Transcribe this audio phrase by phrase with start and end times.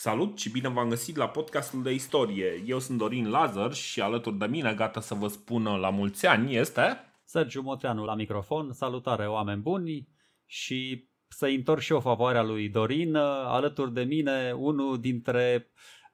[0.00, 2.62] Salut și bine v-am găsit la podcastul de istorie.
[2.66, 6.56] Eu sunt Dorin Lazar și alături de mine, gata să vă spună la mulți ani,
[6.56, 6.82] este...
[7.24, 10.08] Sergiu Motreanu la microfon, salutare oameni buni
[10.46, 13.14] și să-i întorc și eu favoarea lui Dorin,
[13.46, 15.70] alături de mine unul dintre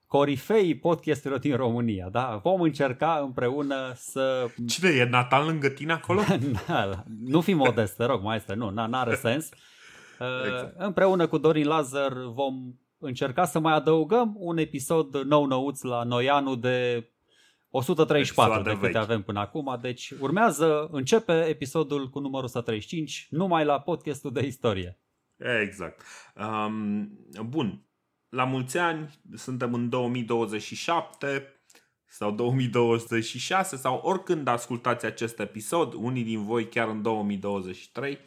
[0.07, 2.41] corifei podcasturilor din România, da?
[2.43, 4.47] Vom încerca împreună să...
[4.69, 5.05] Cine e?
[5.05, 6.21] Natal lângă tine acolo?
[6.67, 9.49] da, nu fi modest, te rog, maestre, nu, n-are sens.
[10.45, 10.75] Exact.
[10.77, 12.75] Împreună cu Dorin Lazar vom
[13.05, 17.09] încerca să mai adăugăm un episod nou-nouț la Noianu de
[17.71, 23.65] 134 de, de câte avem până acum, deci urmează, începe episodul cu numărul 135, numai
[23.65, 24.99] la podcastul de istorie.
[25.63, 26.03] Exact.
[26.37, 27.11] Um,
[27.47, 27.85] bun,
[28.29, 31.49] la mulți ani, suntem în 2027
[32.07, 38.19] sau 2026 sau oricând ascultați acest episod, unii din voi chiar în 2023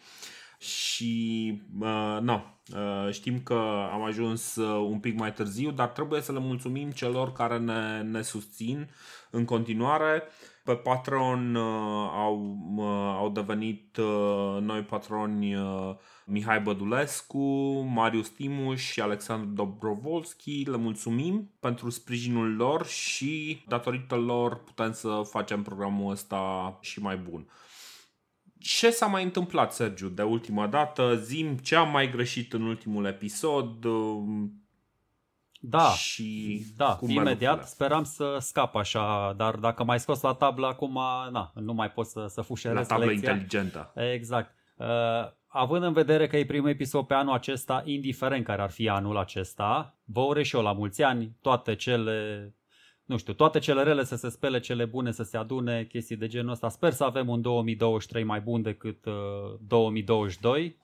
[0.57, 2.41] și uh, no,
[2.75, 6.91] uh, știm că am ajuns uh, un pic mai târziu, dar trebuie să le mulțumim
[6.91, 8.89] celor care ne, ne susțin
[9.29, 10.23] în continuare.
[10.63, 18.81] Pe Patreon uh, au, uh, au devenit uh, noi patroni uh, Mihai Bădulescu, Marius Timuș
[18.81, 20.63] și Alexandru Dobrovolski.
[20.69, 27.17] Le mulțumim pentru sprijinul lor și datorită lor putem să facem programul ăsta și mai
[27.17, 27.47] bun.
[28.59, 31.15] Ce s-a mai întâmplat, Sergiu, de ultima dată?
[31.15, 33.85] Zim ce am mai greșit în ultimul episod?
[35.59, 40.67] Da, și da, cum imediat speram să scap așa, dar dacă mai scos la tablă
[40.67, 40.99] acum,
[41.31, 43.31] na, nu mai pot să, să fușerez La tablă lecția.
[43.31, 43.91] inteligentă.
[43.95, 44.55] Exact.
[44.75, 44.85] Uh,
[45.47, 49.17] având în vedere că e primul episod pe anul acesta, indiferent care ar fi anul
[49.17, 52.53] acesta, vă urez și eu la mulți ani toate cele
[53.07, 56.27] nu știu, toate cele rele să se spele, cele bune să se adune, chestii de
[56.27, 56.69] genul ăsta.
[56.69, 59.13] Sper să avem un 2023 mai bun decât uh,
[59.67, 60.77] 2022.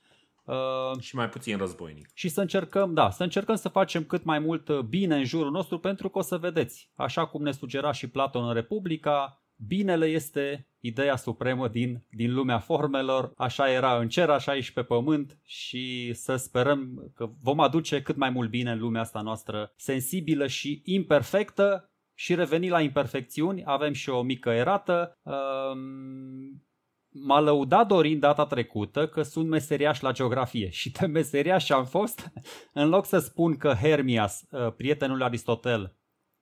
[0.46, 2.10] Uh, și mai puțin războinic.
[2.14, 5.52] Și să încercăm, da, să încercăm să facem cât mai mult uh, bine în jurul
[5.52, 10.06] nostru pentru că o să vedeți, așa cum ne sugera și Platon în Republica, binele
[10.06, 14.84] este ideea supremă din, din lumea formelor, așa era în cer, așa e și pe
[14.84, 19.74] pământ și să sperăm că vom aduce cât mai mult bine în lumea asta noastră
[19.76, 25.20] sensibilă și imperfectă și reveni la imperfecțiuni, avem și o mică erată.
[25.22, 26.64] Um,
[27.10, 32.32] m-a lăudat Dorin data trecută că sunt meseriaș la geografie și de meseriaș am fost,
[32.74, 35.98] în loc să spun că Hermias, uh, prietenul lui Aristotel,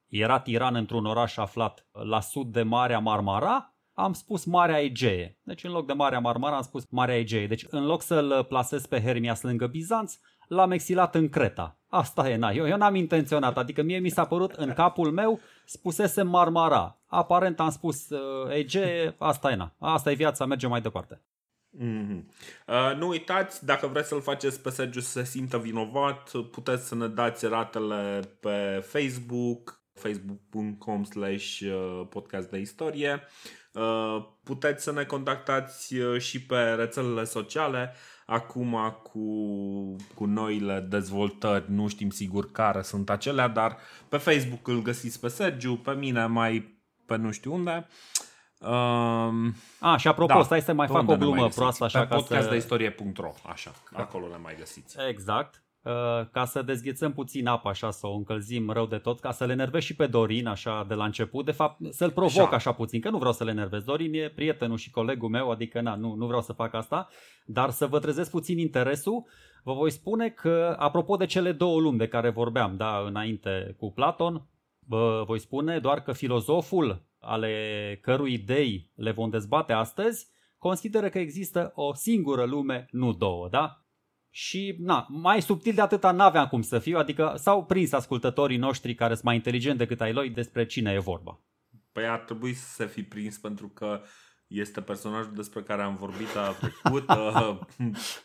[0.07, 5.39] era tiran într-un oraș aflat la sud de Marea Marmara, am spus Marea Egee.
[5.43, 7.47] Deci în loc de Marea Marmara am spus Marea Egee.
[7.47, 10.13] Deci în loc să-l plasez pe Hermias lângă Bizanț,
[10.47, 11.79] l-am exilat în Creta.
[11.87, 15.39] Asta e, na, eu, eu n-am intenționat, adică mie mi s-a părut în capul meu
[15.71, 17.01] spusese Marmara.
[17.05, 21.21] Aparent am spus uh, Ege, asta e, na, asta e viața, mergem mai departe.
[21.79, 22.23] Mm-hmm.
[22.67, 26.95] Uh, nu uitați, dacă vreți să-l faceți pe Sergiu să se simtă vinovat, puteți să
[26.95, 33.23] ne dați ratele pe Facebook, facebook.com slash uh, podcast de istorie.
[33.73, 37.93] Uh, puteți să ne contactați uh, și pe rețelele sociale.
[38.25, 39.25] Acum cu,
[40.15, 43.77] cu noile dezvoltări nu știm sigur care sunt acelea, dar
[44.09, 47.87] pe Facebook îl găsiți pe Sergiu, pe mine mai pe nu știu unde.
[48.59, 52.15] Um, A, și apropo, da, stai să mai fac o glumă proastă așa pe ca
[52.15, 54.95] podcastdeistorie.ro, așa, acolo ne mai găsiți.
[55.09, 55.60] Exact.
[55.83, 55.91] Uh,
[56.31, 59.51] ca să dezghețăm puțin apa așa, să o încălzim rău de tot, ca să le
[59.51, 63.01] enervez și pe Dorin așa de la început, de fapt să-l provoc așa, așa puțin,
[63.01, 63.83] că nu vreau să le enervez.
[63.83, 67.07] Dorin e prietenul și colegul meu, adică na, nu, nu vreau să fac asta,
[67.45, 69.25] dar să vă trezesc puțin interesul,
[69.63, 73.91] vă voi spune că, apropo de cele două lumi de care vorbeam da, înainte cu
[73.91, 74.47] Platon,
[74.87, 80.27] vă voi spune doar că filozoful ale cărui idei le vom dezbate astăzi,
[80.57, 83.80] consideră că există o singură lume, nu două, da?
[84.33, 88.95] Și na, mai subtil de atâta n-aveam cum să fiu, adică s-au prins ascultătorii noștri
[88.95, 91.39] care sunt mai inteligenți decât ai lor despre cine e vorba.
[91.91, 94.01] Păi ar trebui să se fi prins pentru că
[94.47, 97.57] este personajul despre care am vorbit a trecut, uh,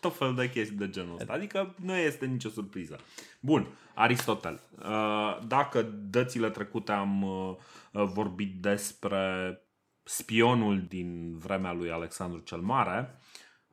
[0.01, 1.33] tot fel de chestii de genul ăsta.
[1.33, 2.99] Adică nu este nicio surpriză.
[3.41, 4.61] Bun, Aristotel.
[4.79, 7.57] Uh, dacă dățile trecute am uh,
[7.93, 9.59] vorbit despre
[10.03, 13.19] spionul din vremea lui Alexandru cel Mare,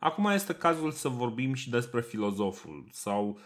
[0.03, 3.39] Acum este cazul să vorbim și despre filozoful sau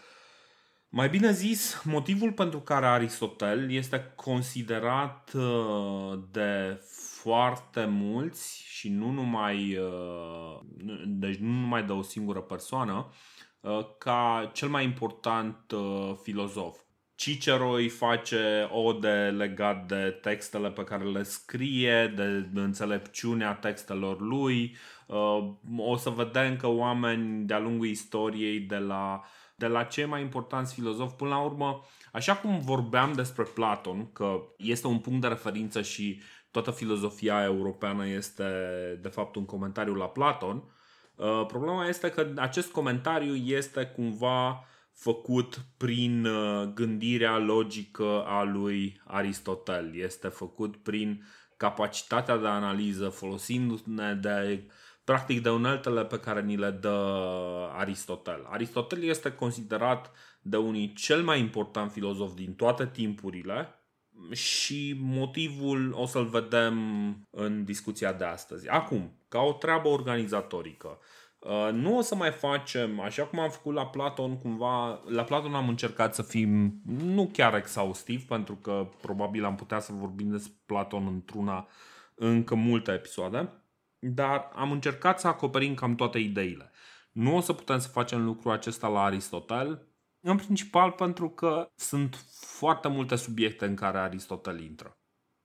[0.88, 6.80] mai bine zis, motivul pentru care Aristotel este considerat uh, de
[7.20, 10.60] foarte mulți și nu numai, uh,
[11.06, 13.10] deci nu numai de o singură persoană,
[13.60, 15.56] uh, ca cel mai important
[16.22, 16.78] filozof.
[17.18, 22.12] Cicero îi face ode legat de textele pe care le scrie,
[22.52, 24.76] de înțelepciunea textelor lui,
[25.08, 29.22] Uh, o să vedem că oameni de-a lungul istoriei de la
[29.54, 31.14] de la cei mai importanți filozofi.
[31.14, 31.80] Până la urmă,
[32.12, 38.06] așa cum vorbeam despre Platon, că este un punct de referință și toată filozofia europeană
[38.06, 38.44] este
[39.02, 40.62] de fapt un comentariu la Platon,
[41.14, 44.64] uh, problema este că acest comentariu este cumva
[44.98, 49.96] făcut prin uh, gândirea logică a lui Aristotel.
[49.96, 51.24] Este făcut prin
[51.56, 54.66] capacitatea de analiză, folosindu-ne de
[55.04, 56.96] practic de uneltele pe care ni le dă
[57.72, 58.46] Aristotel.
[58.50, 60.12] Aristotel este considerat
[60.42, 63.74] de unii cel mai important filozof din toate timpurile
[64.32, 66.76] și motivul o să-l vedem
[67.30, 68.68] în discuția de astăzi.
[68.68, 71.17] Acum, ca o treabă organizatorică, Uh,
[71.72, 75.68] nu o să mai facem, așa cum am făcut la Platon, cumva, la Platon am
[75.68, 81.06] încercat să fim nu chiar exhaustiv, pentru că probabil am putea să vorbim despre Platon
[81.06, 81.68] într-una
[82.14, 83.52] încă multe episoade,
[83.98, 86.70] dar am încercat să acoperim cam toate ideile.
[87.12, 89.86] Nu o să putem să facem lucrul acesta la Aristotel,
[90.20, 94.98] în principal pentru că sunt foarte multe subiecte în care Aristotel intră.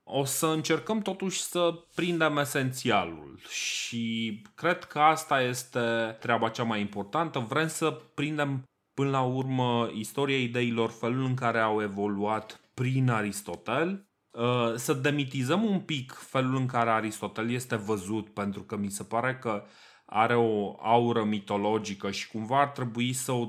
[0.06, 6.80] O să încercăm totuși să prindem esențialul și cred că asta este treaba cea mai
[6.80, 7.38] importantă.
[7.38, 8.64] Vrem să prindem
[8.94, 15.64] până la urmă istoria ideilor, felul în care au evoluat prin Aristotel, uh, să demitizăm
[15.64, 19.64] un pic felul în care Aristotel este văzut, pentru că mi se pare că
[20.04, 23.48] are o aură mitologică și cumva ar trebui să o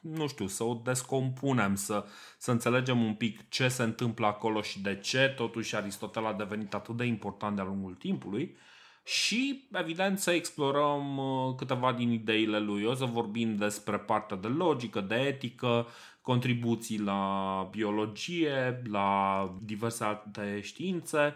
[0.00, 2.04] nu știu, să o descompunem, să,
[2.38, 6.74] să înțelegem un pic ce se întâmplă acolo și de ce totuși Aristotel a devenit
[6.74, 8.56] atât de important de-a lungul timpului
[9.04, 12.84] și, evident, să explorăm uh, câteva din ideile lui.
[12.84, 15.86] O să vorbim despre partea de logică, de etică,
[16.20, 21.34] contribuții la biologie, la diverse alte științe.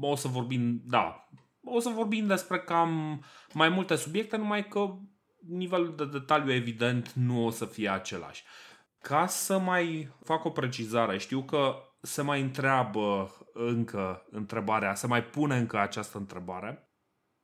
[0.00, 1.28] O să vorbim, da,
[1.64, 4.94] o să vorbim despre cam mai multe subiecte, numai că
[5.48, 8.44] nivelul de detaliu evident nu o să fie același.
[9.00, 15.24] Ca să mai fac o precizare, știu că se mai întreabă încă întrebarea, se mai
[15.24, 16.90] pune încă această întrebare.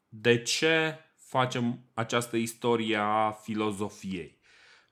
[0.08, 4.40] De ce facem această istorie a filozofiei?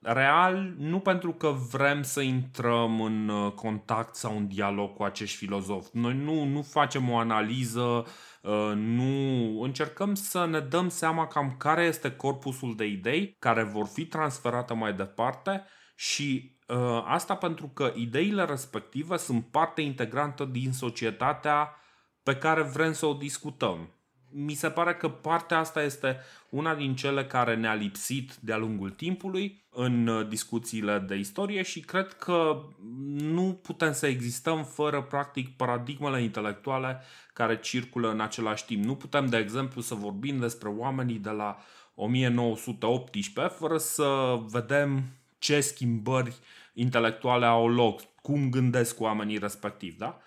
[0.03, 5.37] Real, nu pentru că vrem să intrăm în uh, contact sau în dialog cu acești
[5.37, 5.97] filozofi.
[5.97, 8.07] Noi nu, nu facem o analiză Uh,
[8.75, 14.07] nu încercăm să ne dăm seama cam care este corpusul de idei care vor fi
[14.07, 15.65] transferate mai departe
[15.95, 21.75] și uh, asta pentru că ideile respective sunt parte integrantă din societatea
[22.23, 23.95] pe care vrem să o discutăm.
[24.31, 26.19] Mi se pare că partea asta este
[26.51, 31.81] una din cele care ne-a lipsit de-a lungul timpului în uh, discuțiile de istorie și
[31.81, 32.63] cred că
[33.11, 37.01] nu putem să existăm fără practic paradigmele intelectuale
[37.33, 38.85] care circulă în același timp.
[38.85, 41.59] Nu putem, de exemplu, să vorbim despre oamenii de la
[41.95, 45.03] 1918 fără să vedem
[45.39, 46.35] ce schimbări
[46.73, 50.21] intelectuale au loc, cum gândesc oamenii respectivi, da?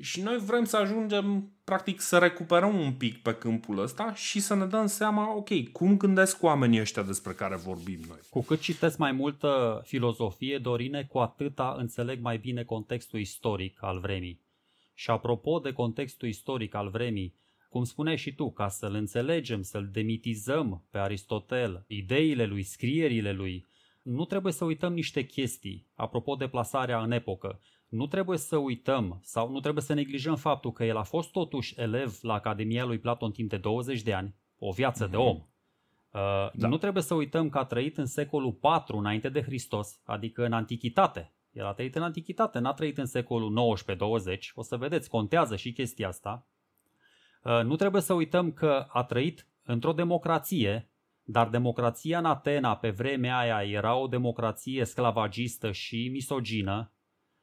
[0.00, 4.54] Și noi vrem să ajungem, practic, să recuperăm un pic pe câmpul ăsta și să
[4.54, 8.18] ne dăm seama, ok, cum gândesc oamenii ăștia despre care vorbim noi.
[8.30, 13.98] Cu cât citesc mai multă filozofie, Dorine, cu atâta înțeleg mai bine contextul istoric al
[13.98, 14.40] vremii.
[14.94, 17.34] Și apropo de contextul istoric al vremii,
[17.68, 23.66] cum spuneai și tu, ca să-l înțelegem, să-l demitizăm pe Aristotel, ideile lui, scrierile lui,
[24.02, 29.20] nu trebuie să uităm niște chestii, apropo de plasarea în epocă nu trebuie să uităm
[29.22, 32.98] sau nu trebuie să neglijăm faptul că el a fost totuși elev la Academia lui
[32.98, 35.10] Platon timp de 20 de ani, o viață mm-hmm.
[35.10, 35.26] de mhm.
[35.26, 35.36] om.
[35.36, 36.68] Uh, da.
[36.68, 40.52] Nu trebuie să uităm că a trăit în secolul 4 înainte de Hristos, adică în
[40.52, 41.32] antichitate.
[41.52, 43.76] El a trăit în antichitate, n-a trăit în secolul
[44.36, 46.46] 19-20, o să vedeți, contează și chestia asta.
[47.42, 50.90] Uh, nu trebuie să uităm că a trăit într-o democrație,
[51.22, 56.92] dar democrația în Atena pe vremea aia era o democrație sclavagistă și misogină,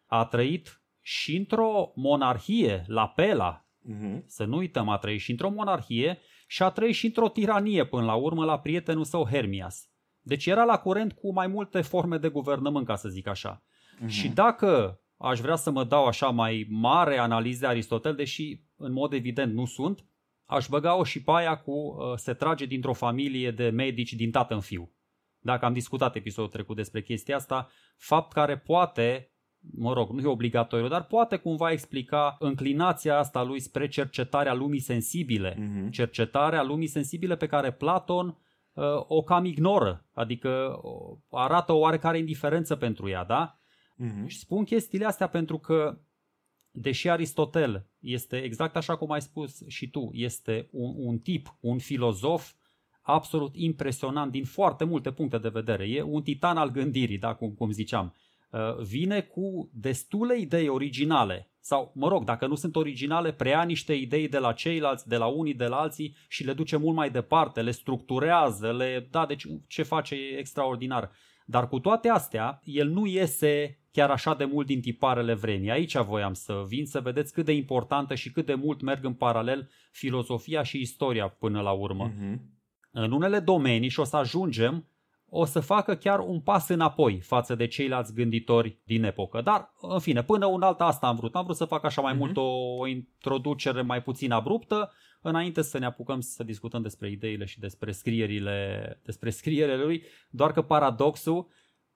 [0.05, 4.25] a trăit și într-o monarhie, la Pela, uh-huh.
[4.25, 8.05] să nu uităm, a trăit și într-o monarhie și a trăit și într-o tiranie până
[8.05, 9.89] la urmă la prietenul său Hermias.
[10.21, 13.63] Deci era la curent cu mai multe forme de guvernământ, ca să zic așa.
[13.63, 14.07] Uh-huh.
[14.07, 18.91] Și dacă aș vrea să mă dau așa mai mare analize de Aristotel, deși în
[18.91, 20.05] mod evident nu sunt,
[20.45, 24.53] aș băga-o și pe aia cu uh, se trage dintr-o familie de medici din tată
[24.53, 24.93] în fiu.
[25.39, 29.34] Dacă am discutat episodul trecut despre chestia asta, fapt care poate
[29.71, 34.79] mă rog, nu e obligatoriu, dar poate cumva explica înclinația asta lui spre cercetarea lumii
[34.79, 35.89] sensibile, uh-huh.
[35.89, 38.27] cercetarea lumii sensibile pe care Platon
[38.73, 43.59] uh, o cam ignoră, adică uh, arată o oarecare indiferență pentru ea, da?
[44.03, 44.27] Uh-huh.
[44.27, 45.99] Și spun chestiile astea pentru că,
[46.71, 51.77] deși Aristotel este exact așa cum ai spus și tu, este un, un tip, un
[51.77, 52.53] filozof
[53.01, 55.89] absolut impresionant din foarte multe puncte de vedere.
[55.89, 58.13] E un titan al gândirii, da, cum, cum ziceam.
[58.49, 63.93] Uh, vine cu destule idei originale sau, mă rog, dacă nu sunt originale, preia niște
[63.93, 67.09] idei de la ceilalți, de la unii, de la alții și le duce mult mai
[67.09, 69.07] departe, le structurează, le...
[69.11, 71.11] Da, deci ce face e extraordinar.
[71.45, 75.71] Dar cu toate astea, el nu iese chiar așa de mult din tiparele vremii.
[75.71, 79.13] Aici voiam să vin să vedeți cât de importantă și cât de mult merg în
[79.13, 82.11] paralel filozofia și istoria până la urmă.
[82.11, 82.39] Uh-huh.
[82.91, 84.87] În unele domenii, și o să ajungem,
[85.37, 89.41] o să facă chiar un pas înapoi față de ceilalți gânditori din epocă.
[89.41, 91.35] Dar, în fine, până un alta asta am vrut.
[91.35, 92.17] Am vrut să fac așa mai uh-huh.
[92.17, 97.45] mult o, o introducere mai puțin abruptă, înainte să ne apucăm să discutăm despre ideile
[97.45, 101.47] și despre scrierile, despre scrierile lui, doar că paradoxul,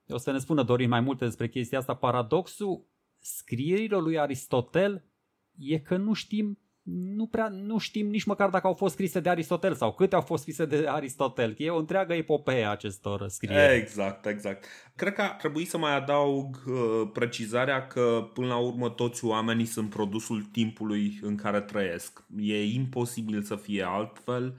[0.10, 2.86] o să ne spună Dorin mai multe despre chestia asta, paradoxul
[3.20, 5.06] scrierile lui Aristotel
[5.58, 9.30] e că nu știm nu prea nu știm nici măcar dacă au fost scrise de
[9.30, 11.56] Aristotel sau câte au fost scrise de Aristotel.
[11.58, 13.82] E o întreagă epopee acestor scrieri.
[13.82, 14.66] Exact, exact.
[14.96, 19.66] Cred că ar trebui să mai adaug uh, precizarea că până la urmă toți oamenii
[19.66, 22.26] sunt produsul timpului în care trăiesc.
[22.38, 24.58] E imposibil să fie altfel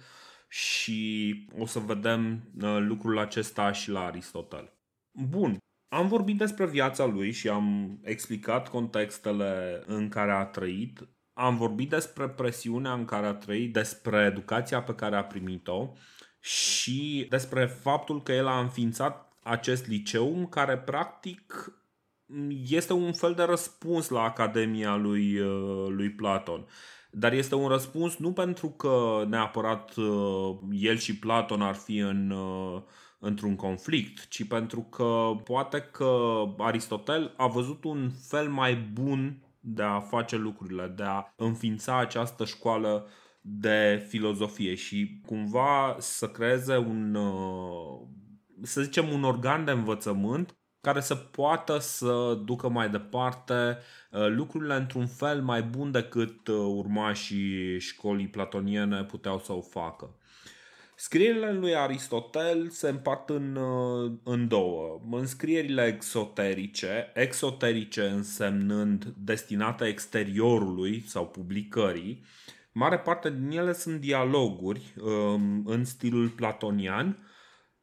[0.49, 4.73] și o să vedem uh, lucrul acesta și la Aristotel.
[5.29, 5.59] Bun,
[5.89, 11.09] am vorbit despre viața lui și am explicat contextele în care a trăit
[11.41, 15.93] am vorbit despre presiunea în care a trăit, despre educația pe care a primit-o
[16.41, 21.73] și despre faptul că el a înființat acest liceu care practic
[22.69, 26.67] este un fel de răspuns la Academia lui, uh, lui Platon.
[27.11, 32.31] Dar este un răspuns nu pentru că neapărat uh, el și Platon ar fi în,
[32.31, 32.83] uh,
[33.19, 39.83] într-un conflict, ci pentru că poate că Aristotel a văzut un fel mai bun de
[39.83, 43.09] a face lucrurile, de a înființa această școală
[43.41, 48.01] de filozofie și cumva să creeze un, uh,
[48.63, 53.79] să zicem, un organ de învățământ care să poată să ducă mai departe
[54.11, 60.15] uh, lucrurile într-un fel mai bun decât uh, urmașii școlii platoniene puteau să o facă.
[61.03, 65.01] Scrierile lui Aristotel se împart în, uh, în două.
[65.11, 72.25] În scrierile exoterice, exoterice însemnând destinate exteriorului sau publicării,
[72.73, 77.29] mare parte din ele sunt dialoguri um, în stilul platonian,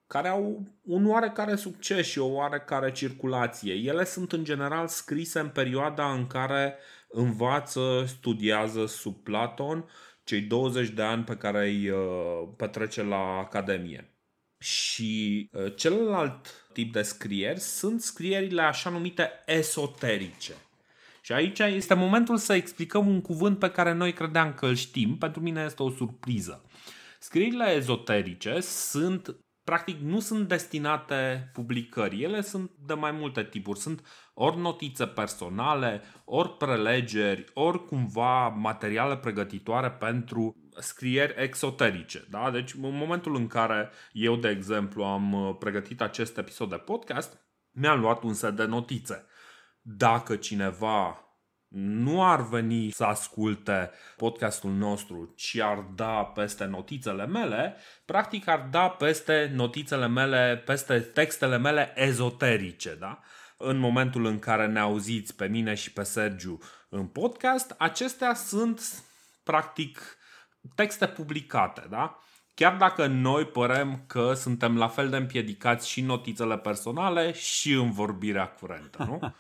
[0.08, 3.74] care au un oarecare succes și o oarecare circulație.
[3.74, 6.78] Ele sunt în general scrise în perioada în care
[7.10, 9.86] învață, studiază sub Platon
[10.28, 14.12] cei 20 de ani pe care îi uh, petrece la Academie.
[14.60, 20.54] Și uh, celălalt tip de scrieri sunt scrierile așa numite esoterice.
[21.22, 25.18] Și aici este momentul să explicăm un cuvânt pe care noi credeam că îl știm.
[25.18, 26.66] Pentru mine este o surpriză.
[27.20, 32.24] Scrierile ezoterice sunt practic nu sunt destinate publicării.
[32.24, 33.80] Ele sunt de mai multe tipuri.
[33.80, 34.02] Sunt
[34.39, 42.27] ori notițe personale, ori prelegeri, ori cumva materiale pregătitoare pentru scrieri exoterice.
[42.29, 42.51] Da?
[42.51, 47.38] Deci în momentul în care eu, de exemplu, am uh, pregătit acest episod de podcast,
[47.72, 49.25] mi-am luat un set de notițe.
[49.82, 51.22] Dacă cineva
[51.70, 57.75] nu ar veni să asculte podcastul nostru, ci ar da peste notițele mele,
[58.06, 63.20] practic ar da peste notițele mele, peste textele mele ezoterice, da?
[63.58, 66.58] În momentul în care ne auziți pe mine și pe Sergiu
[66.90, 69.04] în podcast, acestea sunt
[69.44, 70.18] practic
[70.76, 72.20] texte publicate, da?
[72.54, 77.92] Chiar dacă noi părem că suntem la fel de împiedicați și notițele personale și în
[77.92, 79.20] vorbirea curentă, nu?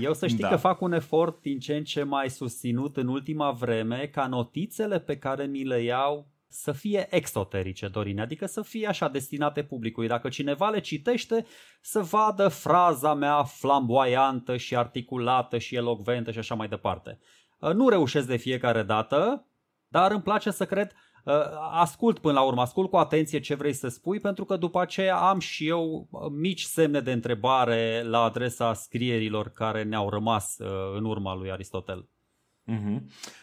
[0.00, 0.48] Eu să știi da.
[0.48, 5.00] că fac un efort din ce în ce mai susținut în ultima vreme ca notițele
[5.00, 10.08] pe care mi le iau să fie exoterice, Dorin, adică să fie așa destinate publicului.
[10.08, 11.46] Dacă cineva le citește,
[11.80, 17.18] să vadă fraza mea flamboiantă și articulată și elocventă și așa mai departe.
[17.58, 19.46] Nu reușesc de fiecare dată,
[19.88, 20.92] dar îmi place să cred
[21.24, 21.34] Uh,
[21.70, 25.16] ascult până la urmă, ascult cu atenție ce vrei să spui, pentru că după aceea
[25.16, 30.68] am și eu uh, mici semne de întrebare la adresa scrierilor care ne-au rămas uh,
[30.96, 32.08] în urma lui Aristotel.
[32.66, 33.00] Mm-hmm.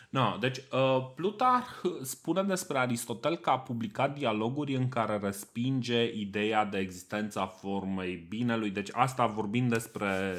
[0.10, 1.68] No, deci uh, Plutarh
[2.02, 8.70] spune despre Aristotel că a publicat dialoguri în care respinge ideea de existența formei binelui.
[8.70, 10.36] Deci asta vorbim despre,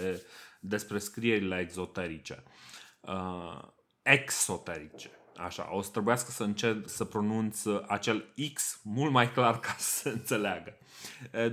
[0.60, 2.42] despre scrierile exoterice.
[3.00, 3.62] Uh,
[4.02, 5.10] exoterice.
[5.36, 10.00] Așa, o să trebuiască să încerc să pronunț acel X mult mai clar ca să
[10.00, 10.76] se înțeleagă.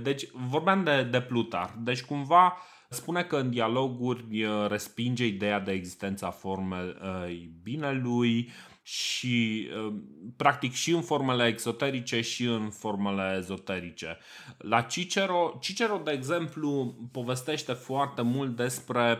[0.02, 1.74] Deci, vorbeam de, de Plutar.
[1.78, 2.56] Deci, cumva,
[2.88, 8.50] spune că în dialoguri respinge ideea de existența formei binelui
[8.88, 9.94] și uh,
[10.36, 14.18] practic și în formele exoterice și în formele ezoterice.
[14.58, 19.18] La Cicero, Cicero de exemplu povestește foarte mult despre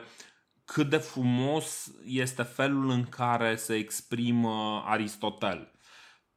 [0.64, 5.72] cât de frumos este felul în care se exprimă Aristotel.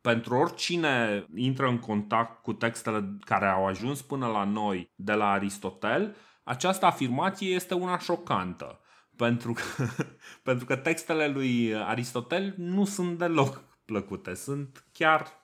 [0.01, 5.31] Pentru oricine intră în contact cu textele care au ajuns până la noi de la
[5.31, 8.79] Aristotel, această afirmație este una șocantă
[9.15, 9.86] pentru că,
[10.50, 15.39] pentru că textele lui Aristotel nu sunt deloc plăcute, sunt chiar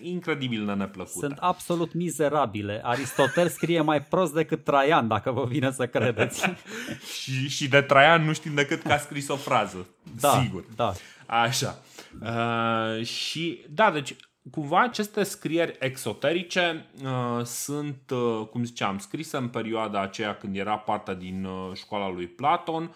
[0.00, 1.26] incredibil de neplăcute.
[1.26, 2.80] Sunt absolut mizerabile.
[2.84, 6.44] Aristotel scrie mai prost decât Traian, dacă vă vine să credeți.
[7.20, 9.86] și, și de Traian nu știm decât că a scris o frază.
[10.20, 10.64] Da, Sigur.
[10.76, 10.92] Da.
[11.26, 11.78] Așa.
[12.20, 14.16] Uh, și da, deci
[14.50, 20.78] cumva aceste scrieri exoterice uh, sunt, uh, cum ziceam, scrise în perioada aceea când era
[20.78, 22.94] parte din uh, școala lui Platon.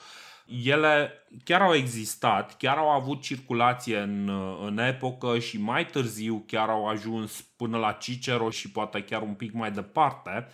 [0.64, 1.12] Ele
[1.44, 6.68] chiar au existat, chiar au avut circulație în, uh, în epocă și mai târziu chiar
[6.68, 10.47] au ajuns până la Cicero și poate chiar un pic mai departe.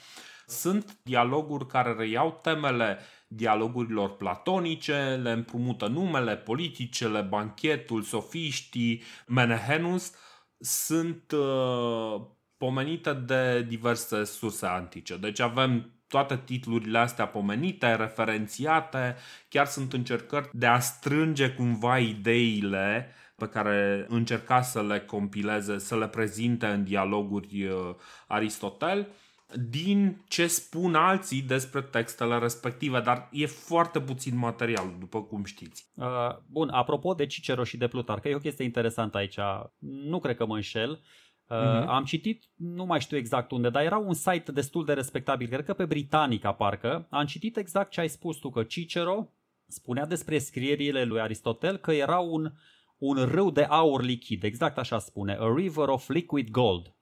[0.46, 10.12] Sunt dialoguri care reiau temele dialogurilor platonice, le împrumută numele, politicele, banchetul, sofiștii, Menehenus,
[10.58, 12.20] sunt uh,
[12.56, 15.16] pomenite de diverse surse antice.
[15.16, 19.16] Deci avem toate titlurile astea pomenite, referențiate,
[19.48, 25.96] chiar sunt încercări de a strânge cumva ideile pe care încerca să le compileze, să
[25.96, 27.94] le prezinte în dialoguri uh,
[28.26, 29.08] Aristotel
[29.54, 35.90] din ce spun alții despre textele respective, dar e foarte puțin material, după cum știți.
[35.94, 36.06] Uh,
[36.46, 39.38] bun, apropo de Cicero și de Plutar, că e o chestie interesantă aici,
[39.78, 40.90] nu cred că mă înșel.
[40.90, 41.86] Uh, uh-huh.
[41.86, 45.64] Am citit, nu mai știu exact unde, dar era un site destul de respectabil, cred
[45.64, 47.06] că pe Britanica parcă.
[47.10, 49.28] Am citit exact ce ai spus tu, că Cicero
[49.66, 52.52] spunea despre scrierile lui Aristotel că era un,
[52.98, 56.92] un râu de aur lichid, exact așa spune, a river of liquid gold.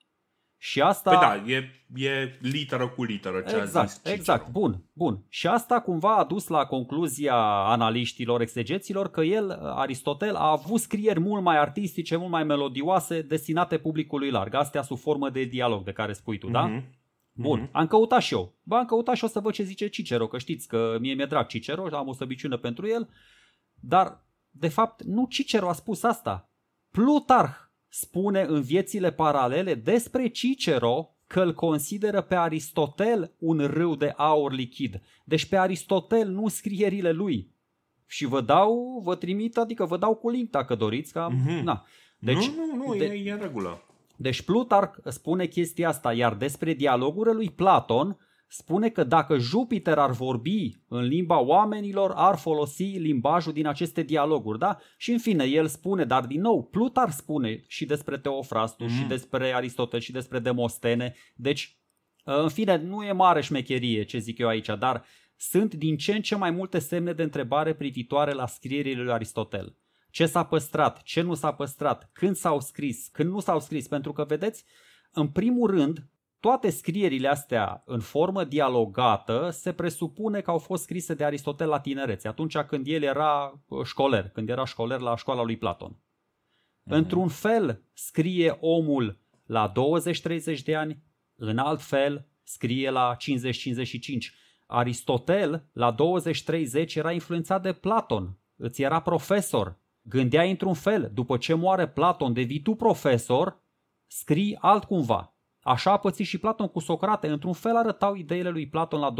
[0.59, 1.09] Și asta...
[1.09, 1.69] Păi da, e,
[2.09, 4.15] e literă cu literă ce exact, a zis Cicero.
[4.15, 5.25] Exact, bun, bun.
[5.29, 7.35] Și asta cumva a dus la concluzia
[7.65, 13.77] analiștilor, exegeților, că el, Aristotel, a avut scrieri mult mai artistice, mult mai melodioase, destinate
[13.77, 14.53] publicului larg.
[14.53, 16.51] Astea sub formă de dialog de care spui tu, mm-hmm.
[16.51, 16.65] da?
[16.65, 16.95] Mhm.
[17.31, 17.71] Bun, mm-hmm.
[17.71, 18.53] am căutat și eu.
[18.63, 21.25] Ba, am căutat și o să văd ce zice Cicero, că știți că mie mi-e
[21.25, 23.09] drag Cicero, am o săbiciune pentru el,
[23.73, 26.49] dar, de fapt, nu Cicero a spus asta.
[26.91, 34.13] Plutarh spune în viețile paralele despre Cicero că îl consideră pe Aristotel un râu de
[34.15, 35.01] aur lichid.
[35.23, 37.55] Deci pe Aristotel, nu scrierile lui.
[38.05, 41.13] Și vă dau, vă trimit, adică vă dau cu link dacă doriți.
[41.13, 41.63] Ca, mm-hmm.
[41.63, 41.85] na.
[42.19, 43.81] Deci, nu, nu, nu, de, e, e în regulă.
[44.15, 50.11] Deci Plutarh spune chestia asta, iar despre dialogurile lui Platon spune că dacă Jupiter ar
[50.11, 54.77] vorbi în limba oamenilor, ar folosi limbajul din aceste dialoguri, da?
[54.97, 58.89] Și în fine, el spune, dar din nou, Plutar spune și despre Teofrastu mm.
[58.89, 61.77] și despre Aristotel și despre Demostene, deci,
[62.23, 65.05] în fine, nu e mare șmecherie ce zic eu aici, dar
[65.35, 69.75] sunt din ce în ce mai multe semne de întrebare privitoare la scrierile lui Aristotel.
[70.09, 74.13] Ce s-a păstrat, ce nu s-a păstrat, când s-au scris, când nu s-au scris, pentru
[74.13, 74.63] că, vedeți,
[75.11, 76.07] în primul rând,
[76.47, 81.79] toate scrierile astea în formă dialogată se presupune că au fost scrise de Aristotel la
[81.79, 85.91] tinerețe, atunci când el era uh, școler, când era școler la școala lui Platon.
[85.91, 86.91] Mm-hmm.
[86.91, 89.71] Într-un fel scrie omul la
[90.57, 91.03] 20-30 de ani,
[91.35, 93.17] în alt fel scrie la 50-55.
[94.65, 101.53] Aristotel la 20-30 era influențat de Platon, îți era profesor, gândea într-un fel, după ce
[101.53, 103.59] moare Platon devii tu profesor,
[104.05, 105.36] scrii altcumva.
[105.67, 107.27] Așa a pățit și Platon cu Socrate.
[107.27, 109.13] Într-un fel arătau ideile lui Platon la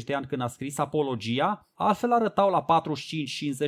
[0.00, 2.64] 25-30 de ani când a scris Apologia, altfel arătau la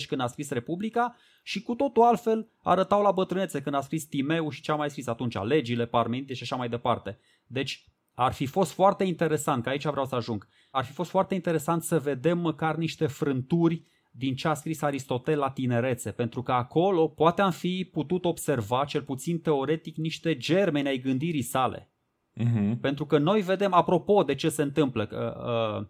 [0.00, 4.04] 45-50 când a scris Republica și cu totul altfel arătau la bătrânețe când a scris
[4.04, 7.18] Timeu și ce a mai scris atunci, legile, parmenite și așa mai departe.
[7.46, 7.84] Deci
[8.14, 11.82] ar fi fost foarte interesant, că aici vreau să ajung, ar fi fost foarte interesant
[11.82, 17.08] să vedem măcar niște frânturi din ce a scris Aristotel la tinerețe, pentru că acolo
[17.08, 21.91] poate am fi putut observa, cel puțin teoretic, niște germeni ai gândirii sale.
[22.40, 22.80] Uh-huh.
[22.80, 25.86] Pentru că noi vedem, apropo de ce se întâmplă, uh, uh,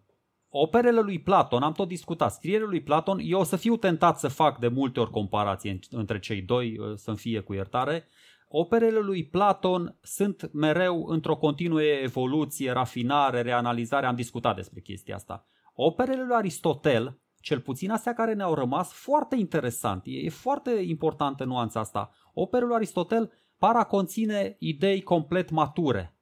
[0.48, 4.28] operele lui Platon, am tot discutat, scrierile lui Platon, eu o să fiu tentat să
[4.28, 8.08] fac de multe ori comparație între cei doi, uh, să-mi fie cu iertare,
[8.54, 15.46] Operele lui Platon sunt mereu într-o continuă evoluție, rafinare, reanalizare, am discutat despre chestia asta.
[15.74, 21.44] Operele lui Aristotel, cel puțin astea care ne-au rămas, foarte interesant, e, e foarte importantă
[21.44, 22.10] nuanța asta.
[22.34, 26.16] Operele lui Aristotel par a conține idei complet mature,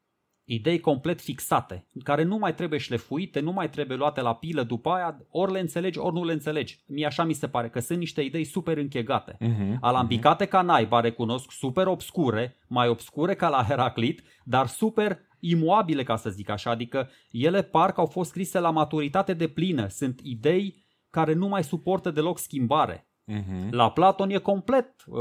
[0.52, 4.90] idei complet fixate, care nu mai trebuie șlefuite, nu mai trebuie luate la pilă după
[4.90, 6.80] aia, ori le înțelegi, ori nu le înțelegi.
[6.86, 9.36] Mie așa mi se pare că sunt niște idei super închegate.
[9.40, 10.50] Uh-huh, Alambicate uh-huh.
[10.50, 16.30] ca naiba, recunosc, super obscure, mai obscure ca la Heraclit, dar super imoabile, ca să
[16.30, 21.32] zic așa, adică ele parcă au fost scrise la maturitate de plină, sunt idei care
[21.32, 23.09] nu mai suportă deloc schimbare.
[23.30, 23.70] Uh-huh.
[23.70, 25.20] La Platon e complet uh,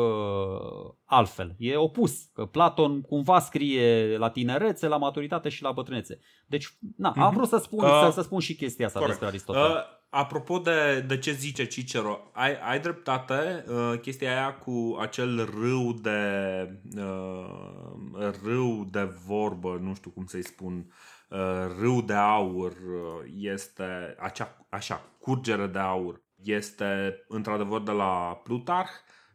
[1.05, 2.23] altfel, e opus.
[2.33, 6.19] Că Platon cumva scrie la tinerețe, la maturitate și la bătrânețe.
[6.47, 7.21] Deci, na, uh-huh.
[7.21, 9.19] am vrut să spun, uh, să, să spun și chestia asta corect.
[9.19, 9.71] despre Aristotel.
[9.71, 15.49] Uh, apropo de, de ce zice Cicero, ai, ai dreptate, uh, chestia aia cu acel
[15.59, 16.19] râu de
[16.97, 20.93] uh, râu de vorbă, nu știu cum să-i spun,
[21.29, 21.37] uh,
[21.79, 28.89] râu de aur uh, este acea, așa, curgere de aur este într-adevăr de la Plutarh.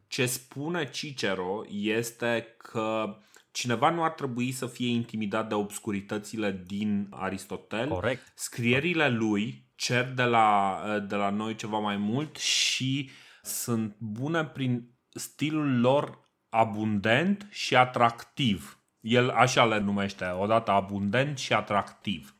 [0.06, 3.16] Ce spune Cicero este că
[3.50, 7.88] cineva nu ar trebui să fie intimidat de obscuritățile din Aristotel.
[7.88, 8.32] Corect.
[8.34, 13.10] Scrierile lui cer de la, de la noi ceva mai mult și
[13.42, 18.78] sunt bune prin stilul lor abundent și atractiv.
[19.00, 22.36] El așa le numește, odată abundent și atractiv.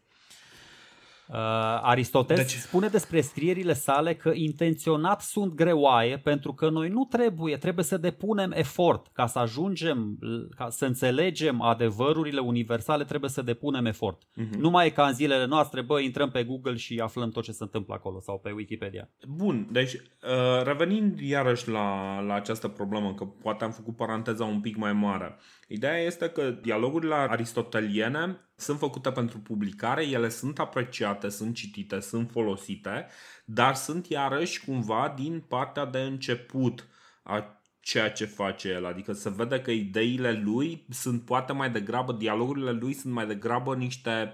[1.29, 1.37] Uh,
[1.83, 2.51] Aristotel deci...
[2.51, 7.97] spune despre scrierile sale că intenționat sunt greoaie pentru că noi nu trebuie, trebuie să
[7.97, 10.19] depunem efort ca să ajungem,
[10.57, 14.23] ca să înțelegem adevărurile universale, trebuie să depunem efort.
[14.25, 14.59] Uh-huh.
[14.59, 17.53] Nu mai e ca în zilele noastre, bă, intrăm pe Google și aflăm tot ce
[17.53, 19.09] se întâmplă acolo sau pe Wikipedia.
[19.29, 24.61] Bun, deci uh, revenind iarăși la, la această problemă, că poate am făcut paranteza un
[24.61, 25.37] pic mai mare.
[25.75, 32.31] Ideea este că dialogurile aristoteliene sunt făcute pentru publicare, ele sunt apreciate, sunt citite, sunt
[32.31, 33.07] folosite,
[33.45, 36.87] dar sunt iarăși cumva din partea de început
[37.23, 38.87] a ceea ce face el.
[38.87, 43.75] Adică se vede că ideile lui sunt poate mai degrabă, dialogurile lui sunt mai degrabă
[43.75, 44.33] niște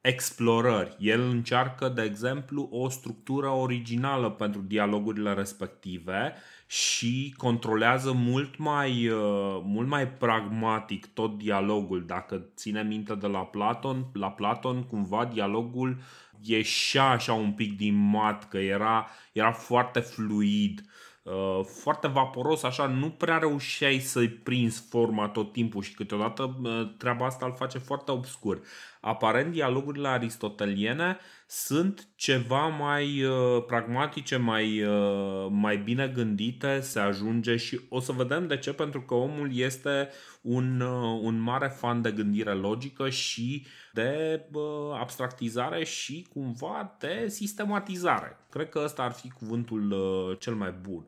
[0.00, 0.96] explorări.
[0.98, 6.34] El încearcă, de exemplu, o structură originală pentru dialogurile respective
[6.72, 12.04] și controlează mult mai, uh, mult mai pragmatic tot dialogul.
[12.06, 15.96] Dacă ține minte de la Platon, la Platon cumva dialogul
[16.42, 20.84] ieșea așa un pic din mat, că era, era foarte fluid,
[21.22, 26.94] uh, foarte vaporos, așa, nu prea reușeai să-i prinzi forma tot timpul și câteodată uh,
[26.98, 28.60] treaba asta îl face foarte obscur.
[29.00, 31.18] Aparent, dialogurile aristoteliene
[31.54, 38.12] sunt ceva mai uh, pragmatice, mai, uh, mai bine gândite, se ajunge și o să
[38.12, 40.10] vedem de ce, pentru că omul este
[40.40, 44.62] un, uh, un mare fan de gândire logică și de uh,
[45.00, 48.38] abstractizare și cumva de sistematizare.
[48.50, 51.06] Cred că ăsta ar fi cuvântul uh, cel mai bun.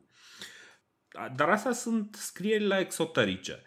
[1.35, 3.63] Dar astea sunt scrierile exoterice.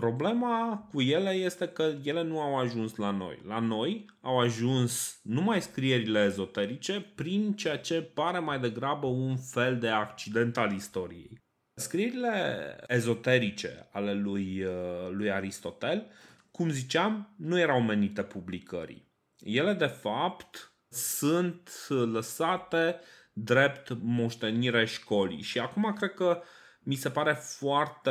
[0.00, 3.40] Problema cu ele este că ele nu au ajuns la noi.
[3.46, 9.78] La noi au ajuns numai scrierile ezoterice prin ceea ce pare mai degrabă un fel
[9.78, 11.42] de accident al istoriei.
[11.74, 16.06] Scrierile ezoterice ale lui, uh, lui Aristotel,
[16.50, 19.12] cum ziceam, nu erau menite publicării.
[19.38, 23.00] Ele, de fapt, sunt lăsate
[23.32, 25.42] drept moștenire școlii.
[25.42, 26.42] Și acum cred că
[26.84, 28.10] mi se pare foarte,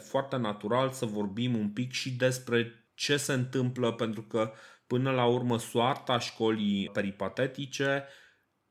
[0.00, 4.52] foarte natural să vorbim un pic și despre ce se întâmplă, pentru că
[4.86, 8.04] până la urmă soarta școlii peripatetice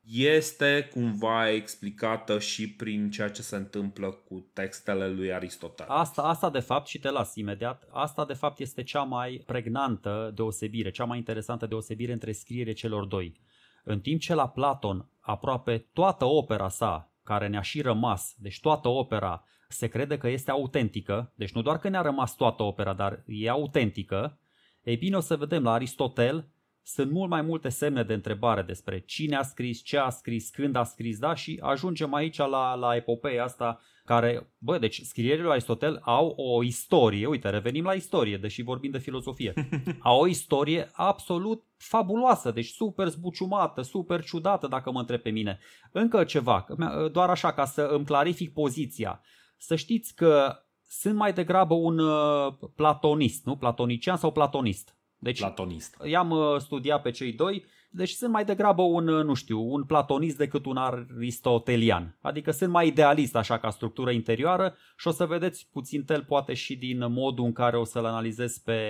[0.06, 5.86] este cumva explicată și prin ceea ce se întâmplă cu textele lui Aristotel.
[5.88, 10.32] Asta, asta de fapt, și te las imediat, asta de fapt este cea mai pregnantă
[10.34, 13.40] deosebire, cea mai interesantă deosebire între scriere celor doi.
[13.84, 18.88] În timp ce la Platon aproape toată opera sa care ne-a și rămas, deci toată
[18.88, 23.22] opera se crede că este autentică, deci nu doar că ne-a rămas toată opera, dar
[23.26, 24.38] e autentică,
[24.82, 26.48] ei bine o să vedem la Aristotel
[26.86, 30.76] sunt mult mai multe semne de întrebare despre cine a scris, ce a scris, când
[30.76, 35.50] a scris, da, și ajungem aici la, la epopeea asta care, bă, deci scrierile lui
[35.50, 39.52] Aristotel au o istorie, uite, revenim la istorie, deși vorbim de filozofie,
[40.00, 45.58] au o istorie absolut fabuloasă, deci super zbuciumată, super ciudată, dacă mă întreb pe mine.
[45.92, 46.66] Încă ceva,
[47.12, 49.20] doar așa ca să îmi clarific poziția.
[49.56, 53.56] Să știți că sunt mai degrabă un uh, platonist, nu?
[53.56, 54.96] Platonician sau platonist.
[55.24, 55.96] Deci, platonist.
[56.04, 59.84] I-am uh, studiat pe cei doi, deci sunt mai degrabă un, uh, nu știu, un
[59.84, 62.18] platonist decât un aristotelian.
[62.20, 66.54] Adică sunt mai idealist așa ca structură interioară și o să vedeți puțin tel poate
[66.54, 68.80] și din modul în care o să-l analizez pe,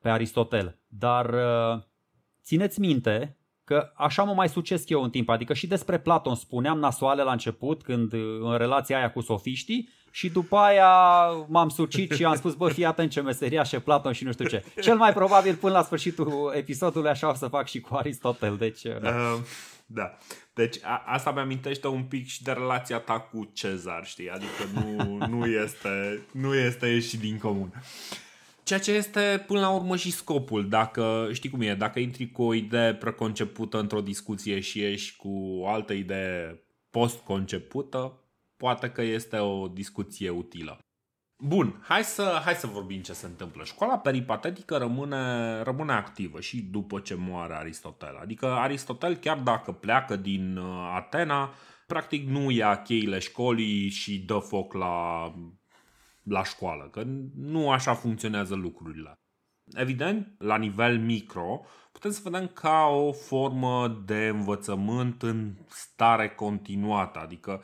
[0.00, 0.78] pe Aristotel.
[0.86, 1.82] Dar uh,
[2.42, 6.78] țineți minte că așa mă mai sucesc eu în timp, adică și despre Platon spuneam
[6.78, 10.90] nasoale la început, când în relația aia cu sofiștii, și după aia
[11.48, 14.64] m-am sucit și am spus, bă, fii atent ce meseriașe Platon și nu știu ce.
[14.80, 18.82] Cel mai probabil până la sfârșitul episodului așa o să fac și cu Aristotel, deci...
[18.82, 19.08] Da.
[19.08, 19.38] Uh,
[19.90, 20.18] da.
[20.54, 24.30] Deci a, asta mi-amintește un pic și de relația ta cu Cezar, știi?
[24.30, 27.72] Adică nu, nu, este, nu este ieșit din comun.
[28.62, 30.68] Ceea ce este până la urmă și scopul.
[30.68, 35.58] Dacă, știi cum e, dacă intri cu o idee preconcepută într-o discuție și ești cu
[35.60, 38.12] o altă idee postconcepută,
[38.58, 40.78] poate că este o discuție utilă.
[41.44, 43.64] Bun, hai să, hai să vorbim ce se întâmplă.
[43.64, 48.16] Școala peripatetică rămâne, rămâne activă și după ce moare Aristotel.
[48.16, 51.54] Adică Aristotel, chiar dacă pleacă din uh, Atena,
[51.86, 55.24] practic nu ia cheile școlii și dă foc la,
[56.22, 57.02] la școală, că
[57.34, 59.14] nu așa funcționează lucrurile.
[59.74, 61.60] Evident, la nivel micro,
[61.92, 67.62] putem să vedem ca o formă de învățământ în stare continuată, adică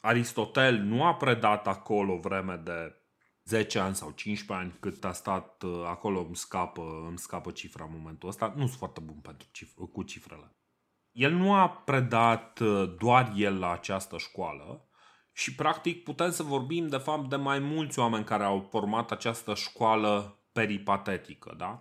[0.00, 2.94] Aristotel nu a predat acolo vreme de
[3.44, 7.84] 10 ani sau 15 ani cât a stat uh, acolo îmi scapă, îmi scapă cifra
[7.84, 8.52] în momentul ăsta.
[8.56, 10.54] Nu sunt foarte bun pentru cif- cu cifrele.
[11.10, 14.88] El nu a predat uh, doar el la această școală
[15.32, 19.54] și practic putem să vorbim de fapt de mai mulți oameni care au format această
[19.54, 21.54] școală peripatetică.
[21.56, 21.80] Da?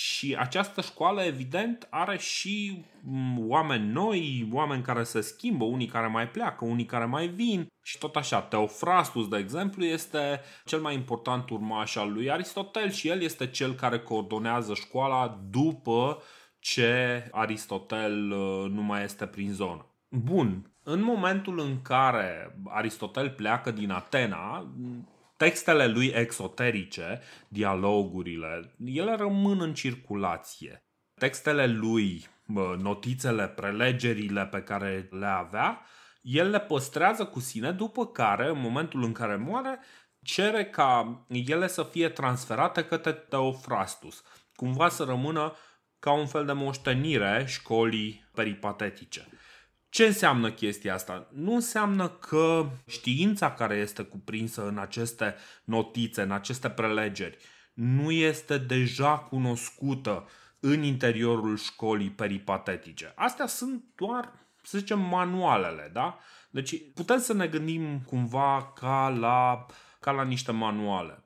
[0.00, 6.06] Și această școală, evident, are și mm, oameni noi, oameni care se schimbă, unii care
[6.06, 8.40] mai pleacă, unii care mai vin și tot așa.
[8.40, 13.74] Teofrastus, de exemplu, este cel mai important urmaș al lui Aristotel și el este cel
[13.74, 16.22] care coordonează școala după
[16.58, 19.86] ce Aristotel uh, nu mai este prin zonă.
[20.08, 24.72] Bun, în momentul în care Aristotel pleacă din Atena,
[25.38, 30.82] textele lui exoterice, dialogurile, ele rămân în circulație.
[31.14, 32.26] Textele lui,
[32.78, 35.86] notițele, prelegerile pe care le avea,
[36.22, 39.80] el le păstrează cu sine, după care, în momentul în care moare,
[40.22, 44.22] cere ca ele să fie transferate către Teofrastus,
[44.54, 45.54] cumva să rămână
[45.98, 49.26] ca un fel de moștenire școlii peripatetice.
[49.90, 51.28] Ce înseamnă chestia asta?
[51.32, 57.38] Nu înseamnă că știința care este cuprinsă în aceste notițe, în aceste prelegeri,
[57.74, 60.28] nu este deja cunoscută
[60.60, 63.12] în interiorul școlii peripatetice.
[63.16, 66.18] Astea sunt doar, să zicem, manualele, da?
[66.50, 69.66] Deci putem să ne gândim cumva ca la,
[70.00, 71.22] ca la niște manuale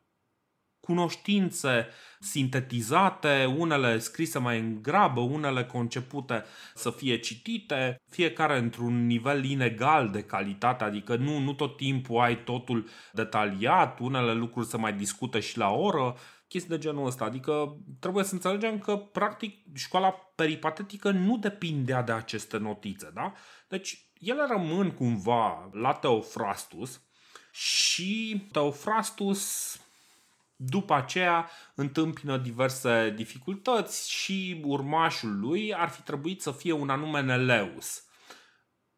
[0.83, 1.89] cunoștințe
[2.23, 10.11] sintetizate, unele scrise mai în grabă, unele concepute să fie citite, fiecare într-un nivel inegal
[10.11, 15.41] de calitate, adică nu, nu tot timpul ai totul detaliat, unele lucruri se mai discută
[15.41, 16.17] și la oră,
[16.49, 17.25] chestii de genul ăsta.
[17.25, 23.33] Adică trebuie să înțelegem că, practic, școala peripatetică nu depindea de aceste notițe, da?
[23.69, 27.01] Deci, ele rămân cumva la Teofrastus
[27.53, 29.77] și Teofrastus
[30.65, 37.21] după aceea întâmpină diverse dificultăți și urmașul lui ar fi trebuit să fie un anume
[37.21, 38.05] Neleus.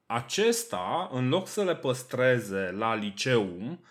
[0.07, 3.85] Acesta, în loc să le păstreze la liceum,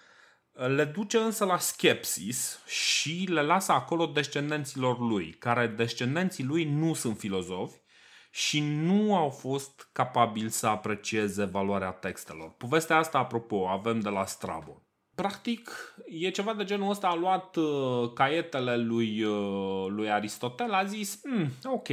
[0.51, 6.93] le duce însă la Skepsis și le lasă acolo descendenților lui, care descendenții lui nu
[6.93, 7.81] sunt filozofi
[8.31, 12.49] și nu au fost capabili să aprecieze valoarea textelor.
[12.57, 14.82] Povestea asta, apropo, avem de la Strabon.
[15.15, 15.69] Practic,
[16.06, 21.21] e ceva de genul ăsta, a luat uh, caietele lui, uh, lui Aristotel, a zis,
[21.23, 21.88] mm, ok,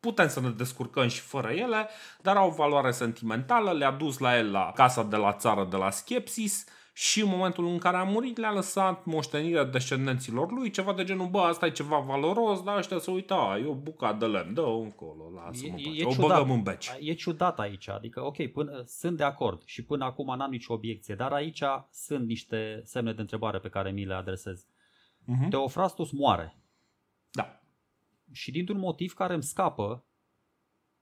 [0.00, 1.88] putem să ne descurcăm și fără ele,
[2.22, 5.90] dar au valoare sentimentală, le-a dus la el la casa de la țară de la
[5.90, 6.64] Skepsis
[6.96, 11.28] și în momentul în care a murit le-a lăsat moștenirea descendenților lui, ceva de genul,
[11.28, 14.78] bă, asta e ceva valoros, dar ăștia să uita, e o bucată de lemn, dă-o
[14.78, 16.90] încolo, lasă-mă e, e o ciudat, băgăm în beci.
[17.00, 21.14] E ciudat aici, adică, ok, până, sunt de acord și până acum n-am nicio obiecție,
[21.14, 24.66] dar aici sunt niște semne de întrebare pe care mi le adresez.
[24.66, 25.48] Uh-huh.
[25.50, 26.58] Teofrastus moare.
[27.30, 27.60] Da.
[28.32, 30.04] Și dintr-un motiv care îmi scapă,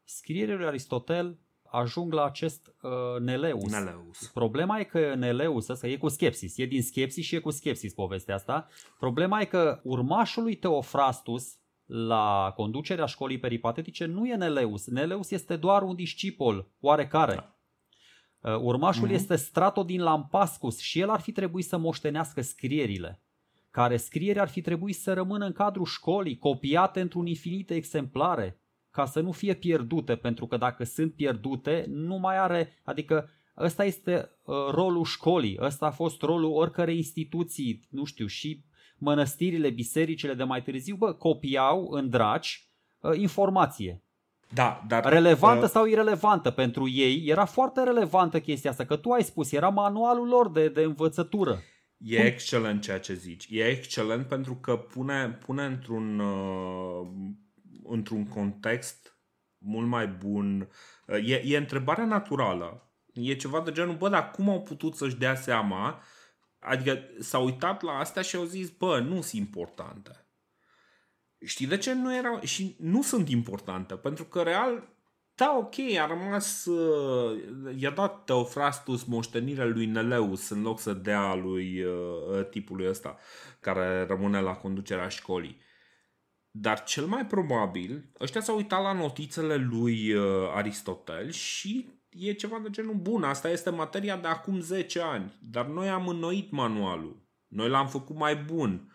[0.05, 1.39] scrierile lui Aristotel
[1.73, 3.71] ajung la acest uh, Neleus.
[3.71, 4.31] Neleus.
[4.35, 7.95] Problema e că Neleus ăsta e cu skepsis, e din skepsis și e cu skepsis
[7.95, 8.69] povestea asta.
[8.99, 14.87] Problema e că urmașul lui Teofrastus la conducerea școlii peripatetice nu e Neleus.
[14.87, 17.35] Neleus este doar un discipol oarecare.
[17.35, 17.57] Da.
[18.53, 19.13] Uh, urmașul mm-hmm.
[19.13, 23.23] este Strato din Lampascus și el ar fi trebuit să moștenească scrierile
[23.73, 28.61] care scrieri ar fi trebuit să rămână în cadrul școlii, copiate într-un infinite exemplare,
[28.93, 33.85] ca să nu fie pierdute, pentru că dacă sunt pierdute, nu mai are, adică ăsta
[33.85, 38.65] este uh, rolul școlii, ăsta a fost rolul oricărei instituții, nu știu, și
[38.99, 42.69] mănăstirile, bisericile de mai târziu, bă, copiau în draci
[43.01, 44.03] uh, informație.
[44.55, 45.05] Da, dar...
[45.05, 45.71] Relevantă uh...
[45.71, 50.29] sau irelevantă pentru ei, era foarte relevantă chestia asta, că tu ai spus, era manualul
[50.29, 51.63] lor de, de învățătură.
[52.05, 52.27] E Cum?
[52.27, 53.47] excelent ceea ce zici.
[53.51, 57.07] E excelent pentru că pune, pune într-un, uh,
[57.85, 59.17] într-un context
[59.59, 60.69] mult mai bun.
[61.07, 62.93] Uh, e, e întrebarea naturală.
[63.13, 66.03] E ceva de genul, bă, dar cum au putut să-și dea seama?
[66.59, 70.27] Adică s-au uitat la astea și au zis, bă, nu sunt importante.
[71.45, 72.41] Știi de ce nu erau?
[72.41, 74.93] Și nu sunt importante, pentru că real
[75.35, 77.43] da, ok, a rămas, uh,
[77.77, 83.19] i-a dat Teofrastus moștenirea lui Neleus în loc să dea lui uh, tipului ăsta
[83.61, 85.61] care rămâne la conducerea școlii.
[86.55, 92.59] Dar cel mai probabil, ăștia s-au uitat la notițele lui uh, Aristotel și e ceva
[92.59, 97.23] de genul bun, asta este materia de acum 10 ani, dar noi am înnoit manualul,
[97.49, 98.93] noi l-am făcut mai bun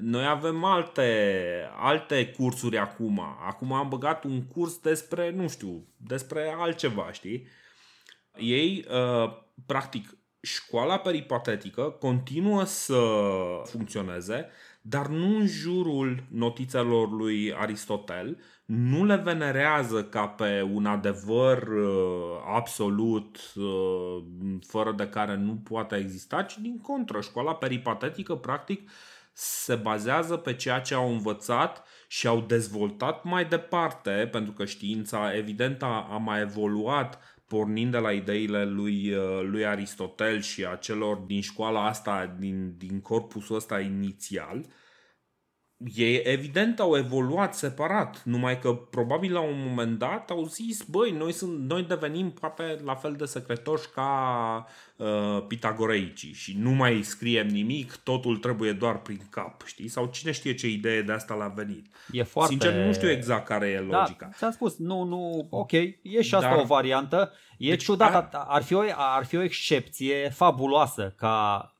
[0.00, 3.20] noi avem alte, alte cursuri acum.
[3.20, 7.46] Acum am băgat un curs despre, nu știu, despre altceva, știi?
[8.36, 9.32] Ei, uh,
[9.66, 13.00] practic, școala peripatetică continuă să
[13.64, 14.50] funcționeze,
[14.86, 22.42] dar nu în jurul notițelor lui Aristotel, nu le venerează ca pe un adevăr uh,
[22.54, 24.24] absolut, uh,
[24.66, 27.20] fără de care nu poate exista, ci din contră.
[27.20, 28.92] Școala peripatetică, practic, uh,
[29.36, 35.36] se bazează pe ceea ce au învățat și au dezvoltat mai departe, pentru că știința
[35.36, 40.74] evident a, a mai evoluat pornind de la ideile lui, uh, lui Aristotel și a
[40.74, 44.66] celor din școala asta, din, din corpusul ăsta inițial,
[45.94, 51.10] ei evident au evoluat separat, numai că probabil la un moment dat au zis, băi,
[51.10, 57.02] noi, sunt, noi devenim poate la fel de secretoși ca uh, pitagoreicii și nu mai
[57.02, 59.88] scriem nimic, totul trebuie doar prin cap, știi?
[59.88, 61.86] Sau cine știe ce idee de asta l-a venit.
[62.12, 62.50] E foarte...
[62.50, 64.26] Sincer, nu știu exact care e da, logica.
[64.26, 66.58] Da, ți-am spus, nu, nu, ok, e și asta Dar...
[66.58, 67.32] o variantă.
[67.58, 71.73] E deci, ciudat, ar, fi o, ar fi o excepție fabuloasă ca uh,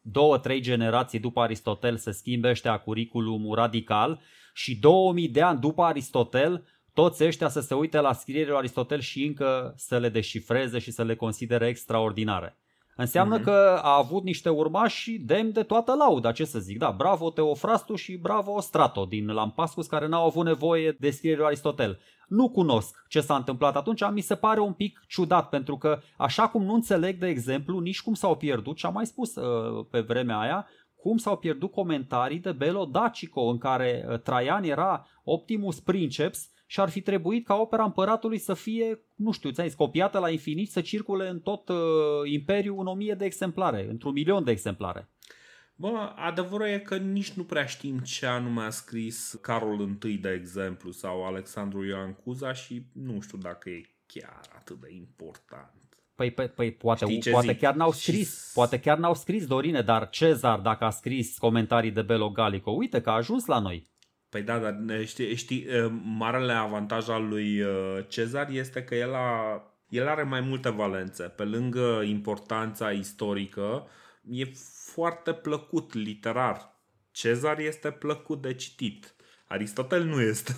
[0.00, 4.20] două, trei generații după Aristotel se schimbe ăștia curiculumul radical
[4.54, 9.00] și 2000 de ani după Aristotel toți ăștia să se uite la scrierile lui Aristotel
[9.00, 12.58] și încă să le deșifreze și să le considere extraordinare.
[12.96, 13.44] Înseamnă uh-huh.
[13.44, 16.78] că a avut niște urmași demn de toată lauda, ce să zic.
[16.78, 21.50] Da, bravo Teofrastu și bravo Strato din Lampascus care n-au avut nevoie de scrierile lui
[21.50, 21.98] Aristotel.
[22.28, 26.48] Nu cunosc ce s-a întâmplat atunci, mi se pare un pic ciudat pentru că așa
[26.48, 30.00] cum nu înțeleg de exemplu nici cum s-au pierdut, și am mai spus uh, pe
[30.00, 35.80] vremea aia, cum s-au pierdut comentarii de Belo Dacico în care uh, Traian era Optimus
[35.80, 40.18] Princeps și ar fi trebuit ca opera împăratului să fie, nu știu, ți zis, copiată
[40.18, 41.76] la infinit, să circule în tot uh,
[42.24, 45.08] imperiul în o mie de exemplare, într-un milion de exemplare.
[45.76, 50.30] Bă, adevărul e că nici nu prea știm ce anume a scris Carol I, de
[50.30, 55.72] exemplu, sau Alexandru Ioan Cuza și nu știu dacă e chiar atât de important.
[56.14, 58.52] Păi, păi, păi poate, poate chiar n-au scris, și...
[58.54, 63.00] poate chiar n-au scris, Dorine, dar Cezar, dacă a scris comentarii de Belo Gallico, uite
[63.00, 63.92] că a ajuns la noi.
[64.34, 65.66] Păi da, dar știi, știi
[66.04, 67.64] marele avantaj al lui
[68.08, 71.22] Cezar este că el, a, el are mai multe valențe.
[71.22, 73.86] Pe lângă importanța istorică,
[74.30, 74.44] e
[74.92, 76.80] foarte plăcut literar.
[77.10, 79.14] Cezar este plăcut de citit.
[79.46, 80.54] Aristotel nu este.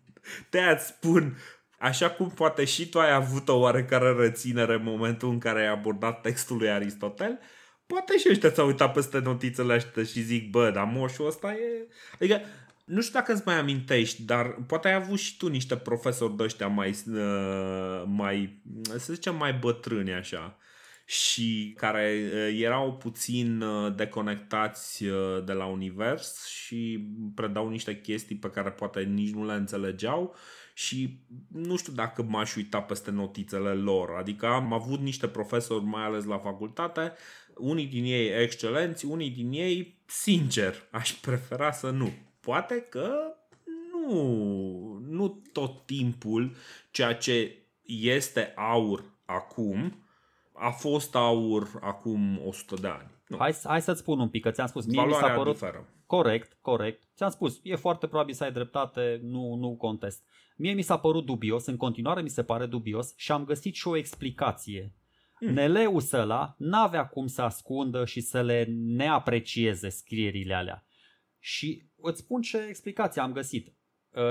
[0.50, 1.36] Te spun,
[1.78, 5.72] așa cum poate și tu ai avut o oarecare reținere în momentul în care ai
[5.72, 7.38] abordat textul lui Aristotel,
[7.86, 11.88] poate și ăștia ți-au uitat peste notițele astea și zic, bă, dar moșul ăsta e...
[12.14, 12.40] Adică,
[12.84, 16.42] nu știu dacă îți mai amintești, dar poate ai avut și tu niște profesori de
[16.42, 18.62] ăștia mai, uh, mai,
[18.98, 20.56] să zicem, mai bătrâni așa
[21.04, 28.36] și care uh, erau puțin uh, deconectați uh, de la univers și predau niște chestii
[28.36, 30.34] pe care poate nici nu le înțelegeau
[30.74, 34.10] și nu știu dacă m-aș uita peste notițele lor.
[34.10, 37.12] Adică am avut niște profesori, mai ales la facultate,
[37.56, 42.12] unii din ei excelenți, unii din ei, sincer, aș prefera să nu.
[42.42, 43.34] Poate că
[43.92, 46.54] nu, nu tot timpul
[46.90, 50.02] ceea ce este aur acum
[50.52, 53.10] a fost aur acum 100 de ani.
[53.26, 53.36] Nu.
[53.36, 55.52] Hai, hai să-ți spun un pic, că ți-am spus, mie Valoarea mi s-a părut...
[55.52, 55.88] Diferă.
[56.06, 57.02] Corect, corect.
[57.16, 60.22] Ți-am spus, e foarte probabil să ai dreptate, nu, nu contest.
[60.56, 63.88] Mie mi s-a părut dubios, în continuare mi se pare dubios și am găsit și
[63.88, 64.94] o explicație.
[65.34, 65.52] Hmm.
[65.52, 70.86] Neleus ăla n-avea cum să ascundă și să le neaprecieze scrierile alea.
[71.38, 73.74] Și îți spun ce explicație am găsit.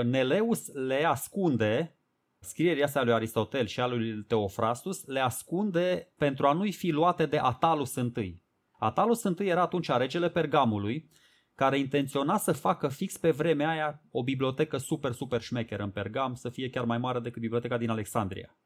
[0.04, 1.96] Neleus le ascunde
[2.38, 7.26] scrierii astea lui Aristotel și a lui Teofrastus le ascunde pentru a nu-i fi luate
[7.26, 8.42] de Atalus I.
[8.78, 11.10] Atalus I era atunci regele Pergamului
[11.54, 16.34] care intenționa să facă fix pe vremea aia o bibliotecă super, super șmecheră în Pergam,
[16.34, 18.56] să fie chiar mai mare decât biblioteca din Alexandria.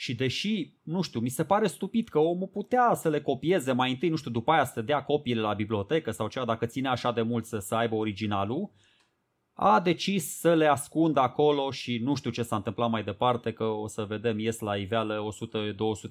[0.00, 3.90] Și deși, nu știu, mi se pare stupid că omul putea să le copieze mai
[3.90, 7.12] întâi, nu știu, după aia să dea copiile la bibliotecă sau ceva, dacă ține așa
[7.12, 8.70] de mult să, să aibă originalul,
[9.52, 13.64] a decis să le ascundă acolo și nu știu ce s-a întâmplat mai departe, că
[13.64, 15.28] o să vedem, ies la iveală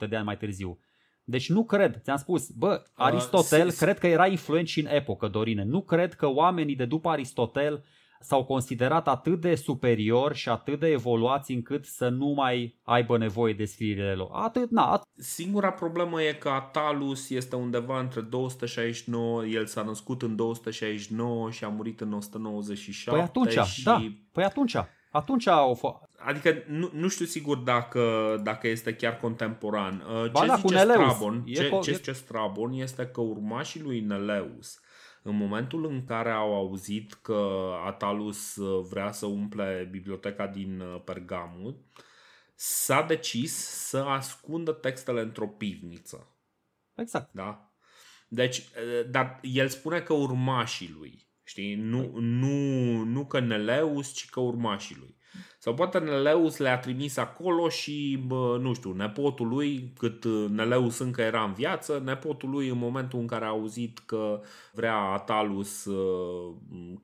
[0.06, 0.80] 100-200 de ani mai târziu.
[1.24, 5.28] Deci nu cred, ți-am spus, bă, Aristotel uh, cred că era influent și în epocă,
[5.28, 5.64] Dorine.
[5.64, 7.84] Nu cred că oamenii de după Aristotel
[8.20, 13.54] s-au considerat atât de superior și atât de evoluați încât să nu mai aibă nevoie
[13.54, 14.30] de scrierile lor.
[14.32, 15.00] Atât, na.
[15.00, 21.52] At- Singura problemă e că Atalus este undeva între 269, el s-a născut în 269
[21.52, 23.12] și a murit în 197.
[23.12, 23.84] Păi atunci, și...
[23.84, 24.76] da, păi atunci.
[25.12, 25.96] Atunci au fost.
[26.18, 28.02] Adică nu, nu știu sigur dacă,
[28.44, 30.04] dacă este chiar contemporan.
[30.24, 31.14] Uh, ba, ce da, zice Neleus.
[31.14, 31.94] Strabon, e ce, co- ce e...
[31.94, 34.80] zice Strabon este că urmașii lui Neleus
[35.28, 41.02] în momentul în care au auzit că Atalus uh, vrea să umple biblioteca din uh,
[41.04, 41.78] Pergamut,
[42.56, 46.36] s-a decis să ascundă textele într-o pivniță.
[46.96, 47.30] Exact.
[47.34, 47.72] Da?
[48.28, 48.64] Deci,
[49.10, 51.76] dar el spune că urmașii lui, știi?
[51.76, 52.48] Nu, nu,
[53.04, 55.17] nu că Neleus, ci că urmașii lui.
[55.60, 61.22] Sau poate Neleus le-a trimis acolo și, bă, nu știu, nepotul lui, cât Neleus încă
[61.22, 64.42] era în viață, nepotul lui în momentul în care a auzit că
[64.74, 65.88] vrea Atalus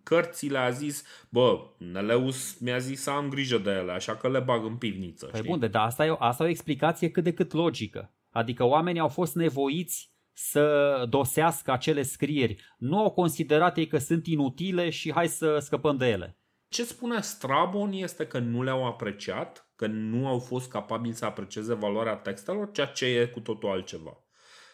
[0.03, 4.39] cărțile, a zis, bă, Neleus mi-a zis să am grijă de ele, așa că le
[4.39, 5.25] bag în pivniță.
[5.25, 5.49] Păi știi?
[5.49, 8.13] bun, dar asta e, asta e o explicație cât de cât logică.
[8.31, 12.75] Adică oamenii au fost nevoiți să dosească acele scrieri.
[12.77, 16.37] Nu au considerat ei că sunt inutile și hai să scăpăm de ele.
[16.73, 21.73] Ce spune Strabon este că nu le-au apreciat, că nu au fost capabili să aprecieze
[21.73, 24.17] valoarea textelor, ceea ce e cu totul altceva.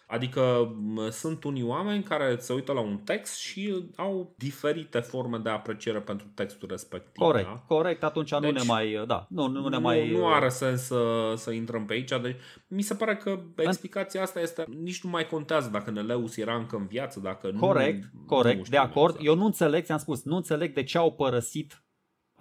[0.08, 0.76] Adică
[1.12, 6.00] sunt unii oameni care se uită la un text și au diferite forme de apreciere
[6.00, 7.24] pentru textul respectiv.
[7.24, 7.64] Corect, da?
[7.68, 10.12] corect, atunci deci, nu ne mai, da, nu, nu, ne mai...
[10.12, 12.36] Nu are sens să, să intrăm pe aici, deci
[12.68, 16.76] mi se pare că explicația asta este, nici nu mai contează dacă Neleus era încă
[16.76, 18.26] în viață, dacă corect, nu...
[18.26, 19.14] Corect, nu de acord.
[19.14, 19.28] Exact.
[19.28, 21.84] Eu nu înțeleg, ți-am spus, nu înțeleg de ce au părăsit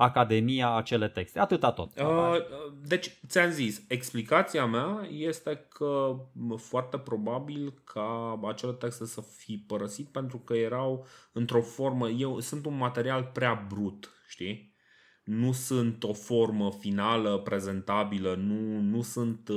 [0.00, 1.38] Academia acele texte.
[1.38, 2.00] Atâta tot.
[2.00, 2.36] Uh,
[2.82, 6.16] deci, ți-am zis, explicația mea este că
[6.56, 12.66] foarte probabil ca acele texte să fi părăsit pentru că erau într-o formă, eu sunt
[12.66, 14.74] un material prea brut, știi?
[15.24, 19.48] Nu sunt o formă finală, prezentabilă, nu, nu, sunt,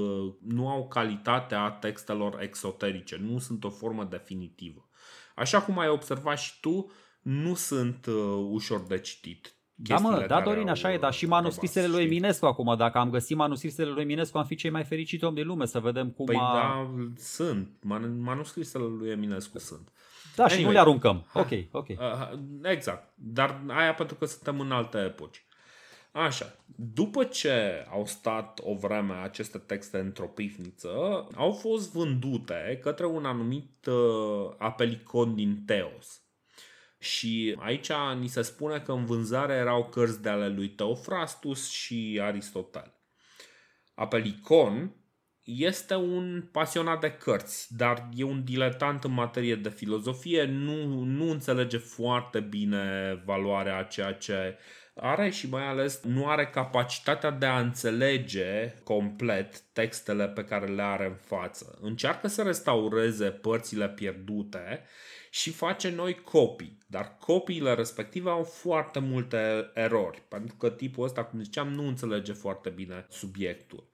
[0.47, 4.89] nu au calitatea textelor exoterice, nu sunt o formă definitivă.
[5.35, 10.41] Așa cum ai observat și tu, nu sunt uh, ușor de citit da, mă, da,
[10.41, 12.75] Dorin, așa e, dar și manuscrisele lui Eminescu acum.
[12.77, 15.79] Dacă am găsit manuscrisele lui Eminescu, am fi cei mai fericiți om din lume să
[15.79, 16.53] vedem cum păi a...
[16.53, 17.69] da, sunt.
[17.79, 19.91] Man- manuscrisele lui Eminescu sunt.
[20.35, 20.59] Da, anyway.
[20.59, 21.25] și nu le aruncăm.
[21.33, 21.87] Ok, ok.
[21.89, 23.13] Uh, exact.
[23.15, 25.45] Dar aia pentru că suntem în alte epoci.
[26.11, 33.05] Așa, după ce au stat o vreme aceste texte într-o pivniță, au fost vândute către
[33.05, 36.20] un anumit uh, apelicon din Teos.
[37.01, 42.19] Și aici ni se spune că în vânzare erau cărți de ale lui Teofrastus și
[42.23, 42.93] Aristotel.
[43.93, 44.95] Apelicon
[45.43, 51.29] este un pasionat de cărți, dar e un diletant în materie de filozofie, nu, nu
[51.29, 54.57] înțelege foarte bine valoarea a ceea ce
[54.95, 60.81] are și mai ales nu are capacitatea de a înțelege complet textele pe care le
[60.81, 61.77] are în față.
[61.81, 64.85] Încearcă să restaureze părțile pierdute
[65.33, 66.77] și face noi copii.
[66.87, 72.33] Dar copiile respective au foarte multe erori, pentru că tipul ăsta, cum ziceam, nu înțelege
[72.33, 73.89] foarte bine subiectul.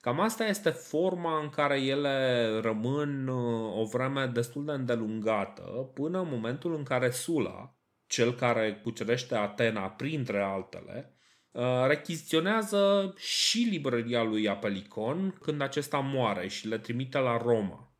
[0.00, 3.28] Cam asta este forma în care ele rămân
[3.74, 7.76] o vreme destul de îndelungată, până în momentul în care Sula,
[8.06, 11.16] cel care cucerește Atena printre altele,
[11.86, 17.91] rechiziționează și librăria lui Apelicon când acesta moare și le trimite la Roma.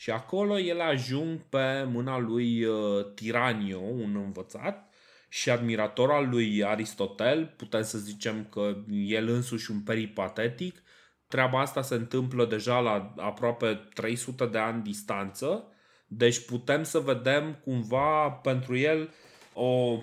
[0.00, 2.66] Și acolo ele ajung pe mâna lui
[3.14, 4.90] Tiranio, un învățat,
[5.28, 10.82] și admirator al lui Aristotel, putem să zicem că el însuși un peripatetic.
[11.28, 15.64] Treaba asta se întâmplă deja la aproape 300 de ani distanță,
[16.06, 19.10] deci putem să vedem cumva pentru el
[19.54, 19.98] o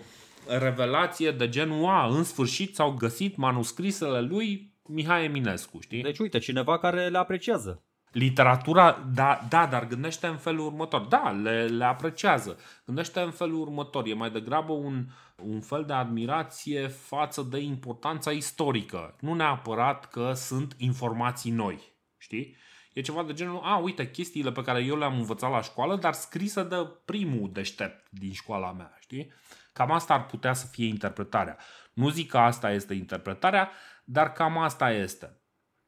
[0.47, 6.01] revelație de genul, a, în sfârșit s-au găsit manuscrisele lui Mihai Eminescu, știi?
[6.01, 7.81] Deci uite, cineva care le apreciază.
[8.11, 11.01] Literatura, da, da, dar gândește în felul următor.
[11.01, 12.59] Da, le, le apreciază.
[12.85, 14.07] Gândește în felul următor.
[14.07, 15.05] E mai degrabă un,
[15.43, 19.15] un fel de admirație față de importanța istorică.
[19.19, 21.79] Nu neapărat că sunt informații noi.
[22.17, 22.55] Știi?
[22.93, 26.13] E ceva de genul, a, uite, chestiile pe care eu le-am învățat la școală, dar
[26.13, 29.31] scrisă de primul deștept din școala mea, știi?
[29.73, 31.57] Cam asta ar putea să fie interpretarea.
[31.93, 33.71] Nu zic că asta este interpretarea,
[34.03, 35.37] dar cam asta este.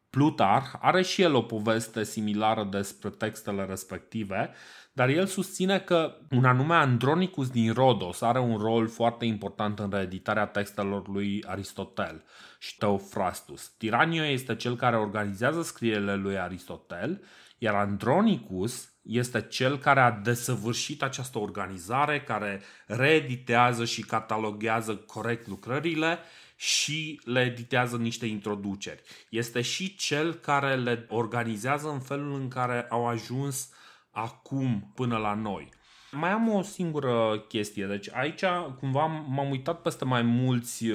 [0.10, 4.54] Plutarh are și el o poveste similară despre textele respective,
[4.94, 9.90] dar el susține că un anume Andronicus din Rodos are un rol foarte important în
[9.92, 12.24] reeditarea textelor lui Aristotel
[12.60, 13.68] și Teofrastus.
[13.68, 17.24] Tiranio este cel care organizează scrierile lui Aristotel,
[17.58, 26.20] iar Andronicus este cel care a desăvârșit această organizare, care reeditează și cataloghează corect lucrările
[26.62, 29.02] și le editează niște introduceri.
[29.30, 33.70] Este și cel care le organizează în felul în care au ajuns
[34.12, 35.70] acum până la noi.
[36.12, 37.86] Mai am o singură chestie.
[37.86, 38.44] Deci aici
[38.80, 40.86] cumva m-am uitat peste mai mulți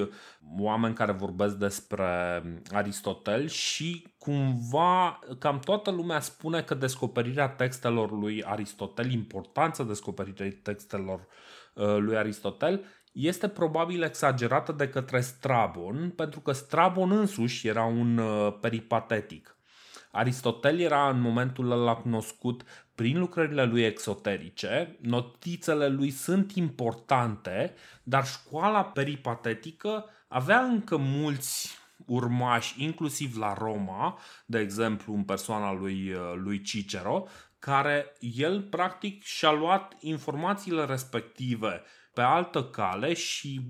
[0.57, 8.43] oameni care vorbesc despre Aristotel și cumva cam toată lumea spune că descoperirea textelor lui
[8.43, 11.27] Aristotel, importanța descoperirii textelor
[11.73, 12.85] uh, lui Aristotel
[13.15, 19.57] este probabil exagerată de către Strabon, pentru că Strabon însuși era un uh, peripatetic.
[20.11, 22.63] Aristotel era în momentul ăla cunoscut
[22.95, 32.83] prin lucrările lui exoterice, notițele lui sunt importante, dar școala peripatetică avea încă mulți urmași,
[32.83, 37.27] inclusiv la Roma, de exemplu în persoana lui, uh, lui Cicero,
[37.59, 41.81] care el practic și-a luat informațiile respective
[42.15, 43.61] pe altă cale și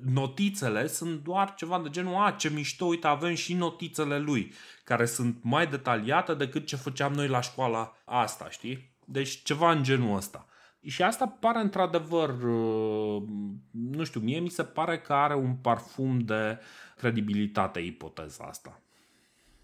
[0.00, 4.52] notițele sunt doar ceva de genul a, ce mișto, uite, avem și notițele lui,
[4.84, 8.94] care sunt mai detaliate decât ce făceam noi la școala asta, știi?
[9.04, 10.46] Deci ceva în genul ăsta.
[10.86, 13.22] Și asta pare într-adevăr, uh,
[13.70, 16.58] nu știu, mie mi se pare că are un parfum de
[16.96, 18.82] credibilitate ipoteza asta.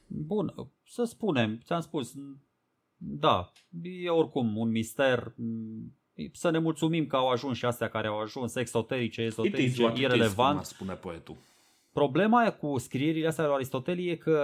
[0.06, 0.54] Bun,
[0.86, 2.14] să spunem, ți-am spus,
[2.96, 3.52] da,
[3.82, 5.34] e oricum un mister,
[6.32, 10.64] să ne mulțumim că au ajuns și astea care au ajuns, exoterice, ezoterice, irrelevant.
[10.64, 11.36] spune poetul.
[11.92, 14.40] Problema cu scrierile astea lui Aristotel e că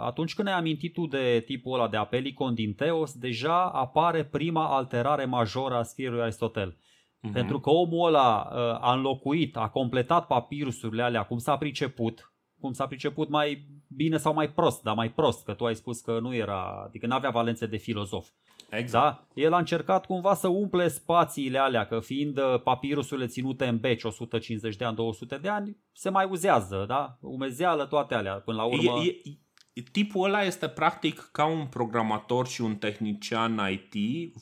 [0.00, 4.76] atunci când ai amintit tu de tipul ăla de Apelicon din Teos, deja apare prima
[4.76, 6.72] alterare majoră a scrierii lui Aristotel.
[6.72, 7.32] Uh-huh.
[7.32, 12.72] Pentru că omul ăla uh, a înlocuit, a completat papirusurile alea cum s-a priceput, cum
[12.72, 16.18] s-a priceput mai bine sau mai prost, dar mai prost, că tu ai spus că
[16.20, 18.28] nu era, adică nu avea valențe de filozof.
[18.70, 19.16] Exact.
[19.16, 19.26] Da?
[19.34, 24.02] El a încercat cumva să umple spațiile alea, că fiind uh, papirusurile ținute în beci
[24.02, 27.18] 150 de ani, 200 de ani, se mai uzează, da?
[27.20, 29.02] Umezeală toate alea, până la urmă.
[29.04, 29.30] E,
[29.72, 33.94] e, tipul ăla este practic ca un programator și un tehnician IT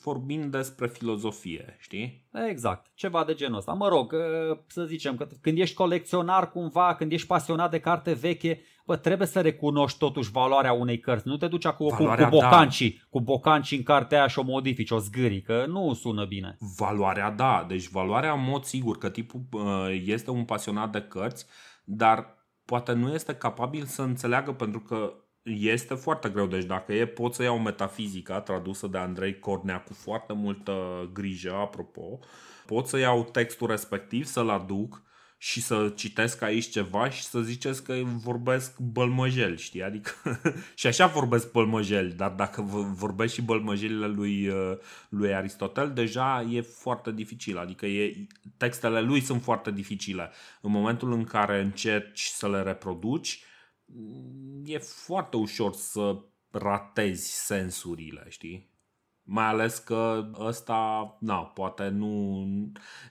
[0.02, 2.28] vorbind despre filozofie, știi?
[2.48, 3.72] Exact, ceva de genul ăsta.
[3.72, 8.12] Mă rog, uh, să zicem că când ești colecționar cumva, când ești pasionat de carte
[8.12, 11.28] veche, bă, trebuie să recunoști totuși valoarea unei cărți.
[11.28, 13.06] Nu te duci acum cu, cu bocancii, da.
[13.10, 16.56] cu bocancii în cartea aia și o modifici, o zgâri, că nu sună bine.
[16.76, 17.64] Valoarea, da.
[17.68, 21.46] Deci valoarea, în mod sigur, că tipul uh, este un pasionat de cărți,
[21.84, 25.12] dar poate nu este capabil să înțeleagă pentru că
[25.52, 26.46] este foarte greu.
[26.46, 30.74] Deci dacă e, pot să iau metafizica tradusă de Andrei Cornea cu foarte multă
[31.12, 32.18] grijă, apropo,
[32.66, 35.02] pot să iau textul respectiv, să-l aduc
[35.36, 39.82] și să citesc aici ceva și să ziceți că vorbesc bălmăjeli, știi?
[39.82, 40.40] Adică
[40.74, 42.62] și așa vorbesc bălmăjeli, dar dacă
[42.96, 44.76] vorbesc și bălmăjelile lui, uh,
[45.08, 47.58] lui Aristotel, deja e foarte dificil.
[47.58, 48.26] Adică e,
[48.56, 50.30] textele lui sunt foarte dificile.
[50.60, 53.44] În momentul în care încerci să le reproduci,
[54.64, 56.16] e foarte ușor să
[56.50, 58.73] ratezi sensurile, știi?
[59.26, 62.46] Mai ales că ăsta, na, poate nu...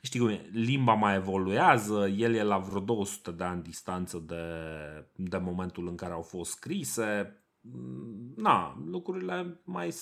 [0.01, 4.43] Știi cum e, limba mai evoluează, el e la vreo 200 de ani distanță de,
[5.15, 7.37] de momentul în care au fost scrise.
[8.35, 9.93] Na, lucrurile mai...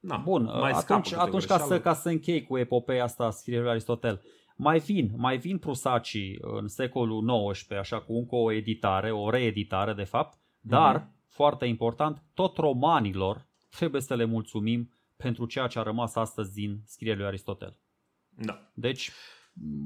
[0.00, 3.72] Na, Bun, mai atunci, atunci ca, să, ca să închei cu epopeea asta scrierii lui
[3.72, 4.22] Aristotel,
[4.56, 9.92] mai vin, mai vin prusacii în secolul XIX, așa cu încă o editare, o reeditare
[9.92, 11.26] de fapt, dar, mm-hmm.
[11.28, 13.46] foarte important, tot romanilor
[13.78, 14.90] trebuie să le mulțumim
[15.22, 17.76] pentru ceea ce a rămas astăzi din scrierea lui Aristotel.
[18.28, 18.70] Da.
[18.74, 19.10] Deci,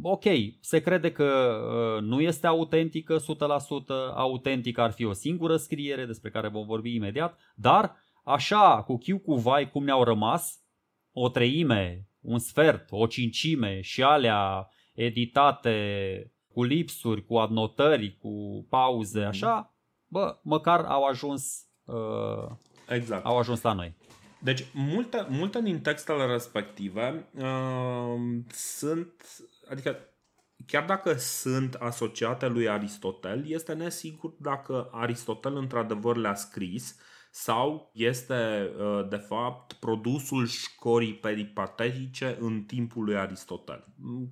[0.03, 0.25] ok,
[0.61, 1.59] se crede că
[1.95, 3.23] uh, nu este autentică 100%,
[4.15, 9.19] autentică ar fi o singură scriere despre care vom vorbi imediat, dar așa, cu chiu
[9.19, 10.59] cu vai, cum ne-au rămas,
[11.13, 15.77] o treime, un sfert, o cincime și alea editate
[16.53, 19.29] cu lipsuri, cu adnotări, cu pauze, mm-hmm.
[19.29, 19.75] așa,
[20.07, 22.57] bă, măcar au ajuns, uh,
[22.89, 23.25] exact.
[23.25, 23.97] au ajuns la noi.
[24.45, 29.27] Deci, multe, multe din textele respective uh, sunt,
[29.71, 29.99] adică
[30.67, 36.97] chiar dacă sunt asociate lui Aristotel, este nesigur dacă Aristotel într-adevăr le-a scris
[37.31, 43.85] sau este uh, de fapt produsul școrii peripatetice în timpul lui Aristotel.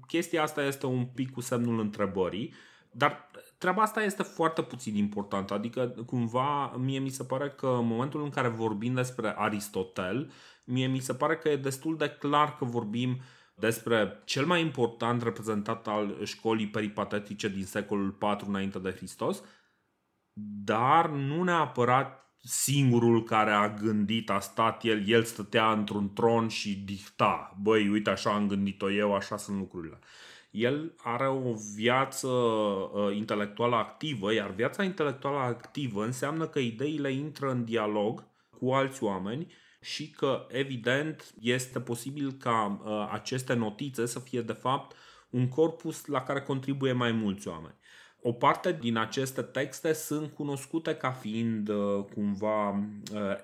[0.07, 2.55] Chestia asta este un pic cu semnul întrebării,
[2.91, 3.31] dar
[3.63, 8.23] treaba asta este foarte puțin importantă, adică cumva mie mi se pare că în momentul
[8.23, 10.31] în care vorbim despre Aristotel,
[10.65, 13.21] mie mi se pare că e destul de clar că vorbim
[13.55, 19.43] despre cel mai important reprezentat al școlii peripatetice din secolul 4 înainte de Hristos,
[20.65, 26.77] dar nu neapărat singurul care a gândit, a stat el, el stătea într-un tron și
[26.77, 29.99] dicta, băi, uite așa am gândit-o eu, așa sunt lucrurile.
[30.53, 37.51] El are o viață uh, intelectuală activă, iar viața intelectuală activă înseamnă că ideile intră
[37.51, 38.25] în dialog
[38.59, 44.53] cu alți oameni și că, evident, este posibil ca uh, aceste notițe să fie, de
[44.53, 44.97] fapt,
[45.31, 47.75] un corpus la care contribuie mai mulți oameni.
[48.25, 52.79] O parte din aceste texte sunt cunoscute ca fiind uh, cumva uh,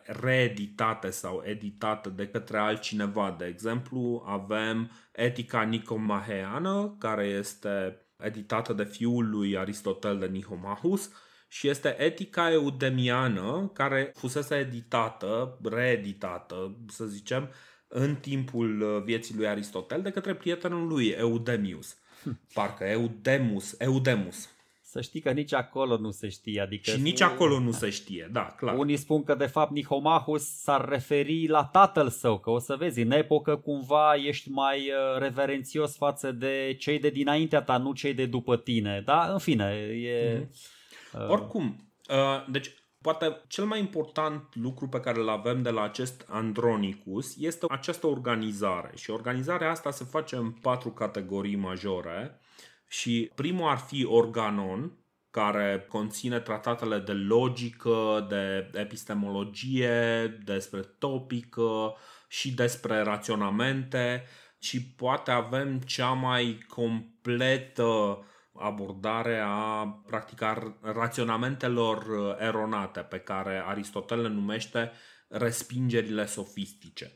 [0.05, 3.35] reeditate sau editate de către altcineva.
[3.39, 11.11] De exemplu, avem Etica Nicomaheană, care este editată de fiul lui Aristotel de Nicomachus,
[11.49, 17.51] și este Etica Eudemiană, care fusese editată, reeditată, să zicem,
[17.89, 21.97] în timpul uh, vieții lui Aristotel de către prietenul lui Eudemius.
[22.23, 22.41] Hm.
[22.55, 24.49] Parcă Eudemus, Eudemus.
[24.91, 26.61] Să știi că nici acolo nu se știe.
[26.61, 28.77] Adică și nici acolo nu se știe, da, clar.
[28.77, 33.01] Unii spun că de fapt Nihomahus s-ar referi la tatăl său, că o să vezi,
[33.01, 38.15] în epocă cumva ești mai uh, reverențios față de cei de dinaintea ta, nu cei
[38.15, 39.03] de după tine.
[39.05, 40.39] Da, în fine, e...
[40.39, 40.77] Mm-hmm
[41.13, 41.29] Uh.
[41.29, 46.25] Oricum, uh, deci poate cel mai important lucru pe care îl avem de la acest
[46.29, 48.91] Andronicus este această organizare.
[48.95, 52.41] Și organizarea asta se face în patru categorii majore.
[52.89, 54.93] Și primul ar fi organon,
[55.31, 61.95] care conține tratatele de logică, de epistemologie, despre topică
[62.29, 64.25] și despre raționamente
[64.59, 68.23] și poate avem cea mai completă
[68.55, 74.91] abordare a practica raționamentelor uh, eronate pe care Aristotel le numește
[75.29, 77.13] respingerile sofistice.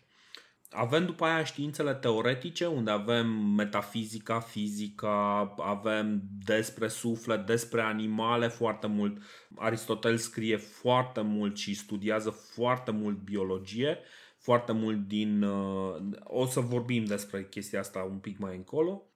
[0.73, 8.87] Avem după aia științele teoretice, unde avem metafizica, fizica, avem despre suflet, despre animale foarte
[8.87, 9.23] mult.
[9.57, 13.99] Aristotel scrie foarte mult și studiază foarte mult biologie,
[14.39, 15.43] foarte mult din.
[15.43, 19.07] Uh, o să vorbim despre chestia asta un pic mai încolo.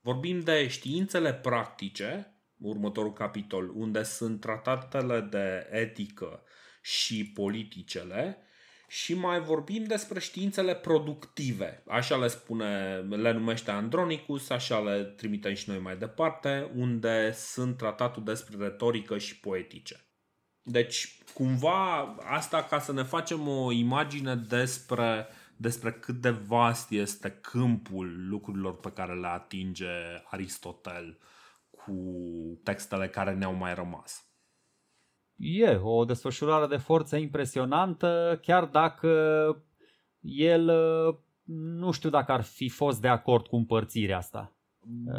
[0.00, 6.42] Vorbim de științele practice, următorul capitol, unde sunt tratatele de etică
[6.82, 8.38] și politicele,
[8.94, 11.82] și mai vorbim despre științele productive.
[11.88, 17.76] Așa le spune, le numește Andronicus, așa le trimitem și noi mai departe, unde sunt
[17.76, 20.04] tratatul despre retorică și poetice.
[20.62, 25.26] Deci, cumva, asta ca să ne facem o imagine despre
[25.56, 29.92] despre cât de vast este câmpul lucrurilor pe care le atinge
[30.24, 31.18] Aristotel
[31.70, 31.94] cu
[32.62, 34.23] textele care ne-au mai rămas.
[35.36, 39.10] E o desfășurare de forță impresionantă, chiar dacă
[40.20, 40.70] el
[41.44, 44.56] nu știu dacă ar fi fost de acord cu împărțirea asta.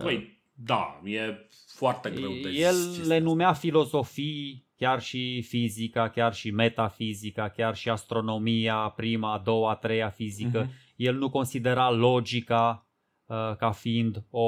[0.02, 2.76] Păi, da, e foarte greu de El
[3.08, 9.72] le numea filozofii chiar și fizica, chiar și metafizica, chiar și astronomia, prima, a doua,
[9.72, 10.68] a treia fizică.
[10.68, 10.94] Uh-huh.
[10.96, 12.88] El nu considera logica
[13.26, 14.48] uh, ca fiind o,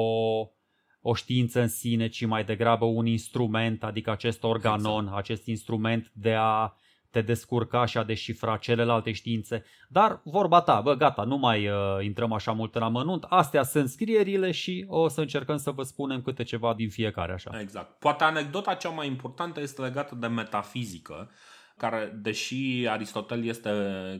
[1.00, 5.18] o știință în sine, ci mai degrabă un instrument, adică acest organon, exact.
[5.18, 6.72] acest instrument de a
[7.10, 9.64] te descurca și a deșifra celelalte științe.
[9.88, 13.24] Dar vorba ta, bă, gata, nu mai uh, intrăm așa mult în amănunt.
[13.28, 17.60] Astea sunt scrierile și o să încercăm să vă spunem câte ceva din fiecare așa.
[17.60, 17.98] Exact.
[17.98, 21.30] Poate anecdota cea mai importantă este legată de metafizică,
[21.76, 23.70] care, deși Aristotel este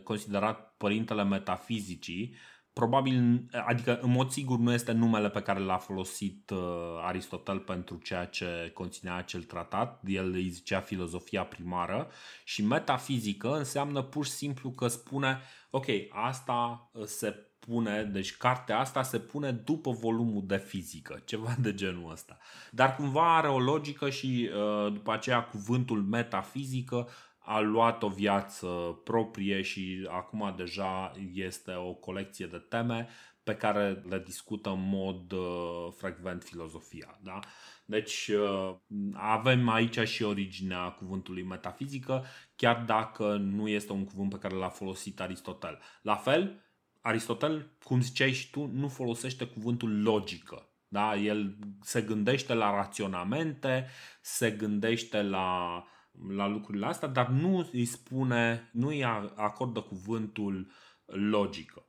[0.04, 2.34] considerat părintele metafizicii,
[2.78, 6.58] probabil, adică în mod sigur nu este numele pe care l-a folosit uh,
[7.02, 12.10] Aristotel pentru ceea ce conținea acel tratat, el îi zicea filozofia primară
[12.44, 18.78] și metafizică înseamnă pur și simplu că spune, ok, asta uh, se pune, deci cartea
[18.78, 22.38] asta se pune după volumul de fizică, ceva de genul ăsta.
[22.70, 27.08] Dar cumva are o logică și uh, după aceea cuvântul metafizică
[27.51, 28.66] a luat o viață
[29.05, 33.09] proprie și acum deja este o colecție de teme
[33.42, 37.18] pe care le discută în mod uh, frecvent filozofia.
[37.22, 37.38] Da?
[37.84, 38.74] Deci uh,
[39.12, 42.24] avem aici și originea cuvântului metafizică,
[42.57, 45.78] chiar dacă nu este un cuvânt pe care l-a folosit Aristotel.
[46.03, 46.64] La fel,
[47.01, 50.68] Aristotel, cum ziceai și tu, nu folosește cuvântul logică.
[50.88, 51.16] Da?
[51.16, 53.86] El se gândește la raționamente,
[54.20, 55.82] se gândește la
[56.28, 59.04] la lucrurile astea, dar nu îi spune, nu îi
[59.34, 60.70] acordă cuvântul
[61.06, 61.82] logică.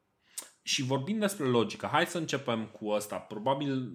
[0.61, 3.15] Și vorbind despre logică, hai să începem cu asta.
[3.15, 3.91] Probabil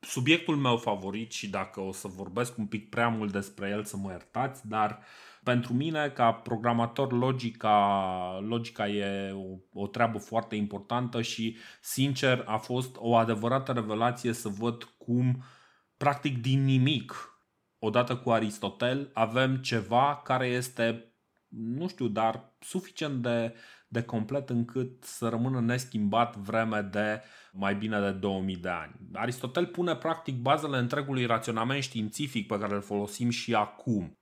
[0.00, 3.96] subiectul meu favorit și dacă o să vorbesc un pic prea mult despre el să
[3.96, 5.02] mă iertați, dar
[5.42, 12.56] pentru mine ca programator logica, logica e o, o treabă foarte importantă și sincer a
[12.56, 15.42] fost o adevărată revelație să văd cum
[15.96, 17.31] practic din nimic
[17.84, 21.12] odată cu Aristotel avem ceva care este
[21.48, 23.54] nu știu, dar suficient de,
[23.88, 27.22] de complet încât să rămână neschimbat vreme de
[27.52, 28.94] mai bine de 2000 de ani.
[29.12, 34.18] Aristotel pune practic bazele întregului raționament științific pe care îl folosim și acum.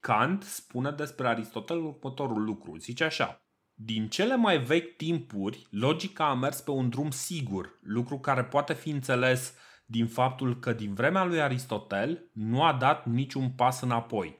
[0.00, 2.76] Kant spune despre Aristotel următorul lucru.
[2.76, 3.42] Zice așa.
[3.74, 8.74] Din cele mai vechi timpuri, logica a mers pe un drum sigur, lucru care poate
[8.74, 9.54] fi înțeles
[9.90, 14.38] din faptul că din vremea lui Aristotel nu a dat niciun pas înapoi.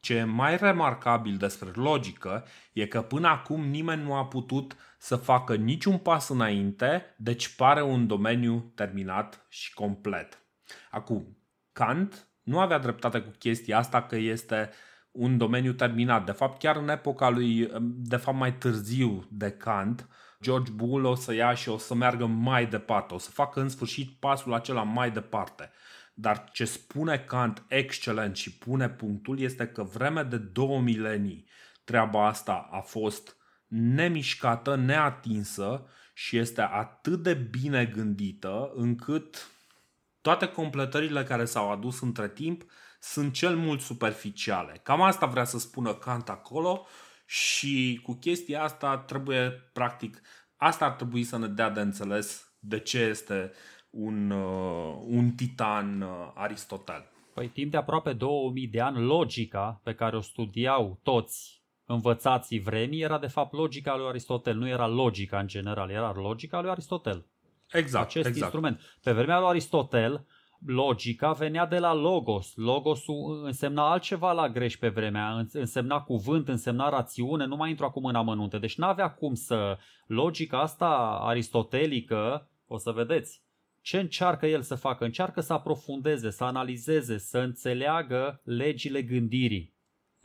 [0.00, 5.16] Ce e mai remarcabil despre logică e că până acum nimeni nu a putut să
[5.16, 10.38] facă niciun pas înainte, deci pare un domeniu terminat și complet.
[10.90, 11.36] Acum,
[11.72, 14.70] Kant nu avea dreptate cu chestia asta că este
[15.10, 16.24] un domeniu terminat.
[16.24, 20.08] De fapt, chiar în epoca lui, de fapt mai târziu de Kant,
[20.42, 23.68] George Bull o să ia și o să meargă mai departe, o să facă în
[23.68, 25.70] sfârșit pasul acela mai departe.
[26.14, 31.48] Dar ce spune Kant excelent și pune punctul este că vreme de două milenii
[31.84, 33.36] treaba asta a fost
[33.66, 39.50] nemișcată, neatinsă și este atât de bine gândită încât
[40.20, 42.64] toate completările care s-au adus între timp
[43.00, 44.80] sunt cel mult superficiale.
[44.82, 46.86] Cam asta vrea să spună Kant acolo
[47.24, 50.20] și cu chestia asta trebuie practic,
[50.56, 53.52] asta ar trebui să ne dea de înțeles de ce este
[53.90, 57.10] un, uh, un titan uh, Aristotel.
[57.34, 63.02] Păi timp de aproape 2000 de ani, logica pe care o studiau toți învățații vremii
[63.02, 67.26] era de fapt logica lui Aristotel, nu era logica în general, era logica lui Aristotel.
[67.72, 68.42] Exact, Acest exact.
[68.42, 68.80] instrument.
[69.02, 70.26] Pe vremea lui Aristotel,
[70.66, 72.52] logica venea de la logos.
[72.54, 78.04] Logosul însemna altceva la greș pe vremea, însemna cuvânt, însemna rațiune, nu mai intru acum
[78.04, 78.58] în amănunte.
[78.58, 79.78] Deci nu avea cum să...
[80.06, 83.42] Logica asta aristotelică, o să vedeți,
[83.80, 85.04] ce încearcă el să facă?
[85.04, 89.74] Încearcă să aprofundeze, să analizeze, să înțeleagă legile gândirii.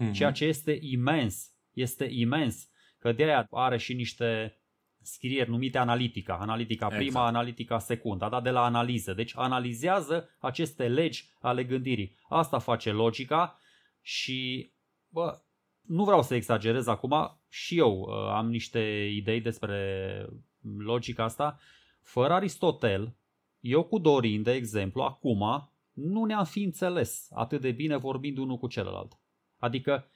[0.03, 0.11] Mm-hmm.
[0.11, 1.51] Ceea ce este imens.
[1.71, 2.69] Este imens.
[2.99, 4.59] Că de aia are și niște
[5.07, 6.33] scrieri numite analitica.
[6.33, 7.27] Analitica prima, exact.
[7.27, 9.13] analitica secunda, dar de la analiză.
[9.13, 12.17] Deci analizează aceste legi ale gândirii.
[12.29, 13.59] Asta face logica
[14.01, 14.71] și
[15.09, 15.41] bă,
[15.81, 20.25] nu vreau să exagerez acum, și eu uh, am niște idei despre
[20.77, 21.59] logica asta.
[22.01, 23.15] Fără Aristotel,
[23.59, 28.57] eu cu Dorin, de exemplu, acum nu ne-am fi înțeles atât de bine vorbind unul
[28.57, 29.19] cu celălalt.
[29.57, 30.07] Adică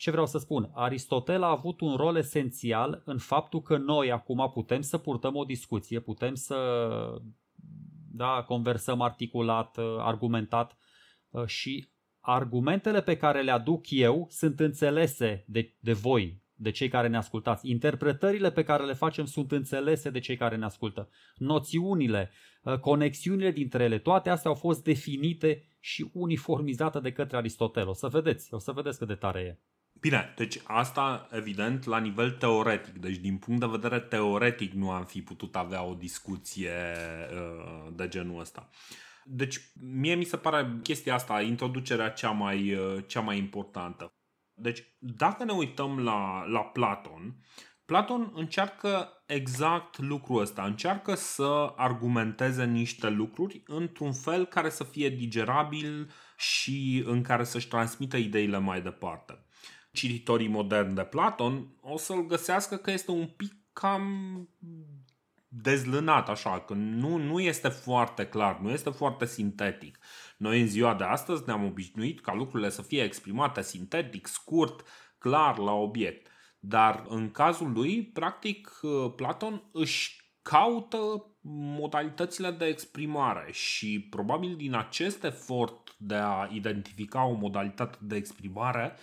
[0.00, 0.70] ce vreau să spun?
[0.74, 5.44] Aristotel a avut un rol esențial în faptul că noi acum putem să purtăm o
[5.44, 6.56] discuție, putem să
[8.12, 10.76] da, conversăm articulat, argumentat
[11.30, 11.88] uh, și
[12.20, 17.16] argumentele pe care le aduc eu sunt înțelese de, de voi, de cei care ne
[17.16, 17.70] ascultați.
[17.70, 21.08] Interpretările pe care le facem sunt înțelese de cei care ne ascultă.
[21.36, 22.30] Noțiunile,
[22.62, 27.88] uh, conexiunile dintre ele, toate astea au fost definite și uniformizate de către Aristotel.
[27.88, 29.58] O să vedeți, o să vedeți cât de tare e.
[30.00, 32.94] Bine, deci asta evident la nivel teoretic.
[32.94, 36.72] Deci din punct de vedere teoretic nu am fi putut avea o discuție
[37.32, 38.68] uh, de genul ăsta.
[39.24, 44.12] Deci mie mi se pare chestia asta, introducerea cea mai, uh, cea mai importantă.
[44.54, 47.36] Deci dacă ne uităm la, la Platon,
[47.84, 55.08] Platon încearcă exact lucrul ăsta, încearcă să argumenteze niște lucruri într-un fel care să fie
[55.08, 59.44] digerabil și în care să-și transmită ideile mai departe
[60.00, 64.48] cititorii moderni de Platon o să-l găsească că este un pic cam
[65.48, 69.98] dezlânat așa, că nu, nu este foarte clar, nu este foarte sintetic.
[70.36, 74.86] Noi în ziua de astăzi ne-am obișnuit ca lucrurile să fie exprimate sintetic, scurt,
[75.18, 76.26] clar, la obiect.
[76.58, 78.80] Dar în cazul lui, practic,
[79.16, 81.24] Platon își caută
[81.78, 88.96] modalitățile de exprimare și probabil din acest efort de a identifica o modalitate de exprimare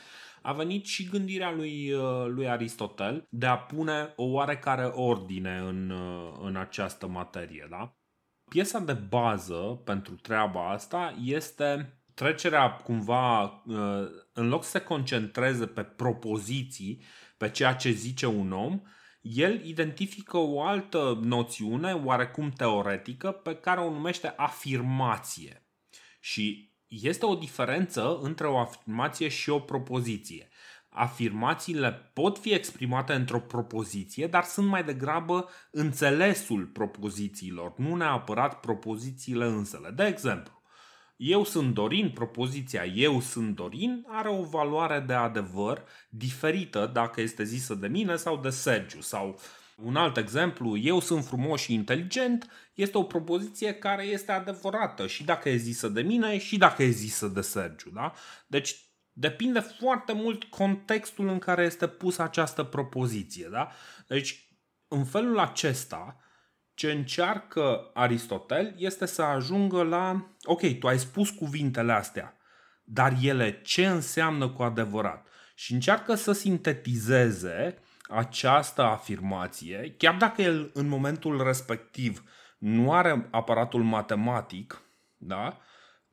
[0.48, 5.90] a venit și gândirea lui, uh, lui Aristotel de a pune o oarecare ordine în,
[5.90, 7.68] uh, în această materie.
[7.70, 7.98] Da?
[8.50, 15.68] Piesa de bază pentru treaba asta este trecerea cumva, uh, în loc să se concentreze
[15.68, 17.04] pe propoziții,
[17.38, 18.82] pe ceea ce zice un om,
[19.22, 25.68] el identifică o altă noțiune, oarecum teoretică, pe care o numește afirmație.
[26.20, 30.50] Și este o diferență între o afirmație și o propoziție.
[30.90, 39.46] Afirmațiile pot fi exprimate într-o propoziție, dar sunt mai degrabă înțelesul propozițiilor, nu neapărat propozițiile
[39.46, 39.90] însele.
[39.90, 40.62] De exemplu,
[41.16, 47.44] eu sunt Dorin, propoziția eu sunt Dorin are o valoare de adevăr diferită dacă este
[47.44, 49.40] zisă de mine sau de Sergiu sau
[49.84, 55.24] un alt exemplu, eu sunt frumos și inteligent, este o propoziție care este adevărată și
[55.24, 57.90] dacă e zisă de mine și dacă e zisă de Sergiu.
[57.90, 58.14] Da?
[58.48, 58.76] Deci
[59.12, 63.48] depinde foarte mult contextul în care este pusă această propoziție.
[63.52, 63.72] Da?
[64.08, 64.48] Deci
[64.88, 66.20] în felul acesta,
[66.74, 72.38] ce încearcă Aristotel este să ajungă la, ok, tu ai spus cuvintele astea,
[72.84, 75.28] dar ele ce înseamnă cu adevărat?
[75.56, 77.78] Și încearcă să sintetizeze
[78.08, 82.24] această afirmație, chiar dacă el în momentul respectiv
[82.58, 84.82] nu are aparatul matematic,
[85.18, 85.62] da?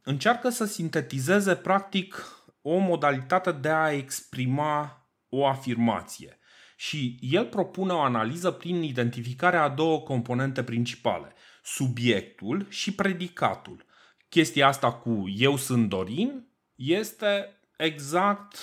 [0.04, 2.26] încearcă să sintetizeze practic
[2.62, 6.38] o modalitate de a exprima o afirmație.
[6.76, 11.32] Și el propune o analiză prin identificarea a două componente principale,
[11.62, 13.84] subiectul și predicatul.
[14.28, 18.56] Chestia asta cu eu sunt Dorin este exact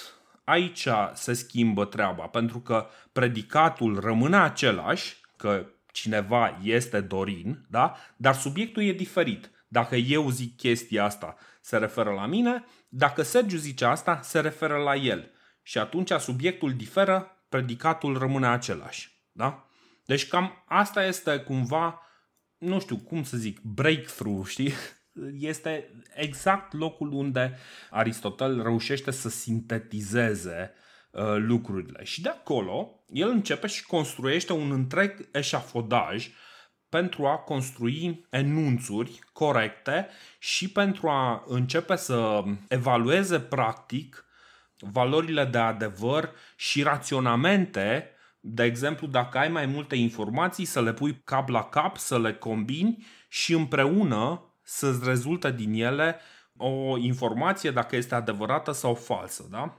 [0.51, 7.95] aici se schimbă treaba, pentru că predicatul rămâne același, că cineva este Dorin, da?
[8.15, 9.51] dar subiectul e diferit.
[9.67, 14.77] Dacă eu zic chestia asta, se referă la mine, dacă Sergiu zice asta, se referă
[14.77, 15.31] la el.
[15.63, 19.21] Și atunci subiectul diferă, predicatul rămâne același.
[19.31, 19.67] Da?
[20.05, 22.01] Deci cam asta este cumva,
[22.57, 24.73] nu știu cum să zic, breakthrough, știi?
[25.37, 27.57] Este exact locul unde
[27.89, 30.73] Aristotel reușește să sintetizeze
[31.11, 32.03] uh, lucrurile.
[32.03, 36.29] Și de acolo, el începe și construiește un întreg eșafodaj
[36.89, 40.07] pentru a construi enunțuri corecte
[40.39, 44.25] și pentru a începe să evalueze practic
[44.77, 48.09] valorile de adevăr și raționamente,
[48.39, 52.33] de exemplu, dacă ai mai multe informații, să le pui cap la cap, să le
[52.33, 56.19] combini și împreună să-ți rezultă din ele
[56.57, 59.47] o informație dacă este adevărată sau falsă.
[59.51, 59.77] Da?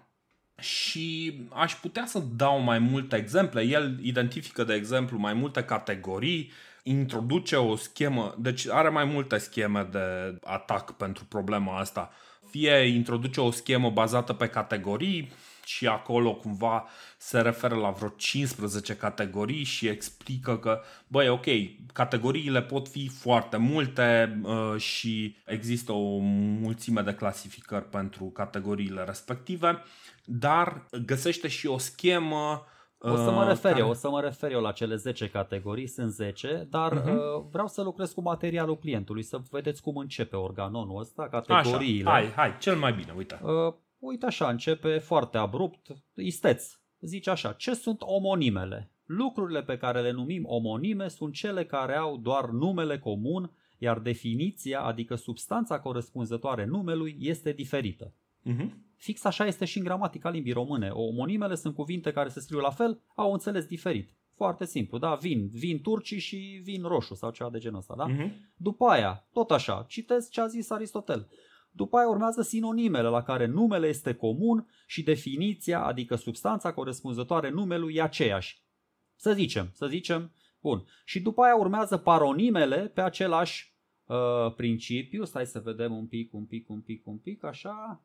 [0.58, 3.62] Și aș putea să dau mai multe exemple.
[3.62, 9.88] El identifică, de exemplu, mai multe categorii, introduce o schemă, deci are mai multe scheme
[9.90, 12.10] de atac pentru problema asta.
[12.50, 15.32] Fie introduce o schemă bazată pe categorii,
[15.64, 16.88] și acolo cumva
[17.18, 21.46] se referă la vreo 15 categorii și explică că, băi, ok,
[21.92, 26.18] categoriile pot fi foarte multe uh, și există o
[26.60, 29.82] mulțime de clasificări pentru categoriile respective,
[30.24, 32.66] dar găsește și o schemă
[33.04, 35.86] o să mă uh, refer eu, o să mă refer eu la cele 10 categorii,
[35.86, 37.06] sunt 10, dar uh-huh.
[37.06, 42.10] uh, vreau să lucrez cu materialul clientului, să vedeți cum începe organonul ăsta, categoriile.
[42.10, 43.40] Așa, hai, hai, cel mai bine, uite.
[43.42, 43.74] Uh,
[44.06, 46.72] uite așa, începe foarte abrupt, isteț.
[47.00, 48.90] Zice așa, ce sunt omonimele?
[49.04, 54.80] Lucrurile pe care le numim omonime sunt cele care au doar numele comun, iar definiția,
[54.80, 58.12] adică substanța corespunzătoare numelui, este diferită.
[58.46, 58.70] Uh-huh.
[58.96, 60.88] Fix așa este și în gramatica limbii române.
[60.88, 64.16] Omonimele sunt cuvinte care se scriu la fel, au înțeles diferit.
[64.34, 65.14] Foarte simplu, da?
[65.14, 68.06] Vin, vin turcii și vin roșu sau ceva de genul ăsta, da?
[68.08, 68.30] Uh-huh.
[68.56, 71.28] După aia, tot așa, citesc ce a zis Aristotel.
[71.74, 77.94] După aia urmează sinonimele la care numele este comun și definiția, adică substanța corespunzătoare numelui
[77.94, 78.62] e aceeași.
[79.16, 80.84] Să zicem, să zicem, bun.
[81.04, 85.24] Și după aia urmează paronimele pe același uh, principiu.
[85.24, 88.04] Stai să vedem un pic, un pic, un pic, un pic, așa.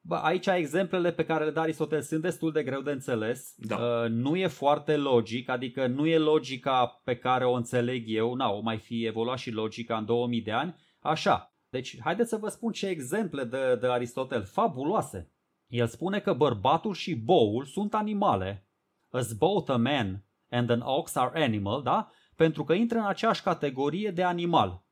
[0.00, 3.54] Bă, aici exemplele pe care le dă Aristotel sunt destul de greu de înțeles.
[3.56, 3.76] Da.
[3.76, 8.34] Uh, nu e foarte logic, adică nu e logica pe care o înțeleg eu.
[8.34, 10.74] Na, o mai fi evoluat și logica în 2000 de ani.
[11.00, 15.32] Așa, deci, haideți să vă spun ce exemple de, de Aristotel, fabuloase.
[15.66, 18.68] El spune că bărbatul și boul sunt animale.
[19.10, 22.10] As both a man and an ox are animal, da?
[22.36, 24.84] Pentru că intră în aceeași categorie de animal,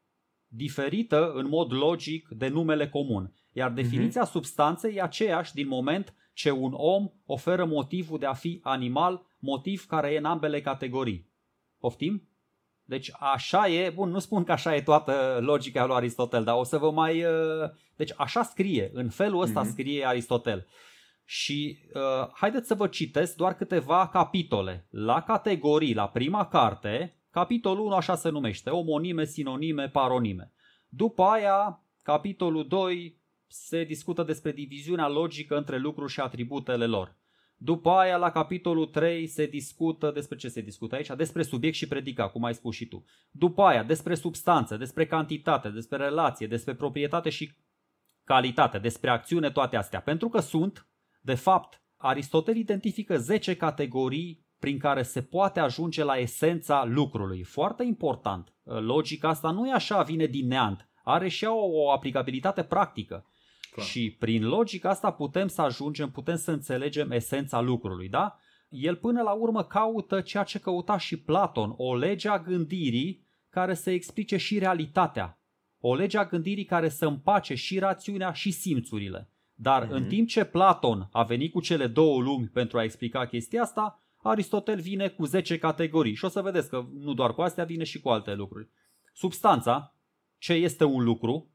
[0.46, 3.34] diferită în mod logic de numele comun.
[3.52, 4.30] Iar definiția uh-huh.
[4.30, 9.86] substanței e aceeași din moment ce un om oferă motivul de a fi animal, motiv
[9.86, 11.32] care e în ambele categorii.
[11.78, 12.28] Poftim?
[12.88, 16.64] Deci așa e, bun, nu spun că așa e toată logica lui Aristotel, dar o
[16.64, 17.24] să vă mai...
[17.24, 19.70] Uh, deci așa scrie, în felul ăsta mm-hmm.
[19.70, 20.66] scrie Aristotel.
[21.24, 24.86] Și uh, haideți să vă citesc doar câteva capitole.
[24.90, 30.52] La categorii, la prima carte, capitolul 1 așa se numește, omonime, sinonime, paronime.
[30.88, 37.17] După aia, capitolul 2 se discută despre diviziunea logică între lucruri și atributele lor.
[37.60, 41.10] După aia, la capitolul 3 se discută despre ce se discută aici?
[41.16, 43.04] Despre subiect și predicat, cum ai spus și tu.
[43.30, 47.52] După aia, despre substanță, despre cantitate, despre relație, despre proprietate și
[48.24, 50.00] calitate, despre acțiune, toate astea.
[50.00, 50.86] Pentru că sunt,
[51.20, 57.42] de fapt, Aristotel identifică 10 categorii prin care se poate ajunge la esența lucrului.
[57.42, 58.54] Foarte important.
[58.62, 60.88] Logica asta nu e așa, vine din neant.
[61.04, 63.26] Are și o, o aplicabilitate practică.
[63.70, 63.86] Clar.
[63.86, 68.38] Și prin logica asta putem să ajungem, putem să înțelegem esența lucrului, da?
[68.68, 73.74] El până la urmă caută ceea ce căuta și Platon, o lege a gândirii care
[73.74, 75.38] să explice și realitatea.
[75.80, 79.30] O lege a gândirii care să împace și rațiunea și simțurile.
[79.54, 79.90] Dar mm-hmm.
[79.90, 80.08] în mhm.
[80.08, 84.80] timp ce Platon a venit cu cele două lumi pentru a explica chestia asta, Aristotel
[84.80, 88.00] vine cu 10 categorii și o să vedeți că nu doar cu astea vine și
[88.00, 88.68] cu alte lucruri.
[89.12, 89.94] Substanța,
[90.38, 91.50] ce este un lucru,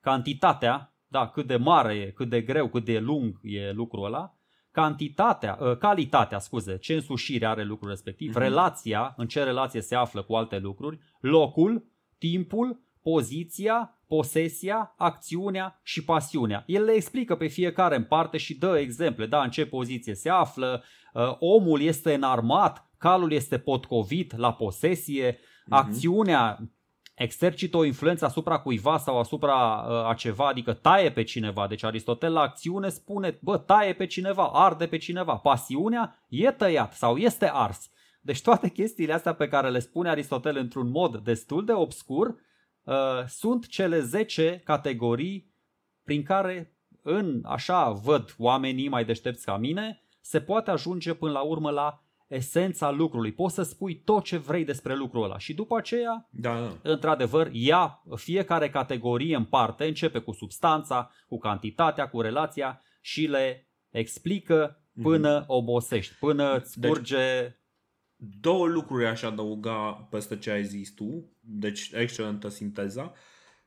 [0.00, 4.34] cantitatea, da, cât de mare e, cât de greu, cât de lung e lucrul ăla,
[4.70, 8.38] cantitatea, ă, calitatea, scuze, ce însușire are lucrul respectiv, mm-hmm.
[8.38, 11.84] relația, în ce relație se află cu alte lucruri, locul,
[12.18, 16.64] timpul, poziția, posesia, acțiunea și pasiunea.
[16.66, 20.28] El le explică pe fiecare în parte și dă exemple, da, în ce poziție se
[20.28, 20.82] află,
[21.14, 25.68] ă, omul este înarmat, calul este potcovit la posesie, mm-hmm.
[25.68, 26.58] acțiunea
[27.22, 31.66] exercită o influență asupra cuiva sau asupra uh, a ceva, adică taie pe cineva.
[31.66, 35.36] Deci Aristotel la acțiune spune, bă, taie pe cineva, arde pe cineva.
[35.36, 37.90] Pasiunea e tăiat sau este ars.
[38.20, 42.26] Deci toate chestiile astea pe care le spune Aristotel într-un mod destul de obscur
[42.82, 42.94] uh,
[43.26, 45.54] sunt cele 10 categorii
[46.04, 51.40] prin care în așa văd oamenii mai deștepți ca mine, se poate ajunge până la
[51.40, 53.32] urmă la esența lucrului.
[53.32, 56.90] Poți să spui tot ce vrei despre lucrul ăla și după aceea, da, da.
[56.90, 63.68] într-adevăr, ia fiecare categorie în parte, începe cu substanța, cu cantitatea, cu relația și le
[63.90, 65.46] explică până mm-hmm.
[65.46, 67.54] obosești, până îți deci, curge...
[68.40, 73.12] Două lucruri aș adăuga peste ce ai zis tu, deci excelentă sinteza.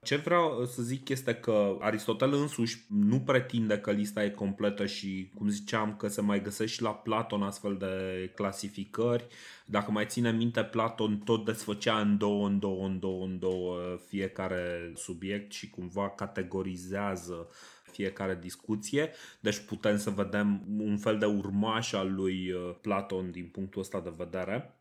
[0.03, 5.31] Ce vreau să zic este că Aristotel însuși nu pretinde că lista e completă și,
[5.35, 9.27] cum ziceam, că se mai găsește și la Platon astfel de clasificări.
[9.65, 13.97] Dacă mai ține minte, Platon tot desfăcea în două, în două, în două, în două
[14.07, 17.47] fiecare subiect și cumva categorizează
[17.91, 19.11] fiecare discuție.
[19.39, 23.99] Deci putem să vedem un fel de urmaș al lui uh, Platon din punctul ăsta
[23.99, 24.77] de vedere.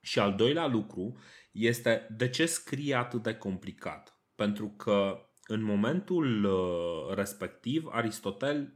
[0.00, 1.16] Și al doilea lucru
[1.52, 8.74] este de ce scrie atât de complicat pentru că în momentul uh, respectiv Aristotel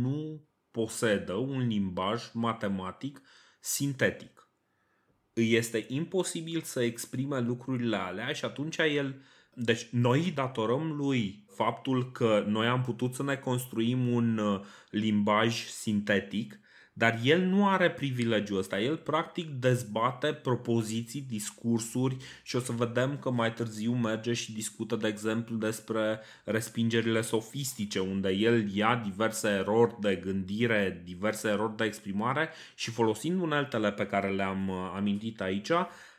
[0.00, 3.22] nu posedă un limbaj matematic
[3.60, 4.48] sintetic.
[5.32, 9.22] Îi este imposibil să exprime lucrurile alea și atunci el
[9.54, 14.60] deci noi îi datorăm lui faptul că noi am putut să ne construim un uh,
[14.90, 16.59] limbaj sintetic
[16.92, 18.80] dar el nu are privilegiul ăsta.
[18.80, 24.96] El practic dezbate propoziții, discursuri și o să vedem că mai târziu merge și discută,
[24.96, 31.84] de exemplu, despre respingerile sofistice, unde el ia diverse erori de gândire, diverse erori de
[31.84, 35.70] exprimare și folosind uneltele pe care le-am uh, amintit aici,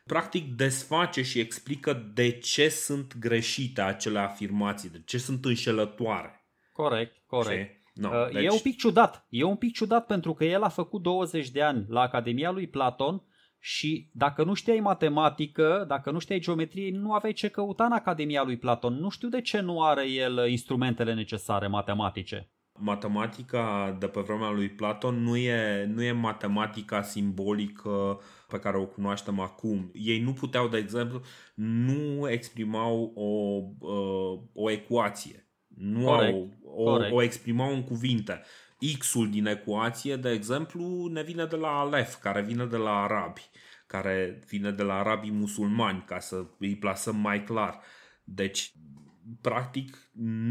[0.06, 6.46] practic desface și explică de ce sunt greșite acele afirmații, de ce sunt înșelătoare.
[6.72, 7.70] Corect, corect.
[7.70, 8.44] Și No, uh, deci...
[8.44, 9.26] E un pic ciudat.
[9.30, 12.68] E un pic ciudat pentru că el a făcut 20 de ani la Academia lui
[12.68, 13.24] Platon
[13.60, 18.44] și dacă nu știai matematică, dacă nu știai geometrie, nu aveai ce căuta în Academia
[18.44, 18.94] lui Platon.
[18.94, 22.52] Nu știu de ce nu are el instrumentele necesare matematice.
[22.80, 28.86] Matematica de pe vremea lui Platon nu e, nu e matematica simbolică pe care o
[28.86, 29.92] cunoaștem acum.
[29.94, 31.22] Ei nu puteau, de exemplu,
[31.56, 35.51] nu exprimau o, uh, o ecuație
[35.82, 37.14] nu corect, au, o, corect.
[37.14, 38.42] o exprimau în cuvinte.
[38.98, 43.50] X-ul din ecuație, de exemplu, ne vine de la Alef, care vine de la arabi,
[43.88, 47.80] care vine de la arabii musulmani, ca să îi plasăm mai clar.
[48.24, 48.74] Deci,
[49.42, 49.98] practic,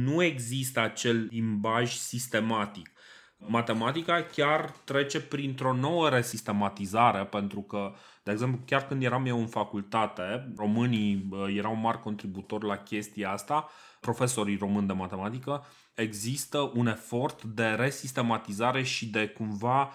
[0.04, 2.90] nu există acel limbaj sistematic.
[3.36, 9.46] Matematica chiar trece printr-o nouă resistematizare, pentru că, de exemplu, chiar când eram eu în
[9.46, 13.68] facultate, românii erau mari contributori la chestia asta,
[14.00, 19.92] profesorii români de matematică, există un efort de resistematizare și de cumva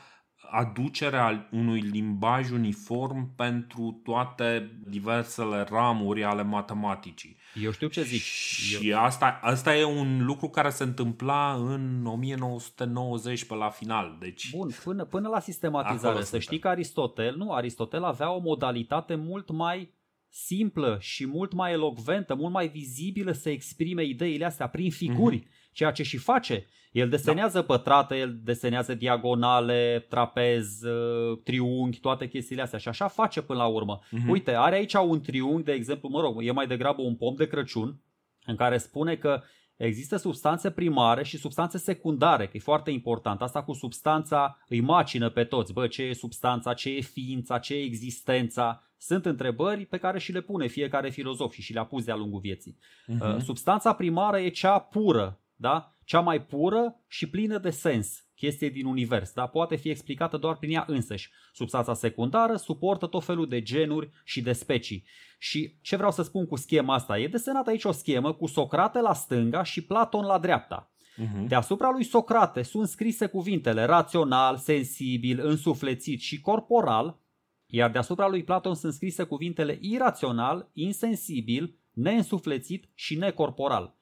[0.51, 7.37] aducerea unui limbaj uniform pentru toate diversele ramuri ale matematicii.
[7.63, 8.21] Eu știu ce zic.
[8.21, 8.99] Și Eu...
[8.99, 14.17] asta, asta e un lucru care se întâmpla în 1990 pe la final.
[14.19, 16.23] Deci, Bun, până, până la sistematizare.
[16.23, 19.94] Să știi că Aristotel, nu, Aristotel avea o modalitate mult mai
[20.35, 25.71] simplă și mult mai elocventă, mult mai vizibilă să exprime ideile astea prin figuri, mm-hmm.
[25.71, 26.65] ceea ce și face.
[26.91, 27.63] El desenează da.
[27.65, 33.65] pătrate, el desenează diagonale, trapez, uh, triunghi, toate chestiile astea și așa face până la
[33.65, 33.99] urmă.
[33.99, 34.29] Mm-hmm.
[34.29, 37.47] Uite, are aici un triunghi, de exemplu, mă rog, e mai degrabă un pom de
[37.47, 38.01] Crăciun,
[38.45, 39.41] în care spune că
[39.77, 43.41] Există substanțe primare și substanțe secundare, că e foarte important.
[43.41, 45.73] Asta cu substanța îi macină pe toți.
[45.73, 48.83] Bă, ce e substanța, ce e ființa, ce e existența?
[48.97, 52.39] Sunt întrebări pe care și le pune fiecare filozof și și le-a pus de-a lungul
[52.39, 52.77] vieții.
[53.07, 53.37] Uh-huh.
[53.37, 55.95] Substanța primară e cea pură, da?
[56.03, 60.55] cea mai pură și plină de sens chestie din univers, dar poate fi explicată doar
[60.57, 61.31] prin ea însăși.
[61.53, 65.03] Substanța secundară suportă tot felul de genuri și de specii.
[65.39, 67.19] Și ce vreau să spun cu schema asta?
[67.19, 70.89] E desenată aici o schemă cu Socrate la stânga și Platon la dreapta.
[71.17, 71.47] Uh-huh.
[71.47, 77.19] Deasupra lui Socrate sunt scrise cuvintele rațional, sensibil, însuflețit și corporal,
[77.65, 83.95] iar deasupra lui Platon sunt scrise cuvintele irațional, insensibil, neînsuflețit și necorporal.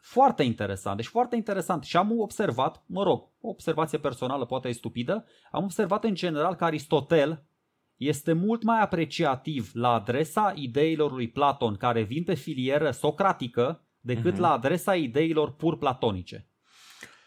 [0.00, 4.72] Foarte interesant, deci foarte interesant și am observat, mă rog, o observație personală poate e
[4.72, 7.44] stupidă, am observat în general că Aristotel
[7.96, 14.34] este mult mai apreciativ la adresa ideilor lui Platon care vin pe filieră socratică decât
[14.34, 14.40] uh-huh.
[14.40, 16.46] la adresa ideilor pur platonice.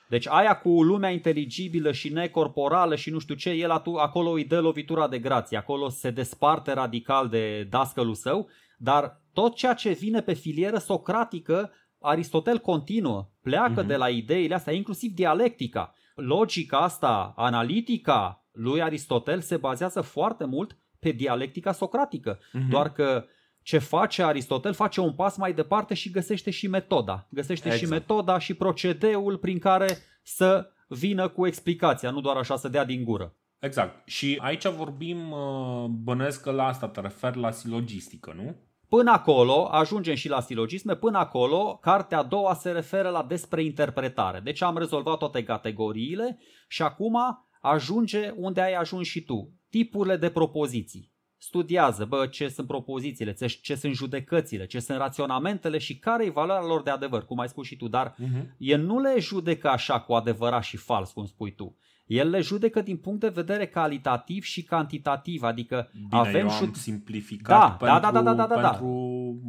[0.09, 4.61] Deci aia cu lumea inteligibilă și necorporală și nu știu ce, el acolo îi dă
[4.61, 10.21] lovitura de grație, acolo se desparte radical de dascălul său, dar tot ceea ce vine
[10.21, 11.71] pe filieră socratică
[12.03, 13.87] Aristotel continuă, pleacă uh-huh.
[13.87, 15.93] de la ideile astea, inclusiv dialectica.
[16.15, 22.37] Logica asta, analitica lui Aristotel se bazează foarte mult pe dialectica socratică.
[22.37, 22.69] Uh-huh.
[22.69, 23.25] Doar că
[23.61, 27.27] ce face Aristotel face un pas mai departe și găsește și metoda.
[27.29, 27.83] Găsește exact.
[27.83, 32.85] și metoda și procedeul prin care să vină cu explicația, nu doar așa să dea
[32.85, 33.35] din gură.
[33.59, 34.07] Exact.
[34.07, 38.55] Și aici vorbim, uh, bănesc că la asta te referi la silogistică, nu?
[38.95, 43.63] Până acolo, ajungem și la silogisme, până acolo, cartea a doua se referă la despre
[43.63, 44.39] interpretare.
[44.39, 47.17] Deci am rezolvat toate categoriile și acum
[47.61, 49.53] ajunge unde ai ajuns și tu.
[49.69, 51.11] Tipurile de propoziții.
[51.37, 56.29] Studiază, bă, ce sunt propozițiile, ce, ce sunt judecățile, ce sunt raționamentele și care e
[56.29, 58.45] valoarea lor de adevăr, cum ai spus și tu, dar uh-huh.
[58.57, 61.77] el nu le judecă așa cu adevărat și fals, cum spui tu.
[62.05, 66.73] El le judecă din punct de vedere calitativ și cantitativ, adică Bine, avem eu am
[66.73, 68.69] simplificat da, pentru, da, da, da, da, da, da.
[68.69, 69.41] pentru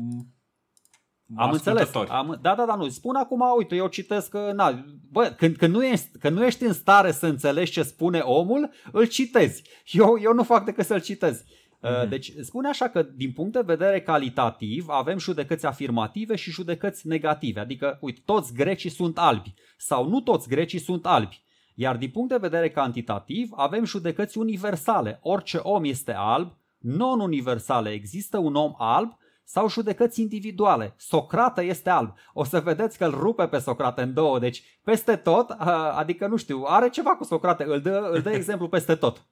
[1.37, 1.95] am înțeles.
[1.95, 2.89] Am, da, da, da, nu.
[2.89, 6.65] Spun acum, uite, eu citesc că, na, bă, când, când, nu ești, când nu ești
[6.65, 9.63] în stare să înțelegi ce spune omul, îl citezi.
[9.91, 11.43] Eu, eu nu fac decât să-l citez.
[11.43, 12.09] Mm-hmm.
[12.09, 17.61] Deci spune așa că din punct de vedere calitativ avem judecăți afirmative și judecăți negative.
[17.61, 21.43] Adică, uite, toți grecii sunt albi sau nu toți grecii sunt albi.
[21.75, 25.19] Iar din punct de vedere cantitativ avem judecăți universale.
[25.23, 27.91] Orice om este alb, non-universale.
[27.91, 29.13] Există un om alb
[29.45, 30.95] sau judecăți individuale.
[30.97, 32.15] Socrate este alb.
[32.33, 34.39] O să vedeți că îl rupe pe Socrate în două.
[34.39, 35.51] Deci peste tot,
[35.95, 39.25] adică nu știu, are ceva cu Socrate, îl dă, îl dă exemplu peste tot.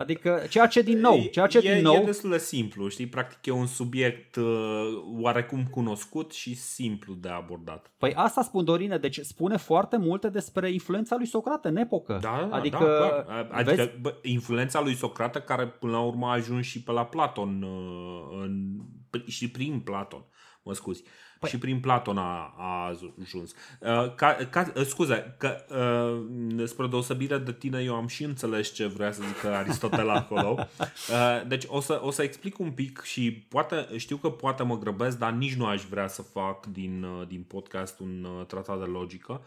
[0.00, 1.94] Adică ceea ce din nou, ceea ce e, din nou...
[1.94, 3.06] E destul de simplu, știi?
[3.06, 4.44] Practic e un subiect uh,
[5.20, 7.92] oarecum cunoscut și simplu de abordat.
[7.98, 12.18] Păi asta spun Dorine, deci spune foarte multe despre influența lui Socrate în epocă.
[12.22, 13.48] Da, da adică, da, clar.
[13.50, 14.00] Adică vezi?
[14.00, 18.42] bă, influența lui Socrate care până la urmă a ajuns și pe la Platon uh,
[18.42, 18.76] în,
[19.26, 20.24] și prin Platon,
[20.62, 21.02] mă scuzi.
[21.02, 21.50] Uh, Păi...
[21.50, 22.86] Și prin Platon a, a
[23.18, 23.54] ajuns.
[23.78, 25.64] Uh, ca, ca, uh, scuze, că,
[26.58, 30.58] uh, spre deosebire de tine, eu am și înțeles ce vrea să zică Aristotel acolo.
[31.10, 34.78] Uh, deci o să, o să explic un pic și poate, știu că poate mă
[34.78, 38.78] grăbesc, dar nici nu aș vrea să fac din, uh, din podcast un uh, tratat
[38.78, 39.42] de logică.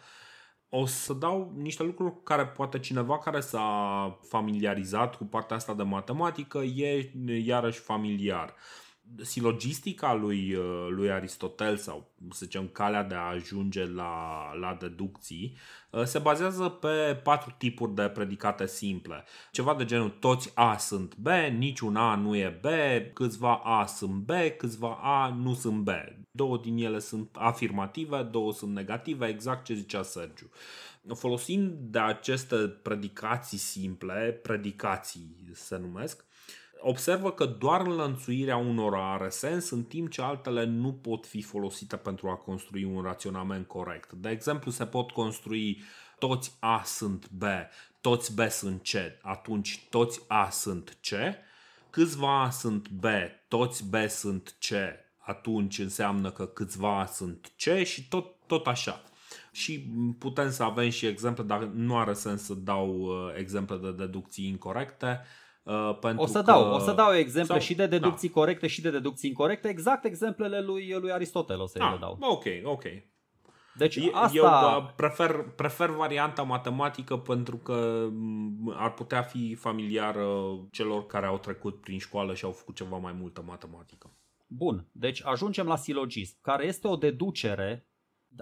[0.69, 5.83] O să dau niște lucruri care poate cineva care s-a familiarizat cu partea asta de
[5.83, 7.11] matematică e
[7.45, 8.47] iarăși familiar.
[8.47, 8.82] Uh,
[9.21, 15.57] silogistica lui, uh, lui Aristotel sau să zicem calea de a ajunge la, la deducții
[15.89, 19.23] uh, se bazează pe patru tipuri de predicate simple.
[19.51, 21.27] Ceva de genul toți A sunt B,
[21.57, 22.65] niciun A nu e B,
[23.13, 25.89] câțiva A sunt B, câțiva A nu sunt B.
[26.31, 30.49] Două din ele sunt afirmative, două sunt negative, exact ce zicea Sergiu.
[31.13, 36.25] Folosind de aceste predicații simple, predicații se numesc,
[36.83, 41.95] observă că doar înlănțuirea unora are sens, în timp ce altele nu pot fi folosite
[41.95, 44.11] pentru a construi un raționament corect.
[44.11, 45.81] De exemplu, se pot construi
[46.19, 47.43] toți A sunt B,
[48.01, 51.09] toți B sunt C, atunci toți A sunt C,
[51.89, 53.05] câțiva A sunt B,
[53.47, 54.71] toți B sunt C,
[55.17, 59.03] atunci înseamnă că câțiva A sunt C și tot, tot așa.
[59.51, 59.79] Și
[60.19, 64.47] putem să avem și exemple, dar nu are sens să dau uh, exemple de deducții
[64.47, 65.21] incorrecte.
[65.63, 66.75] Uh, pentru o să dau, că...
[66.75, 67.59] o să dau exemple sau...
[67.59, 68.33] și de deducții da.
[68.33, 72.17] corecte și de deducții incorrecte, exact exemplele lui, lui Aristotel o să ah, le dau.
[72.21, 72.83] Ok, ok.
[73.75, 74.37] Deci asta...
[74.37, 80.27] Eu uh, prefer, prefer varianta matematică pentru că mm, ar putea fi familiară
[80.71, 84.11] celor care au trecut prin școală și au făcut ceva mai multă matematică.
[84.47, 87.87] Bun, deci ajungem la silogism, care este o deducere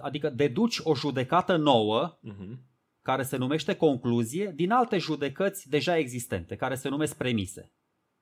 [0.00, 2.56] Adică deduci o judecată nouă Uh-huh.
[3.02, 7.72] Care se numește concluzie din alte judecăți deja existente, care se numesc premise.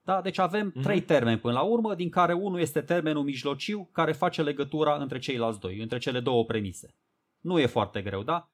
[0.03, 0.21] Da?
[0.21, 0.83] Deci avem Mhm.
[0.83, 5.19] trei termeni până la urmă, din care unul este termenul mijlociu care face legătura între
[5.19, 6.95] ceilalți doi, între cele două premise.
[7.41, 8.53] Nu e foarte greu, da?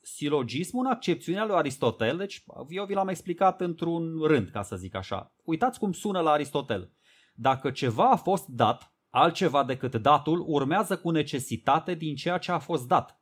[0.00, 4.94] Silogismul în accepțiunea lui Aristotel, deci eu vi l-am explicat într-un rând, ca să zic
[4.94, 5.34] așa.
[5.44, 6.92] Uitați cum sună la Aristotel.
[7.34, 12.58] Dacă ceva a fost dat, altceva decât datul urmează cu necesitate din ceea ce a
[12.58, 13.17] fost dat.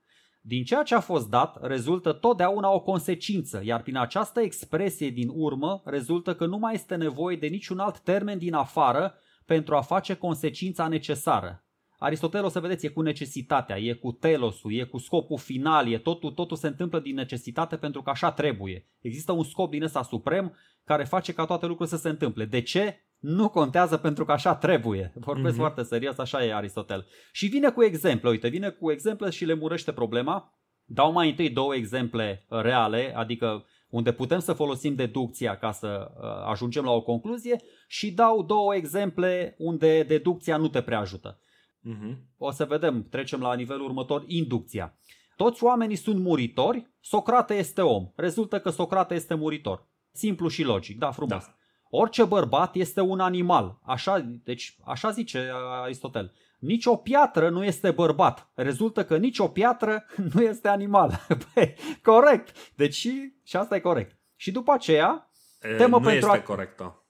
[0.48, 5.28] Din ceea ce a fost dat rezultă totdeauna o consecință, iar prin această expresie din
[5.32, 9.14] urmă rezultă că nu mai este nevoie de niciun alt termen din afară
[9.44, 11.64] pentru a face consecința necesară.
[11.98, 15.98] Aristotel, o să vedeți, e cu necesitatea, e cu telosul, e cu scopul final, e
[15.98, 18.86] totul, totul se întâmplă din necesitate pentru că așa trebuie.
[19.00, 22.44] Există un scop din ăsta suprem care face ca toate lucrurile să se întâmple.
[22.44, 23.05] De ce?
[23.18, 25.12] Nu contează pentru că așa trebuie.
[25.14, 25.60] Vorbesc Mhm.
[25.60, 27.06] foarte serios, așa e Aristotel.
[27.32, 30.52] Și vine cu exemple, uite, vine cu exemple și le murește problema.
[30.84, 36.24] Dau mai întâi două exemple reale, adică unde putem să folosim deducția ca să uh,
[36.50, 41.38] ajungem la o concluzie și dau două exemple unde deducția nu te prea ajută.
[41.40, 42.16] Uh-huh.
[42.38, 44.98] O să vedem, trecem la nivelul următor, inducția.
[45.36, 48.10] Toți oamenii sunt muritori, Socrate este om.
[48.16, 49.86] Rezultă că Socrate este muritor.
[50.12, 51.44] Simplu și logic, da, frumos.
[51.44, 51.54] Da.
[51.90, 53.78] Orice bărbat este un animal.
[53.82, 55.50] Așa, deci, așa zice
[55.82, 56.32] Aristotel.
[56.58, 58.50] Nici o piatră nu este bărbat.
[58.54, 60.04] Rezultă că nici o piatră
[60.34, 61.26] nu este animal.
[61.54, 62.74] Băi, corect.
[62.76, 64.18] Deci și, și asta e corect.
[64.36, 65.30] Și după aceea,
[65.62, 67.04] E, Temă nu pentru este a- corectă.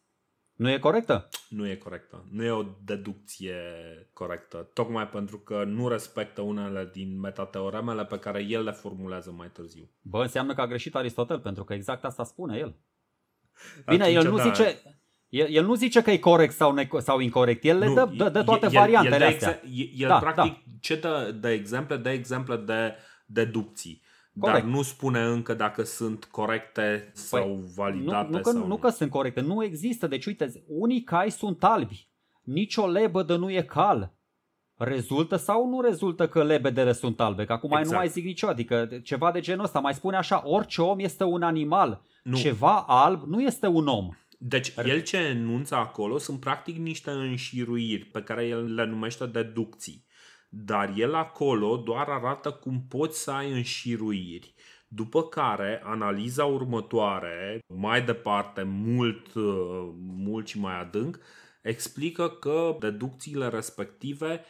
[0.54, 1.28] nu e corectă?
[1.48, 2.24] Nu e corectă.
[2.30, 3.56] Nu e o deducție
[4.12, 4.70] corectă.
[4.74, 9.90] Tocmai pentru că nu respectă unele din metateoremele pe care el le formulează mai târziu.
[10.00, 12.76] Bă, înseamnă că a greșit Aristotel, pentru că exact asta spune el.
[13.86, 14.42] Bine, Atunci, el nu da.
[14.42, 14.80] zice...
[15.28, 18.10] El, el nu zice că e corect sau, ne, sau incorrect, el le Nu, dă,
[18.16, 19.48] dă, dă toate el, variantele el, dă astea.
[19.48, 21.96] exe- el, el Da, practic ce dă de exemple?
[21.96, 22.94] Dă exemple de
[23.26, 24.02] deducții.
[24.32, 24.68] Dar Corect.
[24.68, 28.28] nu spune încă dacă sunt corecte sau nu, validate.
[28.30, 30.06] nu, că, sau nu că sunt corecte, nu există.
[30.06, 32.08] Deci uite, unii cai sunt albi,
[32.42, 34.14] nici o lebădă nu e cal.
[34.74, 37.44] Rezultă sau nu rezultă că lebedele sunt albe?
[37.44, 37.88] Că acum Exact.
[37.90, 39.78] nu mai zic nicio, adică ceva de genul ăsta.
[39.78, 42.02] Mai spune așa, orice om este un animal.
[42.26, 42.36] Nu.
[42.36, 44.08] Ceva alb nu este un om.
[44.38, 50.06] Deci el ce enunță acolo sunt practic niște înșiruiri pe care el le numește deducții.
[50.48, 54.54] Dar el acolo doar arată cum poți să ai înșiruiri.
[54.88, 61.18] După care, analiza următoare, mai departe, mult, uh, mult și mai adânc,
[61.62, 64.44] explică că deducțiile respective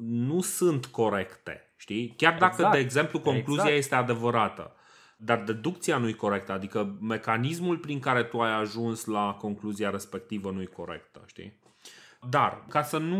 [0.00, 1.74] nu sunt corecte.
[1.76, 2.14] Știi?
[2.16, 2.72] Chiar dacă, Exact.
[2.72, 3.78] de exemplu, concluzia Exact.
[3.78, 4.75] este adevărată.
[5.16, 10.50] Dar deducția nu e corectă, adică mecanismul prin care tu ai ajuns la concluzia respectivă
[10.50, 11.64] nu e corectă, știi?
[12.30, 13.16] Dar, ca să nu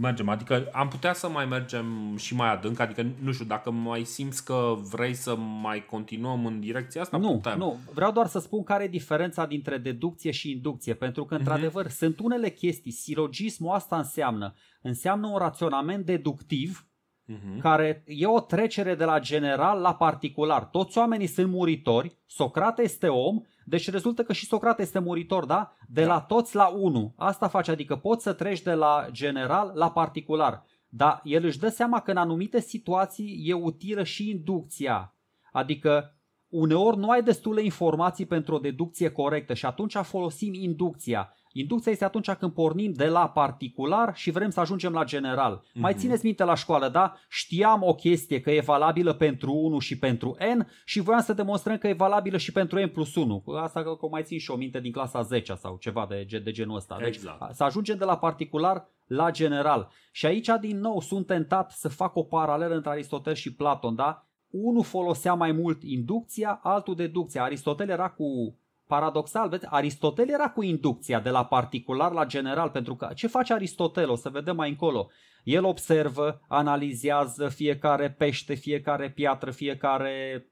[0.00, 4.04] mergem, adică am putea să mai mergem și mai adânc, adică nu știu, dacă mai
[4.04, 7.58] simți că vrei să mai continuăm în direcția asta, Nu, putem.
[7.58, 7.78] nu.
[7.94, 12.18] Vreau doar să spun care e diferența dintre deducție și inducție, pentru că, într-adevăr, sunt
[12.18, 12.92] unele chestii.
[12.92, 14.54] Silogismul asta înseamnă.
[14.82, 16.86] Înseamnă un raționament deductiv
[17.26, 17.58] Mhm.
[17.60, 20.64] care e o trecere de la general la particular.
[20.64, 25.72] Toți oamenii sunt muritori, Socrate este om, deci rezultă că și Socrate este muritor, da?
[25.88, 26.06] De Da.
[26.06, 27.12] la toți la unu.
[27.16, 30.64] Asta face, adică poți să treci de la general la particular.
[30.88, 35.14] Dar el își dă seama că în anumite situații e utilă și inducția.
[35.52, 36.14] Adică
[36.48, 41.36] uneori nu ai destule informații pentru o deducție corectă și atunci folosim inducția.
[41.56, 45.62] Inducția este atunci când pornim de la particular și vrem să ajungem la general.
[45.62, 45.72] Mm-hmm.
[45.80, 46.00] Mai Mhm.
[46.00, 47.16] țineți minte la școală, da?
[47.28, 51.78] Știam o chestie că e valabilă pentru 1 și pentru n și voiam să demonstrăm
[51.78, 53.44] că e valabilă și pentru n plus 1.
[53.56, 56.38] Asta că o mai țin și o minte din clasa 10 sau ceva de, ge-
[56.38, 56.96] de genul ăsta.
[57.00, 57.54] Deci Exact.
[57.54, 59.88] să ajungem de la particular la general.
[60.12, 64.26] Și aici din nou sunt tentat să fac o paralelă între Aristotel și Platon, da?
[64.50, 67.42] Unul folosea mai mult inducția, altul deducția.
[67.42, 68.56] Aristotel era cu
[68.94, 73.52] paradoxal, vezi, Aristotel era cu inducția de la particular la general, pentru că ce face
[73.52, 74.10] Aristotel?
[74.10, 75.10] O să vedem mai încolo.
[75.44, 80.46] El observă, analizează fiecare pește, fiecare piatră, fiecare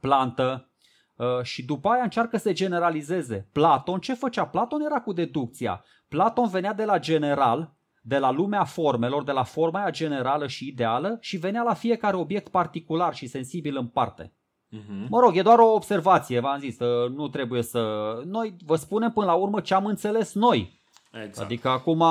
[0.00, 0.70] plantă
[1.16, 3.48] uh, și după aia încearcă să generalizeze.
[3.52, 4.46] Platon ce făcea?
[4.46, 5.84] Platon era cu deducția.
[6.08, 10.68] Platon venea de la general, de la lumea formelor, de la forma aia generală și
[10.68, 14.32] ideală și venea la fiecare obiect particular și sensibil în parte.
[14.74, 15.06] Mhm.
[15.08, 18.12] Mă rog, e doar o observație, v-am zis, uh, nu trebuie să...
[18.24, 20.80] Noi vă spunem până la urmă ce am înțeles noi.
[21.12, 21.38] Exact.
[21.38, 22.04] Adică acum...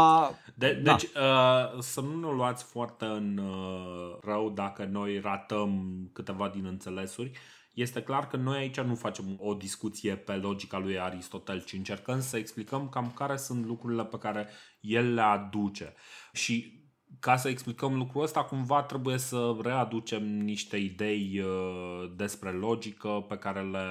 [0.56, 0.92] De, Da.
[0.92, 5.84] deci uh, să nu ne o luați foarte în uh, rău dacă noi ratăm
[6.14, 7.32] câteva din înțelesuri.
[7.74, 12.22] Este clar că noi aici nu facem o discuție pe logica lui Aristotel, ci încercăm
[12.22, 14.48] să explicăm cam care sunt lucrurile pe care
[14.80, 15.94] el le aduce.
[16.34, 16.81] Și
[17.22, 23.38] ca să explicăm lucrul ăsta, cumva trebuie să readucem niște idei uh, despre logică pe
[23.38, 23.88] care le,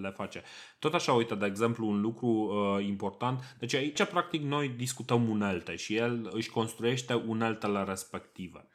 [0.00, 0.42] le face.
[0.78, 3.56] Tot așa, uite, de exemplu, un lucru uh, important.
[3.58, 8.66] Deci aici, practic, noi discutăm unelte și el își construiește uneltele respective.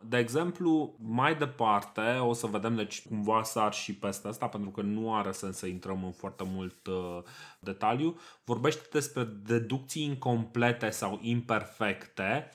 [0.00, 4.80] De exemplu, mai departe o să vedem, deci cumva sar și peste asta, pentru că
[4.80, 7.18] nu are sens să intrăm în foarte mult uh,
[7.58, 8.18] detaliu.
[8.44, 12.50] Vorbește despre deducții incomplete sau imperfecte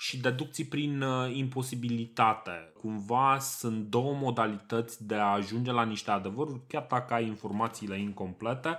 [0.00, 2.72] și deducții prin uh, imposibilitate.
[2.78, 8.78] Cumva sunt două modalități de a ajunge la niște adevăruri, chiar dacă ai informațiile incomplete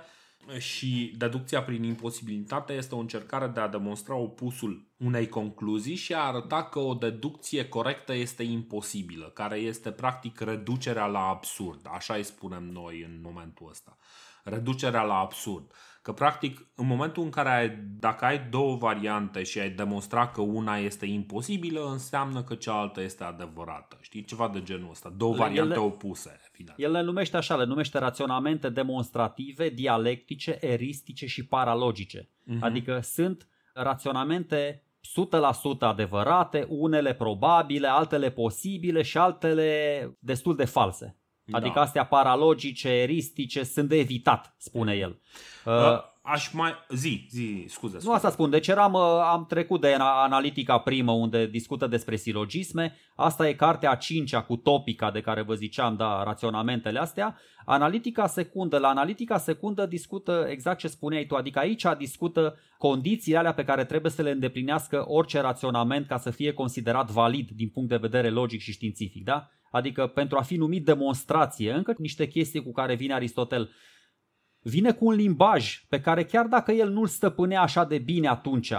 [0.58, 6.20] și deducția prin imposibilitate este o încercare de a demonstra opusul unei concluzii și a
[6.20, 11.86] arăta că o deducție corectă este imposibilă, care este practic reducerea la absurd.
[11.90, 13.96] Așa îi spunem noi în momentul ăsta.
[14.44, 15.72] Reducerea la absurd.
[16.02, 20.40] Că practic în momentul în care ai, dacă ai două variante și ai demonstrat că
[20.40, 23.98] una este imposibilă, înseamnă că cealaltă este adevărată.
[24.00, 24.24] Știi?
[24.24, 25.08] Ceva de genul ăsta.
[25.16, 26.40] Două variante ele, opuse.
[26.52, 26.74] Final.
[26.78, 32.20] El le numește așa, le numește raționamente demonstrative, dialectice, eristice și paralogice.
[32.20, 32.60] Uh-huh.
[32.60, 34.84] Adică sunt raționamente
[35.76, 41.16] 100% adevărate, unele probabile, altele posibile și altele destul de false.
[41.52, 41.58] Da.
[41.58, 45.20] Adică astea paralogice, eristice sunt de evitat, spune el.
[45.64, 45.72] Uh,
[46.22, 46.72] aș mai...
[46.88, 47.92] Zi, zi, scuze.
[47.92, 48.06] scuze.
[48.06, 48.50] Nu asta spun.
[48.50, 49.00] Deci eram, uh,
[49.32, 52.96] am trecut de analitica primă unde discută despre silogisme.
[53.16, 57.38] Asta e cartea a cincea cu topica de care vă ziceam, da, raționamentele astea.
[57.64, 58.78] Analitica secundă.
[58.78, 61.34] La analitica secundă discută exact ce spuneai tu.
[61.34, 66.30] Adică aici discută condițiile alea pe care trebuie să le îndeplinească orice raționament ca să
[66.30, 69.24] fie considerat valid din punct de vedere logic și științific.
[69.24, 69.48] Da?
[69.72, 73.70] Adică pentru a fi numit demonstrație, încă niște chestii cu care vine Aristotel
[74.62, 78.72] vine cu un limbaj pe care chiar dacă el nu-l stăpânea așa de bine atunci,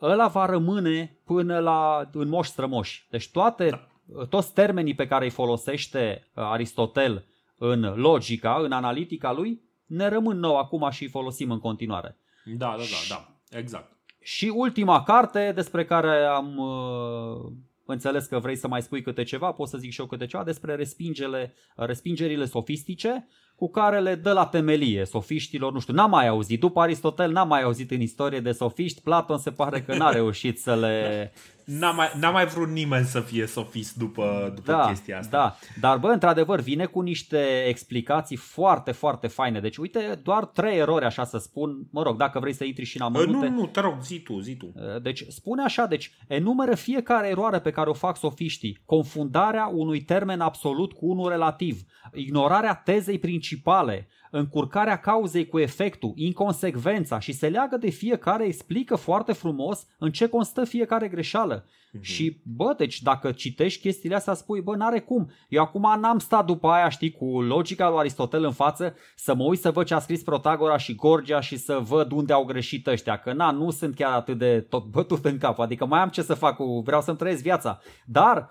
[0.00, 3.06] ăla va rămâne până la în moș strămoși.
[3.10, 4.24] Deci toate, da.
[4.24, 7.24] toți termenii pe care îi folosește uh, Aristotel
[7.58, 12.16] în logica, în analitica lui, ne rămân nou acum și îi folosim în continuare.
[12.44, 13.92] Da, da, da, da, exact.
[14.20, 17.52] Și ultima carte despre care am uh,
[17.86, 20.44] înțeles că vrei să mai spui câte ceva, pot să zic și eu câte ceva
[20.44, 26.28] despre respingele, respingerile sofistice cu care le dă la temelie sofiștilor, nu știu, n-am mai
[26.28, 30.10] auzit, după Aristotel n-am mai auzit în istorie de sofiști, Platon se pare că n-a
[30.10, 31.32] reușit să le...
[31.64, 35.36] N-a mai, n-a mai vrut nimeni să fie sofist după, după da, chestia asta.
[35.36, 39.60] Da, dar bă, într-adevăr, vine cu niște explicații foarte, foarte faine.
[39.60, 41.86] Deci, uite, doar trei erori, așa să spun.
[41.90, 43.46] Mă rog, dacă vrei să intri și în amănunte.
[43.46, 44.72] Nu, nu, te rog, zi tu, zi tu.
[45.02, 48.82] Deci, spune așa, deci, enumeră fiecare eroare pe care o fac sofiștii.
[48.84, 51.80] Confundarea unui termen absolut cu unul relativ.
[52.12, 59.32] Ignorarea tezei principale încurcarea cauzei cu efectul, inconsecvența și se leagă de fiecare, explică foarte
[59.32, 61.64] frumos în ce constă fiecare greșeală.
[61.64, 62.00] Uh-huh.
[62.00, 65.30] Și, bă, deci dacă citești chestiile astea, spui, bă, n-are cum.
[65.48, 69.44] Eu acum n-am stat după aia, știi, cu logica lui Aristotel în față, să mă
[69.44, 72.86] uit să văd ce a scris Protagora și Gorgia și să văd unde au greșit
[72.86, 73.16] ăștia.
[73.16, 75.58] Că, na, nu sunt chiar atât de tot bătut în cap.
[75.58, 77.80] Adică mai am ce să fac cu, vreau să-mi trăiesc viața.
[78.06, 78.50] Dar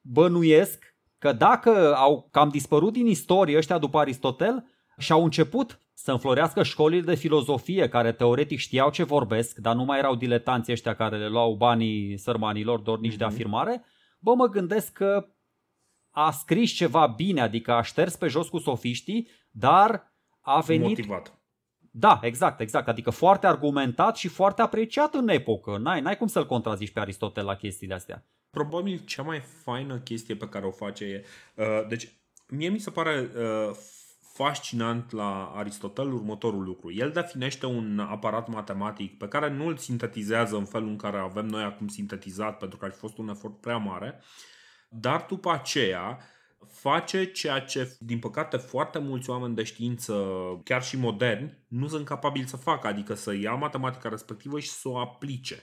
[0.00, 4.64] bănuiesc că dacă au cam dispărut din istorie ăștia după Aristotel,
[5.00, 9.84] și au început să înflorească școlile de filozofie care teoretic știau ce vorbesc, dar nu
[9.84, 13.18] mai erau diletanți ăștia care le luau banii sărmanilor dornici mm-hmm.
[13.18, 13.32] de mhm.
[13.32, 13.84] afirmare,
[14.18, 15.28] bă, mă gândesc că
[16.10, 20.88] a scris ceva bine, adică a șters pe jos cu sofiștii, dar a venit...
[20.88, 21.34] Motivat.
[21.92, 22.88] Da, exact, exact.
[22.88, 25.78] Adică foarte argumentat și foarte apreciat în epocă.
[25.78, 28.26] N-ai, n-ai cum să-l contrazici pe Aristotel la chestiile astea.
[28.50, 31.24] Probabil cea mai faină chestie pe care o face e...
[31.54, 32.08] Uh, deci,
[32.48, 33.76] mie mi se pare uh,
[34.44, 36.92] fascinant la Aristotel următorul lucru.
[36.92, 41.46] El definește un aparat matematic pe care nu îl sintetizează în felul în care avem
[41.46, 44.20] noi acum sintetizat, pentru că ar fi fost un efort prea mare,
[44.88, 46.18] dar după aceea
[46.66, 50.14] face ceea ce, din păcate, foarte mulți oameni de știință,
[50.64, 54.88] chiar și moderni, nu sunt capabili să facă, adică să ia matematica respectivă și să
[54.88, 55.62] o aplice.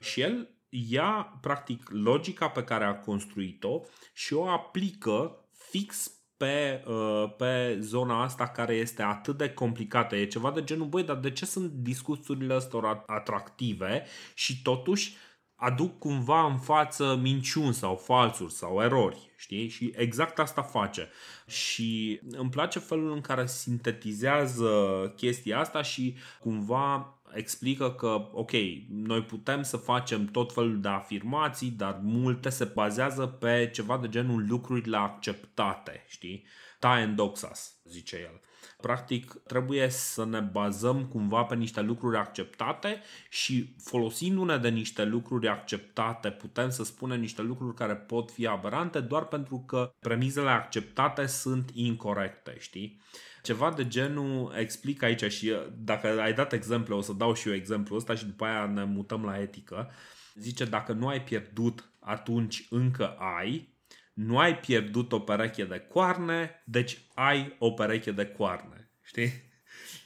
[0.00, 3.80] Și el ia, practic, logica pe care a construit-o
[4.12, 5.38] și o aplică
[5.70, 10.16] fix pe, uh, pe zona asta care este atât de complicată.
[10.16, 15.16] E ceva de genul, băi, dar de ce sunt discursurile astea atractive și totuși
[15.56, 19.68] aduc cumva în față minciuni sau falsuri sau erori, știi?
[19.68, 21.08] Și exact asta face.
[21.46, 24.68] Și îmi place felul în care sintetizează
[25.16, 28.50] chestia asta și cumva explică că, ok,
[28.88, 34.08] noi putem să facem tot felul de afirmații, dar multe se bazează pe ceva de
[34.08, 36.44] genul lucrurile acceptate, știi?
[36.84, 38.40] ta endoxas, zice el.
[38.80, 43.00] Practic, trebuie să ne bazăm cumva pe niște lucruri acceptate
[43.30, 49.00] și folosindu-ne de niște lucruri acceptate, putem să spunem niște lucruri care pot fi aberante
[49.00, 53.00] doar pentru că premizele acceptate sunt incorrecte, știi?
[53.44, 57.54] Ceva de genul explic aici și dacă ai dat exemple, o să dau și eu
[57.54, 59.90] exemplu ăsta și după aia ne mutăm la etică.
[60.34, 63.74] Zice, dacă nu ai pierdut, atunci încă ai,
[64.14, 68.90] nu ai pierdut o pereche de coarne, deci ai o pereche de coarne.
[69.02, 69.32] Știi?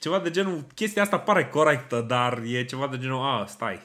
[0.01, 3.81] Ceva de genul, chestia asta pare corectă, dar e ceva de genul, a, stai.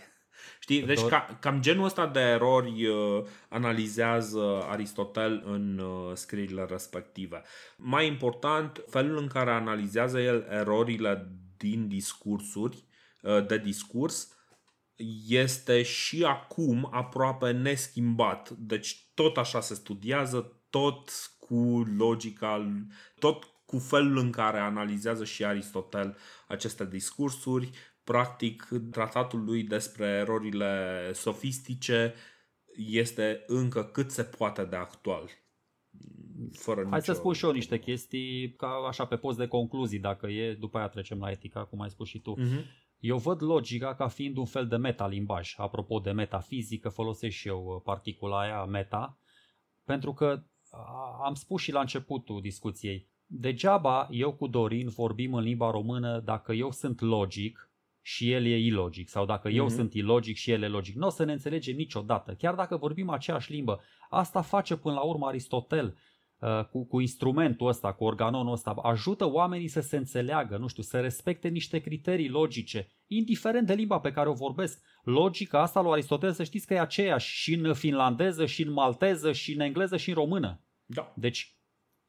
[0.64, 0.82] Știi?
[0.82, 7.42] Deci ca, cam genul ăsta de erori uh, analizează Aristotel în uh, scrierile respective.
[7.78, 12.86] Mai important, felul în care analizează el erorile din discursuri,
[13.22, 14.38] uh, de discurs,
[15.28, 18.50] este și acum aproape neschimbat.
[18.50, 22.84] Deci tot așa se studiază, tot cu logica,
[23.20, 26.18] tot cu felul în care analizează și Aristotel
[26.48, 27.70] aceste discursuri.
[28.04, 32.14] Practic, tratatul lui despre erorile sofistice
[32.76, 35.30] este încă cât se poate de actual.
[36.52, 37.14] Fără Hai nicio...
[37.14, 40.78] să spun și eu niște chestii, ca așa pe post de concluzii, dacă e, după
[40.78, 42.36] aia trecem la etica, cum ai spus și tu.
[42.38, 42.66] Uh-huh.
[43.00, 45.54] Eu văd logica ca fiind un fel de metalimbaj.
[45.58, 49.18] Apropo de metafizică, folosesc și eu uh, particula aia meta,
[49.84, 50.44] pentru că
[51.24, 56.54] am spus și la începutul discuției, degeaba eu cu Dorin vorbim în limba română dacă
[56.54, 57.72] eu sunt logic
[58.06, 59.56] și el e ilogic sau dacă mm-hmm.
[59.56, 59.74] eu mhm.
[59.74, 60.96] sunt ilogic și el e logic.
[60.96, 63.82] Nu o să ne înțelegem niciodată, chiar dacă vorbim aceeași limbă.
[64.10, 65.96] Asta face până la urmă Aristotel
[66.44, 70.84] Uh, cu, cu instrumentul ăsta, cu organonul ăsta, ajută oamenii să se înțeleagă, nu știu,
[70.84, 74.82] să respecte niște criterii logice, indiferent de limba pe care o vorbesc.
[75.04, 79.32] Logica asta lui Aristotel, să știți că e aceeași și în finlandeză, și în malteză,
[79.32, 80.62] și în engleză, și în română.
[80.86, 81.14] Da.
[81.16, 81.58] Deci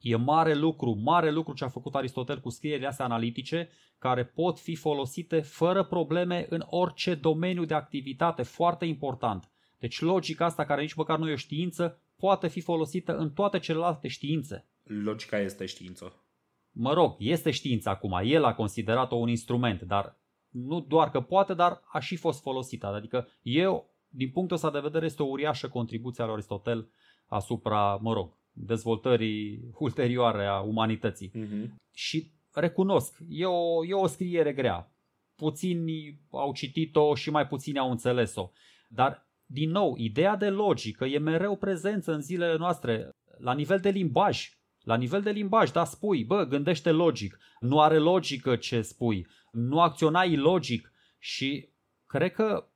[0.04, 3.68] e mare lucru, mare lucru ce a făcut Aristotel cu scrierile astea analitice,
[3.98, 9.50] care pot fi folosite fără probleme în orice domeniu de activitate, foarte important.
[9.78, 13.58] Deci logica asta, care nici măcar nu e o știință, poate fi folosită în toate
[13.58, 14.66] celelalte științe.
[14.82, 16.24] Logica este știință.
[16.70, 18.20] Mă rog, este știință acum.
[18.22, 20.18] El a considerat-o un instrument, dar
[20.48, 22.86] nu doar că poate, dar a și fost folosită.
[22.86, 26.88] Adică eu, din punctul ăsta de vedere, este o uriașă contribuție a lui Aristotel
[27.26, 31.30] asupra, mă rog, dezvoltării ulterioare a umanității.
[31.30, 31.74] Uh-huh.
[31.92, 34.92] Și recunosc, e o, e o scriere grea.
[35.36, 38.50] Puțini au citit-o și mai puțini au înțeles-o.
[38.88, 43.90] Dar din nou, ideea de logică e mereu prezență în zilele noastre, la nivel de
[43.90, 44.48] limbaj.
[44.80, 49.80] La nivel de limbaj, da, spui, bă, gândește logic, nu are logică ce spui, nu
[49.80, 51.68] acționa logic și
[52.06, 52.68] cred că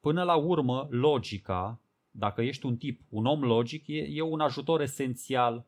[0.00, 1.81] până la urmă logica,
[2.12, 5.66] dacă ești un tip, un om logic, e, e un ajutor esențial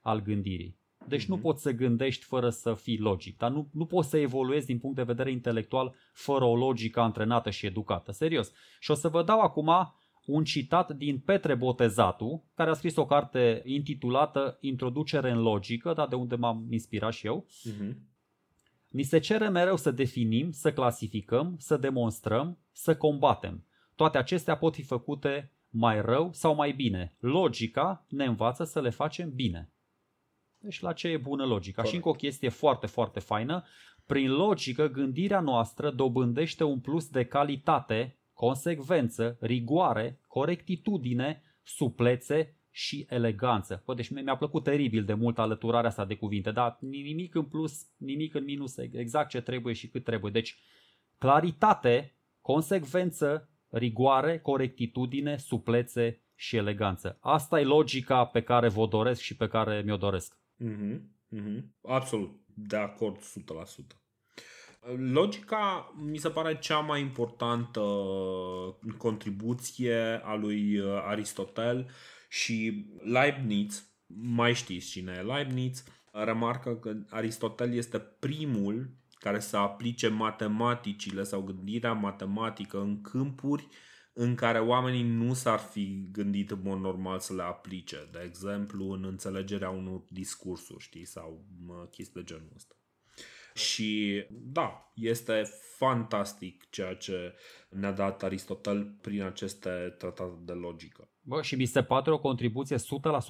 [0.00, 0.78] al gândirii.
[1.08, 1.28] Deci mm-hmm.
[1.28, 1.42] nu mhm.
[1.42, 4.96] poți să gândești fără să fii logic, dar nu, nu poți să evoluezi din punct
[4.96, 8.12] de vedere intelectual fără o logică antrenată și educată.
[8.12, 8.52] Serios.
[8.80, 9.70] Și o să vă dau acum
[10.26, 16.08] un citat din Petre Botezatu, care a scris o carte intitulată Introducere în logică, dar
[16.08, 17.46] de unde m-am inspirat și eu.
[17.46, 17.94] Mm-hmm.
[18.88, 23.64] Ni se cere mereu să definim, să clasificăm, să demonstrăm, să combatem.
[23.94, 27.14] Toate acestea pot fi făcute mai rău sau mai bine.
[27.18, 29.72] Logica ne învață să le facem bine.
[30.58, 31.74] Deci la ce e bună logica?
[31.74, 31.90] Corect.
[31.90, 33.64] Și încă o chestie foarte, foarte faină.
[34.06, 43.82] Prin logică, gândirea noastră dobândește un plus de calitate, consecvență, rigoare, corectitudine, suplețe și eleganță.
[43.84, 47.86] Bă, deci mi-a plăcut teribil de mult alăturarea asta de cuvinte, dar nimic în plus,
[47.96, 50.32] nimic în minus, exact ce trebuie și cât trebuie.
[50.32, 50.58] Deci
[51.18, 57.18] claritate, consecvență, rigoare, corectitudine, suplețe și eleganță.
[57.20, 60.38] Asta e logica pe care vă doresc și pe care mi-o doresc.
[60.64, 61.00] Mm-hmm.
[61.36, 61.62] Mm-hmm.
[61.82, 62.40] Absolut.
[62.54, 63.22] De acord 100%.
[64.96, 67.80] Logica mi se pare cea mai importantă
[68.96, 71.90] contribuție a lui Aristotel
[72.28, 80.08] și Leibniz, mai știți cine e Leibniz, remarcă că Aristotel este primul care să aplice
[80.08, 83.76] matematicile sau gândirea matematică în câmpuri uh,
[84.18, 88.90] în care oamenii nu s-ar fi gândit în mod normal să le aplice, de exemplu
[88.90, 91.44] în înțelegerea unor discursuri, știi, sau
[91.90, 92.74] chestii de genul ăsta.
[93.54, 95.42] Și da, Este
[95.76, 97.34] fantastic ceea ce
[97.68, 101.10] ne-a dat Aristotel prin aceste tratate de logică.
[101.28, 102.80] Bă, și mi se pare o contribuție 100%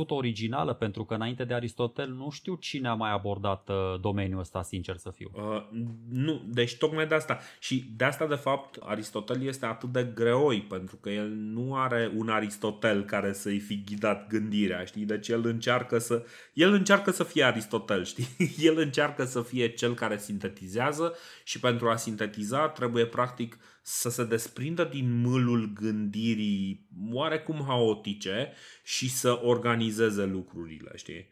[0.08, 4.62] originală, pentru că înainte de Aristotel nu știu cine a mai abordat uh, domeniul ăsta,
[4.62, 5.30] sincer să fiu.
[5.34, 5.64] Uh,
[6.10, 7.38] nu, deci tocmai de asta.
[7.58, 12.12] Și de asta, de fapt, Aristotel este atât de greoi, pentru că el nu are
[12.16, 15.04] un Aristotel care să-i fi ghidat gândirea, știi?
[15.04, 18.54] Deci el încearcă să, el încearcă să fie Aristotel, știi?
[18.58, 21.14] El încearcă să fie cel care sintetizează
[21.44, 28.52] și pentru a sintetiza trebuie practic să se desprindă din mâlul gândirii oarecum haotice
[28.84, 31.28] și să organizeze lucrurile, știi?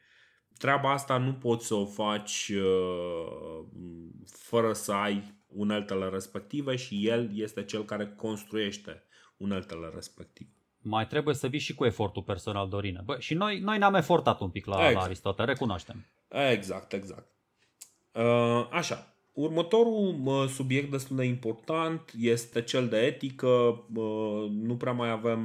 [0.58, 3.64] Treaba asta nu poți să o faci uh,
[4.26, 9.02] fără să ai uneltele respective și el este cel care construiește
[9.36, 10.50] uneltele respective.
[10.78, 13.00] Mai trebuie să vii și cu efortul personal, Dorine.
[13.04, 14.94] Bă, și noi, noi ne-am efortat un pic la, exact.
[14.94, 16.04] la Aristotel, recunoaștem.
[16.28, 17.28] Exact, exact.
[18.12, 23.84] Uh, așa, Următorul subiect destul de important este cel de etică.
[24.50, 25.40] Nu prea mai avem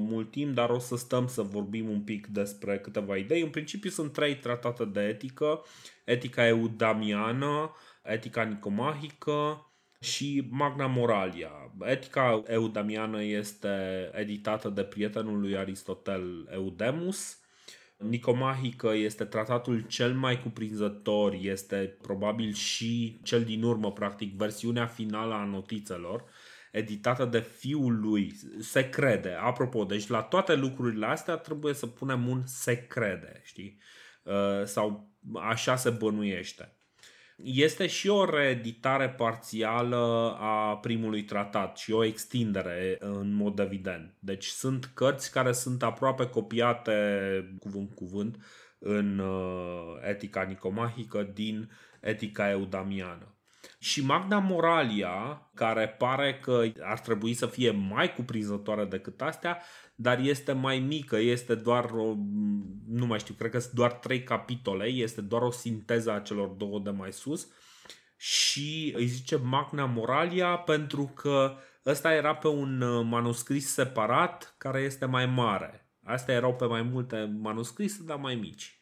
[0.00, 3.42] mult timp, dar o să stăm să vorbim un pic despre câteva idei.
[3.42, 5.62] În principiu sunt trei tratate de etică.
[6.04, 7.72] Etica eudamiană,
[8.02, 11.50] etica nicomahică și Magna Moralia.
[11.80, 13.68] Etica eudamiană este
[14.12, 17.39] editată de prietenul lui Aristotel Eudemus
[18.00, 25.34] Nicomahică este tratatul cel mai cuprinzător, este probabil și cel din urmă, practic, versiunea finală
[25.34, 26.24] a notițelor,
[26.72, 29.32] editată de fiul lui, se crede.
[29.40, 33.78] Apropo, deci la toate lucrurile astea trebuie să punem un se crede, știi?
[34.22, 36.74] Uh, sau așa se bănuiește.
[37.42, 44.14] Este și o reeditare parțială a primului tratat și o extindere în mod evident.
[44.18, 48.44] Deci sunt cărți care sunt aproape copiate cuvânt cuvânt
[48.78, 53.34] în uh, Etica Nicomahică din Etica Eudamiană.
[53.78, 59.62] Și Magna Moralia, care pare că ar trebui să fie mai cuprinzătoare decât astea,
[60.02, 62.14] dar este mai mică, este doar o,
[62.86, 66.48] nu mai știu, cred că sunt doar trei capitole, este doar o sinteză a celor
[66.48, 67.48] două de mai sus
[68.16, 71.56] și îi zice Magna Moralia pentru că
[71.86, 75.88] ăsta era pe un uh, manuscris separat care este mai mare.
[76.04, 78.78] Astea erau pe mai multe manuscrise, dar mai mici.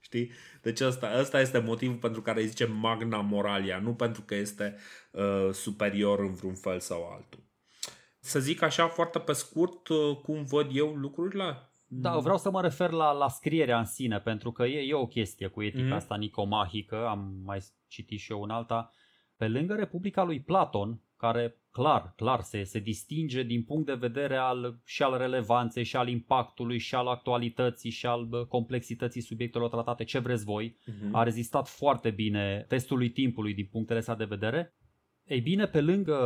[0.00, 0.32] Știi?
[0.62, 4.76] Deci ăsta, ăsta este motivul pentru care îi zice Magna Moralia, nu pentru că este
[5.10, 7.49] uh, superior în vreun fel sau altul.
[8.30, 11.70] Să zic așa foarte pe scurt uh, cum văd eu lucrurile?
[11.86, 15.06] Da, vreau să mă refer la, la scrierea în sine, pentru că e, e o
[15.06, 15.92] chestie cu etica mm.
[15.92, 17.58] asta nicomahică, am mai
[17.88, 18.90] citit și eu în alta.
[19.36, 24.36] Pe lângă Republica lui Platon, care clar, clar se, se distinge din punct de vedere
[24.36, 30.04] al, și al relevanței, și al impactului, și al actualității, și al complexității subiectelor tratate,
[30.04, 31.10] ce vreți voi, uh-huh.
[31.12, 34.74] a rezistat foarte bine testului timpului din punctele ăsta de vedere.
[35.30, 36.18] Ei bine, pe lângă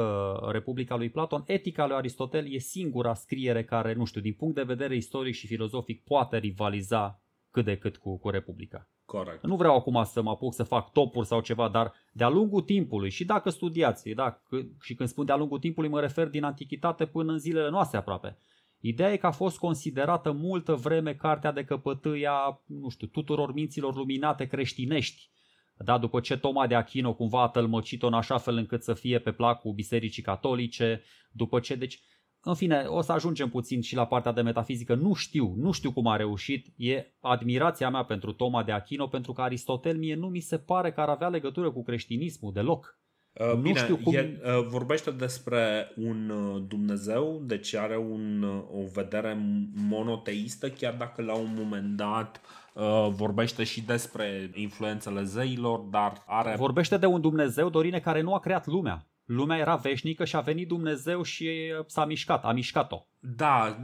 [0.52, 4.62] Republica lui Platon, etica lui Aristotel e singura scriere care, nu știu, din punct de
[4.62, 8.88] vedere istoric și filozofic poate rivaliza cât de cât cu, cu Republica.
[9.04, 9.42] Corect.
[9.42, 13.10] Nu vreau acum să mă apuc să fac topuri sau ceva, dar de-a lungul timpului
[13.10, 14.42] și dacă studiați, da,
[14.80, 18.38] și când spun de-a lungul timpului mă refer din antichitate până în zilele noastre aproape.
[18.80, 23.94] Ideea e că a fost considerată multă vreme cartea de căpătâia, nu știu, tuturor minților
[23.94, 25.30] luminate creștinești.
[25.76, 29.18] Da, după ce Toma de Achino cumva a tălmăcit-o în așa fel încât să fie
[29.18, 31.02] pe placul bisericii catolice,
[31.32, 32.00] după ce, deci,
[32.46, 34.94] în fine, o să ajungem puțin și la partea de metafizică.
[34.94, 36.66] Nu știu, nu știu cum a reușit.
[36.76, 40.92] E admirația mea pentru Toma de Achino, pentru că Aristotel mie nu mi se pare
[40.92, 42.98] că ar avea legătură cu creștinismul deloc.
[43.32, 44.14] Uh, nu bine, știu cum...
[44.14, 49.38] el uh, vorbește despre un uh, Dumnezeu, deci are un, uh, o vedere
[49.74, 52.63] monoteistă, chiar dacă la un moment dat uh,
[53.08, 56.54] vorbește și despre influențele zeilor, dar are...
[56.56, 60.40] Vorbește de un Dumnezeu, Dorine, care nu a creat lumea lumea era veșnică și a
[60.40, 63.06] venit Dumnezeu și s-a mișcat, a mișcat-o.
[63.18, 63.78] Da,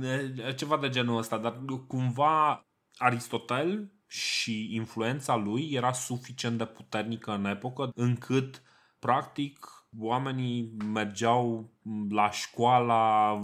[0.57, 7.45] ceva de genul ăsta, dar cumva Aristotel și influența lui era suficient de puternică în
[7.45, 8.63] epocă încât
[8.99, 11.71] practic oamenii mergeau
[12.11, 13.39] la școala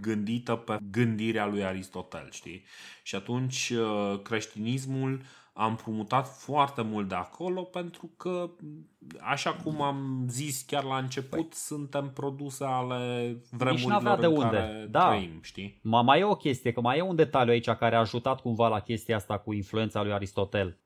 [0.00, 2.64] gândită pe gândirea lui Aristotel, știi?
[3.02, 3.72] Și atunci
[4.22, 5.22] creștinismul
[5.52, 8.50] am împrumutat foarte mult de acolo pentru că,
[9.20, 11.48] așa cum am zis chiar la început, păi.
[11.52, 14.56] suntem produse ale vremurilor de în unde.
[14.56, 15.08] care da.
[15.08, 15.80] trăim, știi?
[15.82, 18.68] Ma, mai e o chestie, că mai e un detaliu aici care a ajutat cumva
[18.68, 20.78] la chestia asta cu influența lui Aristotel.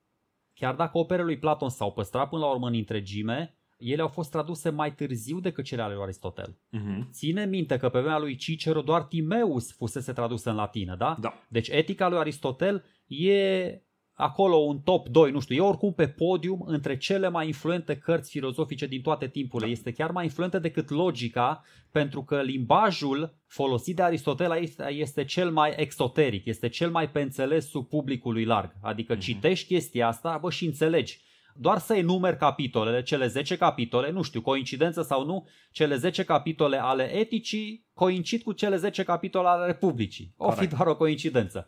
[0.54, 3.58] Chiar dacă operele lui Platon s-au păstrat până la urmă în întregime,
[3.90, 6.56] ele au fost traduse mai târziu decât cele ale lui Aristotel.
[6.72, 7.08] Uh-huh.
[7.10, 11.16] Ține minte că pe vremea lui Cicero doar Timeus fusese tradusă în latină, da?
[11.20, 11.34] Da.
[11.48, 13.78] Deci etica lui Aristotel e
[14.14, 18.30] acolo un top 2, nu știu, e oricum pe podium între cele mai influente cărți
[18.30, 19.70] filozofice din toate timpurile.
[19.70, 25.72] Este chiar mai influentă decât logica, pentru că limbajul folosit de Aristotel este cel mai
[25.76, 28.72] exoteric, este cel mai pe înțelesul publicului larg.
[28.82, 29.20] Adică mm-hmm.
[29.20, 31.20] citești chestia asta, bă, și înțelegi
[31.56, 36.82] doar să enumeri capitolele, cele 10 capitole, nu știu, coincidență sau nu, cele 10 capitole
[36.82, 40.34] ale eticii coincid cu cele 10 capitole ale Republicii.
[40.36, 41.66] O fi doar o coincidență.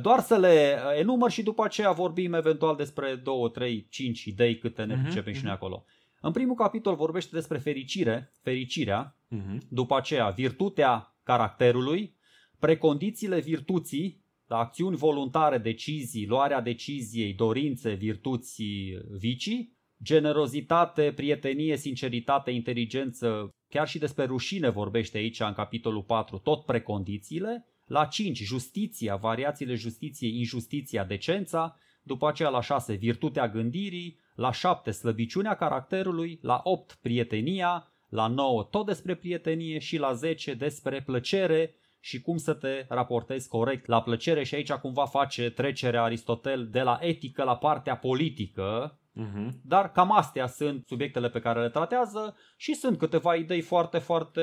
[0.00, 4.84] Doar să le enumăr și după aceea vorbim eventual despre 2, 3, 5 idei câte
[4.84, 5.36] ne uh-huh, pricepem uh-huh.
[5.36, 5.62] și noi mhm.
[5.62, 5.84] acolo.
[6.20, 9.58] În primul capitol vorbește despre fericire, fericirea, uh-huh.
[9.68, 12.16] după aceea virtutea caracterului,
[12.58, 14.21] precondițiile virtuții,
[14.52, 18.62] la acțiuni voluntare, decizii, luarea deciziei, dorințe, virtuți,
[19.10, 26.64] vicii, generozitate, prietenie, sinceritate, inteligență, chiar și despre rușine vorbește aici în capitolul 4, tot
[26.64, 34.52] precondițiile, la 5 justiția, variațiile justiției, injustiția, decența, după aceea la 6 virtutea gândirii, la
[34.52, 39.78] 7 slăbiciunea caracterului, la 8 prietenia, la 9 tot despre prietenie.
[39.78, 41.74] Și la 10 despre plăcere,
[42.04, 46.80] și cum să te raportezi corect la plăcere și aici cumva face trecerea Aristotel de
[46.80, 49.48] la etică la partea politică, uh-huh.
[49.64, 54.42] dar cam astea sunt subiectele pe care le tratează și sunt câteva idei foarte, foarte,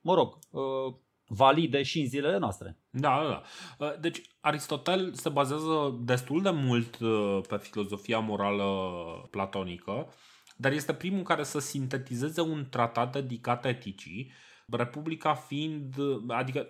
[0.00, 0.94] mă rog, uh,
[1.26, 2.78] valide și în zilele noastre.
[2.90, 3.42] Da, da, da.
[3.86, 8.64] Uh, deci Aristotel se bazează destul de mult uh, pe filozofia morală
[9.30, 10.12] platonică,
[10.56, 14.32] dar este primul care să sintetizeze un tratat dedicat eticii
[14.70, 15.94] Republica fiind,
[16.28, 16.66] adică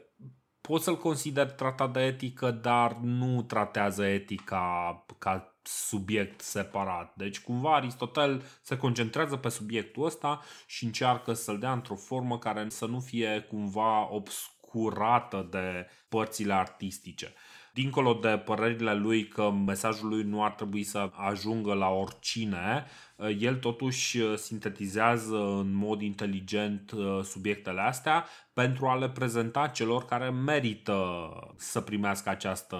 [0.61, 7.15] poți să-l consider tratat de etică, dar nu tratează etica ca subiect separat.
[7.16, 12.69] Deci cumva Aristotel se concentrează pe subiectul ăsta și încearcă să-l dea într-o formă care
[12.69, 17.35] să nu fie cumva obscurată de părțile artistice
[17.75, 22.87] dincolo de părerile lui că mesajul lui nu ar trebui să ajungă la oricine,
[23.17, 29.67] uh, el totuși uh, sintetizează în mod inteligent uh, subiectele astea pentru a le prezenta
[29.67, 32.79] celor care merită să primească această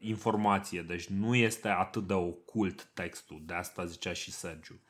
[0.00, 0.82] informație.
[0.82, 4.80] Deci nu este atât de ocult textul, de asta zicea și Sergiu.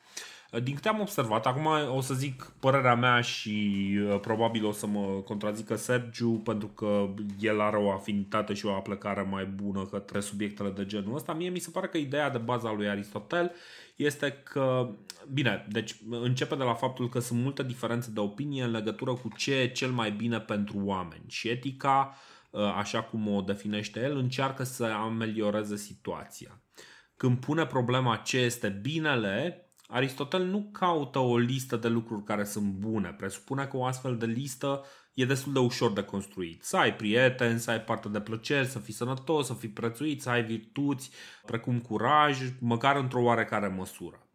[0.63, 4.87] Din câte am observat, acum o să zic părerea mea și uh, probabil o să
[4.87, 7.09] mă contrazică Sergiu pentru că
[7.39, 11.33] el are o afinitate și o aplecare mai bună către subiectele de genul ăsta.
[11.33, 13.51] Mie mi se pare că ideea de bază a lui Aristotel
[13.95, 14.89] este că,
[15.33, 19.29] bine, deci începe de la faptul că sunt multe diferențe de opinie în legătură cu
[19.37, 22.15] ce e cel mai bine pentru oameni și etica,
[22.49, 26.59] uh, așa cum o definește el, încearcă să amelioreze situația.
[27.17, 32.65] Când pune problema ce este binele, Aristotel nu caută o listă de lucruri care sunt
[32.65, 33.09] bune.
[33.09, 34.83] Presupune că o astfel de listă
[35.13, 36.63] e destul de ușor de construit.
[36.63, 40.29] Să ai prieteni, să ai parte de plăceri, să fii sănătos, să fii prețuit, să
[40.29, 41.11] ai virtuți,
[41.45, 44.27] precum curaj, măcar într-o oarecare măsură.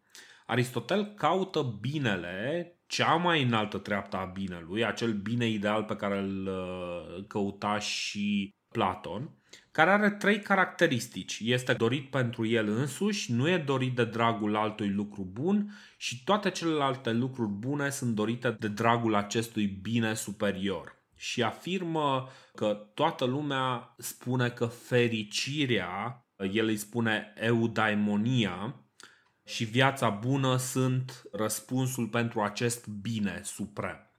[0.45, 6.47] Aristotel caută binele, cea mai înaltă treaptă a binelui, acel bine ideal pe care îl
[6.47, 9.40] uh, căuta și Platon,
[9.71, 11.39] care are trei caracteristici.
[11.43, 16.49] Este dorit pentru el însuși, nu e dorit de dragul altui lucru bun și toate
[16.49, 20.99] celelalte lucruri bune sunt dorite de dragul acestui bine superior.
[21.15, 28.75] Și afirmă că toată lumea spune că fericirea, el îi spune eudaimonia,
[29.45, 34.11] și viața bună sunt răspunsul pentru acest bine suprem.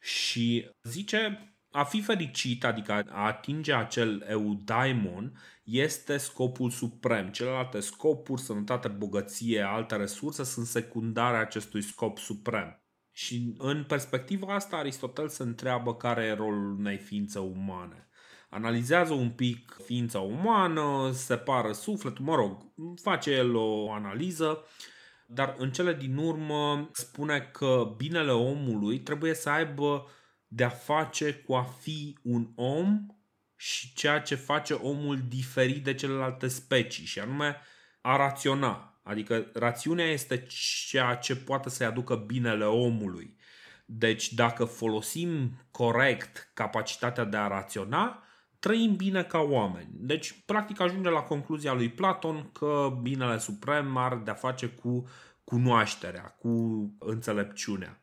[0.00, 5.32] Și zice a fi fericit, adică a atinge acel eudaimon,
[5.64, 7.28] este scopul suprem.
[7.28, 12.80] Celelalte scopuri, sănătate, bogăție, alte resurse sunt secundare acestui scop suprem.
[13.12, 18.08] Și în perspectiva asta, Aristotel se întreabă care e rolul unei ființe umane.
[18.50, 22.72] Analizează un pic ființa umană, separă sufletul, mă rog,
[23.02, 24.64] face el o analiză,
[25.26, 30.06] dar în cele din urmă spune că binele omului trebuie să aibă
[30.48, 33.06] de a face cu a fi un om
[33.56, 37.56] și ceea ce face omul diferit de celelalte specii și anume
[38.00, 39.00] a raționa.
[39.02, 40.46] Adică rațiunea este
[40.88, 43.36] ceea ce poate să-i aducă binele omului.
[43.86, 48.22] Deci dacă folosim corect capacitatea de a raționa,
[48.58, 49.88] trăim bine ca oameni.
[49.92, 55.08] Deci, practic, ajunge la concluzia lui Platon că binele suprem are de-a face cu
[55.44, 56.50] cunoașterea, cu
[56.98, 58.00] înțelepciunea.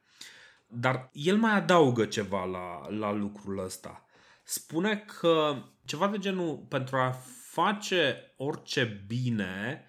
[0.76, 4.06] Dar el mai adaugă ceva la, la lucrul ăsta.
[4.44, 7.16] Spune că ceva de genul, pentru a
[7.52, 9.84] face orice bine,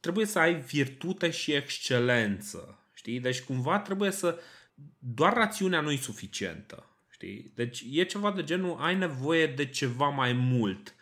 [0.00, 2.78] trebuie să ai virtute și excelență.
[2.94, 3.20] Știi?
[3.20, 4.40] Deci cumva trebuie să...
[4.98, 6.88] Doar rațiunea nu e suficientă.
[7.10, 7.52] Știi?
[7.54, 10.94] Deci e ceva de genul, ai nevoie de ceva mai mult.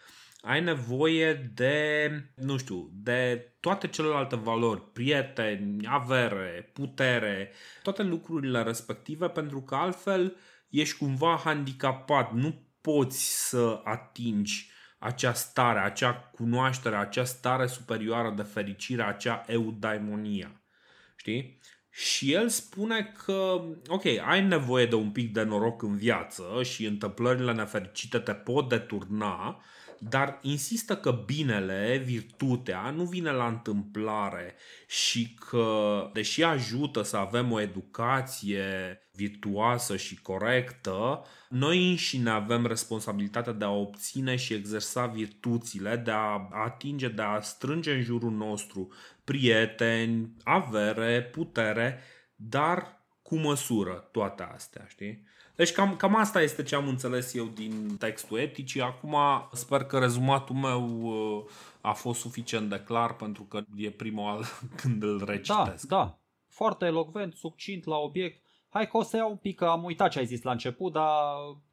[0.45, 7.53] Ai nevoie de, nu știu, de toate celelalte valori, prieteni, avere, putere,
[7.83, 10.37] toate lucrurile respective, pentru că altfel
[10.69, 18.43] ești cumva handicapat, nu poți să atingi acea stare, acea cunoaștere, acea stare superioară de
[18.43, 20.63] fericire, acea eudaimonia.
[21.17, 21.61] Știi?
[21.91, 26.87] Și el spune că, ok, ai nevoie de un pic de noroc în viață și
[26.87, 29.63] întâmplările nefericite te pot deturna,
[30.09, 34.55] dar insistă că binele, virtutea, nu vine la întâmplare
[34.87, 43.53] și că, deși ajută să avem o educație virtuoasă și corectă, noi înșine avem responsabilitatea
[43.53, 48.93] de a obține și exersa virtuțile, de a atinge, de a strânge în jurul nostru
[49.25, 52.01] prieteni, avere, putere,
[52.37, 55.31] dar cu măsură toate astea, știi?
[55.57, 58.81] Deci cam, cam asta este ce am înțeles eu din textul eticii.
[58.81, 59.17] Acum
[59.53, 61.45] sper că rezumatul meu uh,
[61.81, 64.45] a fost suficient de clar pentru că e prima oară
[64.81, 65.87] când îl recitesc.
[65.89, 66.19] Da, da.
[66.49, 68.43] Foarte elocvent, succint la obiect.
[68.69, 70.93] Hai că o să iau un pic, că am uitat ce ai zis la început,
[70.93, 71.07] dar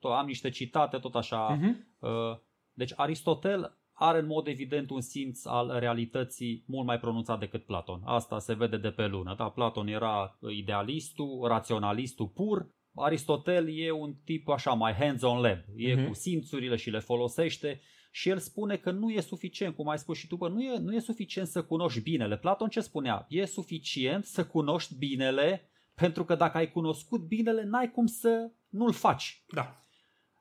[0.01, 1.57] am niște citate tot așa.
[1.57, 2.39] Uh-huh.
[2.73, 8.01] Deci Aristotel are în mod evident un simț al realității mult mai pronunțat decât Platon.
[8.05, 9.35] Asta se vede de pe lună.
[9.37, 12.69] Da, Platon era idealistul, raționalistul pur,
[13.01, 16.07] Aristotel e un tip așa mai hands-on lab, e uh-huh.
[16.07, 17.81] cu simțurile și le folosește
[18.11, 20.77] și el spune că nu e suficient, cum ai spus și tu, bă, nu, e,
[20.77, 22.37] nu e suficient să cunoști binele.
[22.37, 23.25] Platon ce spunea?
[23.29, 28.91] E suficient să cunoști binele pentru că dacă ai cunoscut binele, n-ai cum să nu-l
[28.91, 29.43] faci.
[29.53, 29.83] Da.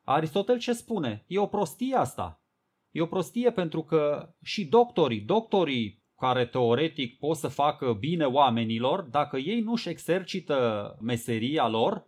[0.04, 1.24] Aristotel ce spune?
[1.26, 2.42] E o prostie asta.
[2.90, 9.00] E o prostie pentru că și doctorii, doctorii care teoretic pot să facă bine oamenilor,
[9.00, 12.06] dacă ei nu-și exercită meseria lor,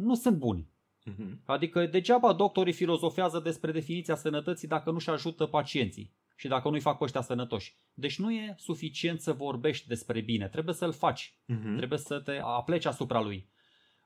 [0.00, 0.68] nu sunt buni.
[1.10, 1.44] Uh-huh.
[1.44, 6.98] Adică degeaba doctorii filozofează despre definiția sănătății dacă nu-și ajută pacienții și dacă nu-i fac
[6.98, 7.78] pe ăștia sănătoși.
[7.94, 11.76] Deci nu e suficient să vorbești despre bine, trebuie să-l faci, uh-huh.
[11.76, 13.48] trebuie să te apleci asupra lui.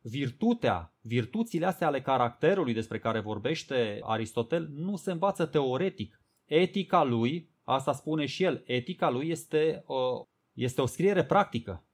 [0.01, 6.21] Virtutea, virtuțile astea ale caracterului despre care vorbește Aristotel nu se învață teoretic.
[6.45, 11.85] Etica lui, asta spune și el, etica lui este o, este o scriere practică.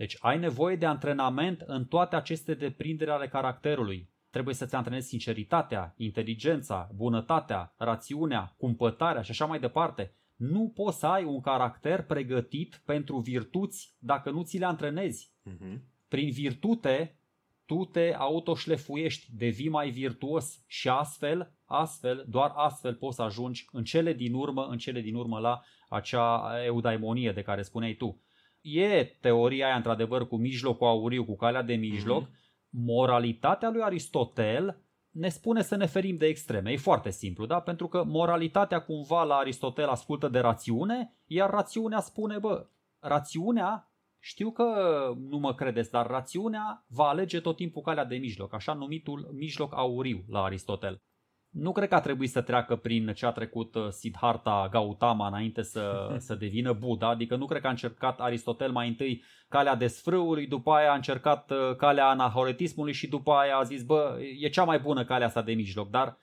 [0.00, 4.08] Deci ai nevoie de antrenament în toate aceste deprinderi ale caracterului.
[4.30, 10.14] Trebuie să-ți antrenezi sinceritatea, inteligența, bunătatea, rațiunea, cumpătarea și așa mai departe.
[10.36, 15.32] Nu poți să ai un caracter pregătit pentru virtuți dacă nu ți le antrenezi.
[15.50, 15.78] Uh-huh.
[16.08, 17.18] Prin virtute,
[17.66, 23.84] tu te autoșlefuiești, devii mai virtuos și astfel, astfel, doar astfel poți să ajungi în
[23.84, 28.20] cele din urmă, în cele din urmă la acea eudaimonie de care spuneai tu
[28.60, 32.68] e teoria aia într-adevăr cu mijlocul auriu, cu calea de mijloc, mm-hmm.
[32.70, 36.70] moralitatea lui Aristotel ne spune să ne ferim de extreme.
[36.70, 37.60] E foarte simplu, da?
[37.60, 42.66] Pentru că moralitatea cumva la Aristotel ascultă de rațiune, iar rațiunea spune, bă,
[42.98, 44.64] rațiunea, știu că
[45.18, 49.74] nu mă credeți, dar rațiunea va alege tot timpul calea de mijloc, așa numitul mijloc
[49.74, 51.02] auriu la Aristotel.
[51.50, 55.62] Nu cred că a trebuit să treacă prin ce a trecut uh, Siddhartha Gautama înainte
[55.62, 60.46] să, să devină Buddha, adică nu cred că a încercat Aristotel mai întâi calea desfrâului,
[60.46, 64.64] după aia a încercat uh, calea anahoretismului și după aia a zis, bă, e cea
[64.64, 66.18] mai bună calea asta de mijloc, dar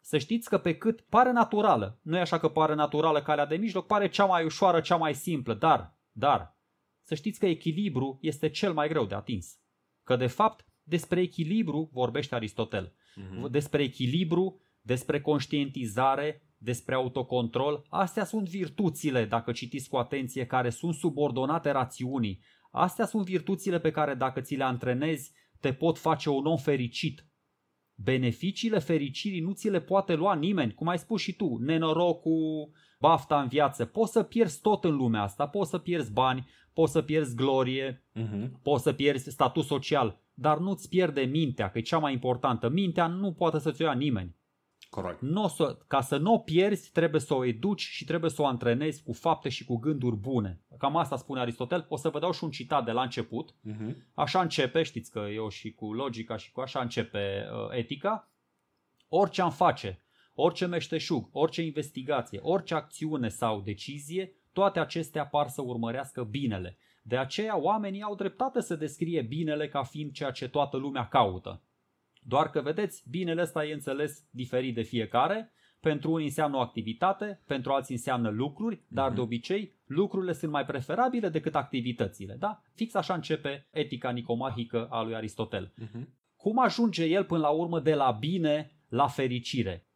[0.00, 3.56] să știți că pe cât pare naturală, nu e așa că pare naturală calea de
[3.56, 6.56] mijloc, pare cea mai ușoară, cea mai simplă, dar, dar,
[7.02, 9.58] să știți că echilibru este cel mai greu de atins.
[10.02, 13.50] Că de fapt despre echilibru vorbește Aristotel uh-huh.
[13.50, 17.86] despre echilibru, despre conștientizare, despre autocontrol.
[17.88, 22.40] Astea sunt virtuțile, dacă citiți cu atenție, care sunt subordonate rațiunii.
[22.70, 27.26] Astea sunt virtuțile pe care dacă ți le antrenezi, te pot face un om fericit.
[27.94, 33.40] Beneficiile fericirii nu ți le poate lua nimeni, cum ai spus și tu, nenorocul, bafta
[33.40, 33.84] în viață.
[33.84, 38.04] Poți să pierzi tot în lumea asta, poți să pierzi bani, poți să pierzi glorie,
[38.14, 38.50] uh-huh.
[38.62, 42.68] poți să pierzi statut social, dar nu-ți pierde mintea, că e cea mai importantă.
[42.68, 44.36] Mintea nu poate să-ți o ia nimeni.
[44.90, 45.20] Corect.
[45.20, 48.46] N-o să, ca să nu o pierzi, trebuie să o educi și trebuie să o
[48.46, 50.60] antrenezi cu fapte și cu gânduri bune.
[50.78, 51.86] Cam asta spune Aristotel.
[51.88, 53.50] O să vă dau și un citat de la început.
[53.52, 53.94] Uh-huh.
[54.14, 58.28] Așa începe, știți că eu și cu logica și cu așa începe uh, etica.
[59.08, 60.04] Orice am face,
[60.34, 66.78] orice meșteșug, orice investigație, orice acțiune sau decizie, toate acestea par să urmărească binele.
[67.06, 71.62] De aceea oamenii au dreptate să descrie binele ca fiind ceea ce toată lumea caută.
[72.22, 75.52] Doar că, vedeți, binele ăsta e înțeles diferit de fiecare.
[75.80, 79.14] Pentru unii înseamnă o activitate, pentru alții înseamnă lucruri, dar mm-hmm.
[79.14, 82.34] de obicei lucrurile sunt mai preferabile decât activitățile.
[82.38, 82.62] Da?
[82.74, 85.72] Fix așa începe etica nicomahică a lui Aristotel.
[85.82, 86.04] Mm-hmm.
[86.36, 89.86] Cum ajunge el până la urmă de la bine la fericire?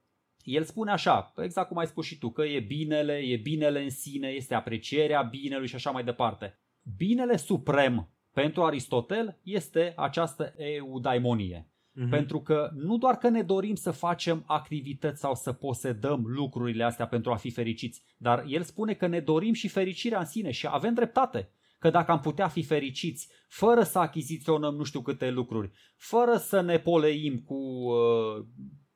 [0.52, 3.90] el spune așa, exact cum ai spus și tu, că e binele, e binele în
[3.90, 6.58] sine, este aprecierea binelui și așa mai departe.
[6.96, 11.68] Binele suprem pentru Aristotel este această eudaimonie.
[11.98, 12.10] Mm-hmm.
[12.10, 17.06] Pentru că nu doar că ne dorim să facem activități sau să posedăm lucrurile astea
[17.06, 20.66] pentru a fi fericiți, dar el spune că ne dorim și fericirea în sine și
[20.70, 21.52] avem dreptate.
[21.78, 26.60] Că dacă am putea fi fericiți fără să achiziționăm nu știu câte lucruri, fără să
[26.60, 28.44] ne poleim cu uh,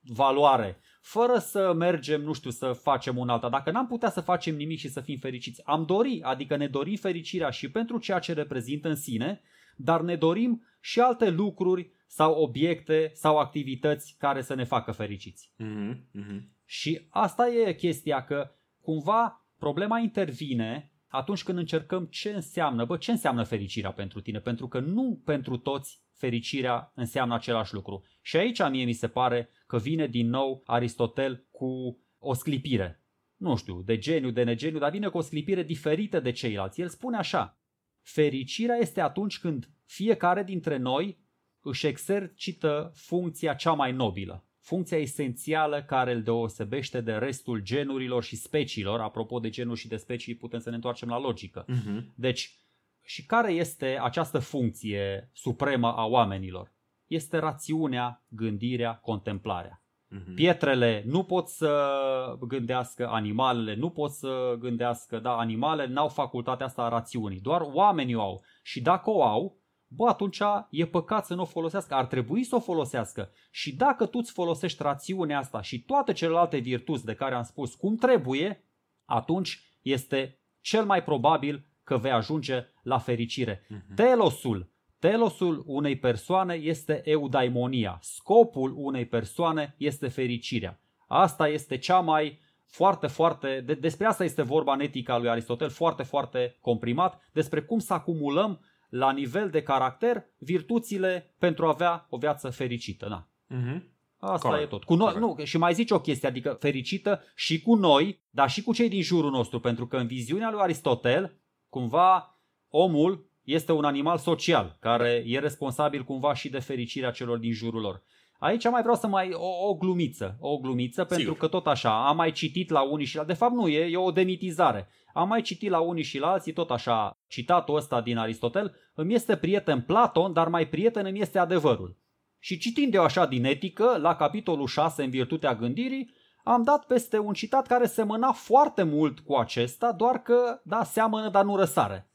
[0.00, 3.48] valoare, fără să mergem, nu știu, să facem un alta.
[3.48, 6.96] Dacă n-am putea să facem nimic și să fim fericiți, am dori, adică ne dorim
[6.96, 9.40] fericirea și pentru ceea ce reprezintă în sine,
[9.76, 15.52] dar ne dorim și alte lucruri sau obiecte sau activități care să ne facă fericiți.
[15.58, 15.94] Mm-hmm.
[15.94, 16.40] Mm-hmm.
[16.64, 18.50] Și asta e chestia că
[18.80, 24.68] cumva problema intervine atunci când încercăm ce înseamnă, bă, ce înseamnă fericirea pentru tine, pentru
[24.68, 28.04] că nu pentru toți fericirea înseamnă același lucru.
[28.22, 33.02] Și aici mie mi se pare că vine din nou Aristotel cu o sclipire.
[33.36, 36.80] Nu știu, de geniu, de negeniu, dar vine cu o sclipire diferită de ceilalți.
[36.80, 37.60] El spune așa,
[38.02, 41.18] fericirea este atunci când fiecare dintre noi
[41.60, 48.36] își exercită funcția cea mai nobilă, funcția esențială care îl deosebește de restul genurilor și
[48.36, 49.00] speciilor.
[49.00, 51.64] Apropo de genuri și de specii, putem să ne întoarcem la logică.
[51.64, 52.04] Uh-huh.
[52.14, 52.56] Deci,
[53.02, 56.72] și care este această funcție supremă a oamenilor?
[57.12, 59.82] Este rațiunea, gândirea, contemplarea.
[60.16, 60.34] Uh-huh.
[60.34, 61.96] Pietrele nu pot să
[62.40, 68.14] gândească, animalele nu pot să gândească, da, animalele n-au facultatea asta a rațiunii, doar oamenii
[68.14, 68.42] o au.
[68.62, 70.40] Și dacă o au, bă, atunci
[70.70, 73.30] e păcat să nu o folosească, ar trebui să o folosească.
[73.50, 77.74] Și dacă tu îți folosești rațiunea asta și toate celelalte virtuți de care am spus
[77.74, 78.64] cum trebuie,
[79.04, 83.66] atunci este cel mai probabil că vei ajunge la fericire.
[83.66, 83.94] Uh-huh.
[83.94, 84.71] Telosul,
[85.02, 87.98] telosul unei persoane este eudaimonia.
[88.00, 90.80] Scopul unei persoane este fericirea.
[91.06, 95.68] Asta este cea mai foarte, foarte, de, despre asta este vorba în etica lui Aristotel,
[95.68, 102.06] foarte, foarte comprimat, despre cum să acumulăm la nivel de caracter virtuțile pentru a avea
[102.10, 103.06] o viață fericită.
[103.08, 103.28] Na.
[103.58, 103.82] Uh-huh.
[104.18, 104.66] Asta Corect.
[104.66, 104.84] e tot.
[104.84, 108.62] Cu noi, nu, și mai zici o chestie, adică fericită și cu noi, dar și
[108.62, 111.36] cu cei din jurul nostru, pentru că în viziunea lui Aristotel,
[111.68, 117.52] cumva omul este un animal social care e responsabil cumva și de fericirea celor din
[117.52, 118.02] jurul lor.
[118.38, 121.38] Aici mai vreau să mai o, o glumiță, o glumiță, pentru Sigur.
[121.38, 123.24] că tot așa, am mai citit la unii și la...
[123.24, 124.88] De fapt nu, e, e o demitizare.
[125.14, 129.14] Am mai citit la unii și la alții, tot așa, citatul ăsta din Aristotel, îmi
[129.14, 131.96] este prieten Platon, dar mai prieten îmi este adevărul.
[132.38, 136.14] Și citind eu așa din etică, la capitolul 6 în virtutea gândirii,
[136.44, 141.28] am dat peste un citat care semăna foarte mult cu acesta, doar că, da, seamănă,
[141.28, 142.11] dar nu răsare.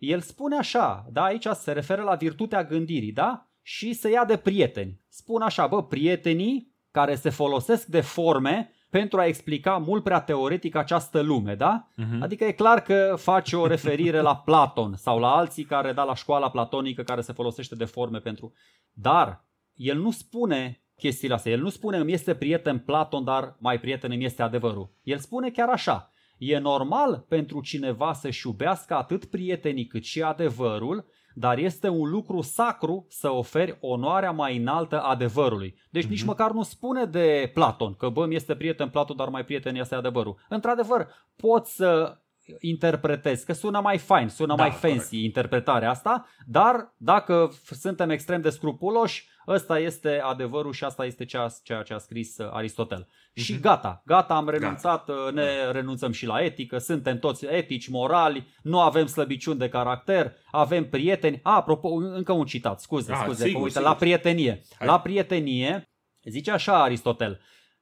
[0.00, 3.46] El spune așa, da, aici se referă la virtutea gândirii, da?
[3.62, 5.00] Și se ia de prieteni.
[5.08, 10.74] Spun așa, bă, prietenii care se folosesc de forme pentru a explica mult prea teoretic
[10.74, 11.88] această lume, da?
[11.92, 12.20] Uh-huh.
[12.20, 16.14] Adică e clar că face o referire la Platon sau la alții care da la
[16.14, 18.52] școala platonică care se folosește de forme pentru...
[18.92, 19.44] Dar
[19.74, 21.52] el nu spune chestiile astea.
[21.52, 24.90] El nu spune îmi este prieten Platon, dar mai prieten îmi este adevărul.
[25.02, 26.12] El spune chiar așa.
[26.40, 32.40] E normal pentru cineva să-și iubească atât prietenii cât și adevărul, dar este un lucru
[32.40, 35.74] sacru să oferi onoarea mai înaltă adevărului.
[35.90, 36.08] Deci uh-huh.
[36.08, 39.74] nici măcar nu spune de Platon, că bă, mi este prieten Platon, dar mai prieten
[39.74, 40.36] este adevărul.
[40.48, 42.18] Într-adevăr, poți să
[42.60, 45.24] interpretezi, că sună mai fain, sună da, mai fancy corect.
[45.24, 51.48] interpretarea asta, dar dacă suntem extrem de scrupuloși, ăsta este adevărul și asta este ceea,
[51.62, 53.06] ceea ce a scris uh, Aristotel.
[53.06, 53.42] Uh-huh.
[53.42, 53.60] Și mhm.
[53.60, 55.20] gata, gata, am renunțat, gata.
[55.26, 55.70] Uh, ne da.
[55.70, 61.40] renunțăm și la etică, suntem toți etici, morali, nu avem slăbiciuni de caracter, avem prieteni.
[61.42, 63.88] A, apropo, încă un citat, scuze, ah, scuze, sigur, uite, sigur.
[63.88, 64.62] la prietenie.
[64.78, 64.86] Hai.
[64.86, 65.88] La prietenie,
[66.22, 67.40] zice așa Aristotel,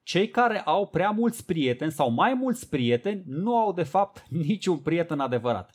[0.09, 4.79] cei care au prea mulți prieteni sau mai mulți prieteni nu au de fapt niciun
[4.79, 5.71] prieten adevărat.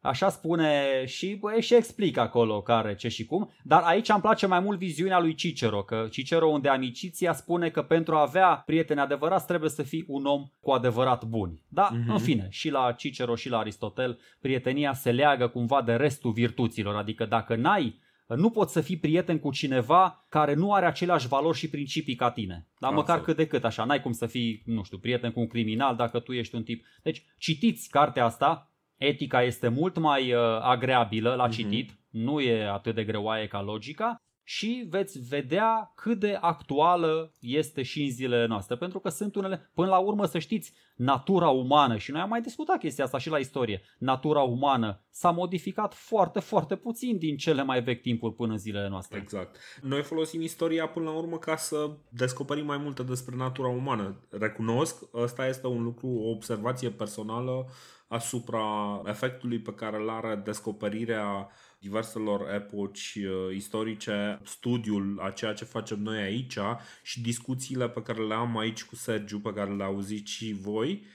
[0.00, 4.46] Așa spune și, bă, și explică acolo care, ce și cum, dar aici îmi place
[4.46, 9.00] mai mult viziunea lui Cicero, că Cicero unde amiciția spune că pentru a avea prieteni
[9.00, 11.62] adevărați trebuie să fii un om cu adevărat bun.
[11.68, 12.08] Da, uh-huh.
[12.08, 16.94] în fine, și la Cicero și la Aristotel, prietenia se leagă cumva de restul virtuților,
[16.94, 18.00] adică dacă n-ai
[18.36, 22.30] nu poți să fii prieten cu cineva care nu are aceleași valori și principii ca
[22.30, 22.66] tine.
[22.78, 23.84] Dar măcar cât de cât așa.
[23.84, 26.84] N-ai cum să fii, nu știu, prieten cu un criminal dacă tu ești un tip.
[27.02, 28.72] Deci citiți cartea asta.
[28.96, 31.52] Etica este mult mai uh, agreabilă la uh-huh.
[31.52, 31.98] citit.
[32.10, 34.22] Nu e atât de greoaie ca logica.
[34.50, 38.76] Și veți vedea cât de actuală este și în zilele noastre.
[38.76, 42.40] Pentru că sunt unele, până la urmă să știți, natura umană, și noi am mai
[42.40, 47.62] discutat chestia asta și la istorie, natura umană s-a modificat foarte, foarte puțin din cele
[47.62, 49.18] mai vechi timpuri până în zilele noastre.
[49.18, 49.56] Exact.
[49.82, 54.26] Noi folosim istoria până la urmă ca să descoperim mai multe despre natura umană.
[54.30, 57.66] Recunosc, ăsta este un lucru, o observație personală
[58.06, 61.48] asupra efectului pe care îl are descoperirea
[61.78, 66.58] diverselor epoci uh, istorice, studiul a ceea ce facem noi aici
[67.02, 71.06] și discuțiile pe care le am aici cu Sergiu, pe care le auziți și voi,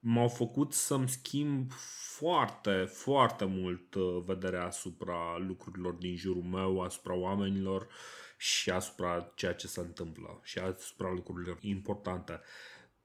[0.00, 1.70] m-au făcut să-mi schimb
[2.16, 7.88] foarte, foarte mult uh, vederea asupra lucrurilor din jurul meu, asupra oamenilor
[8.36, 12.40] și asupra ceea ce se întâmplă și asupra lucrurilor importante.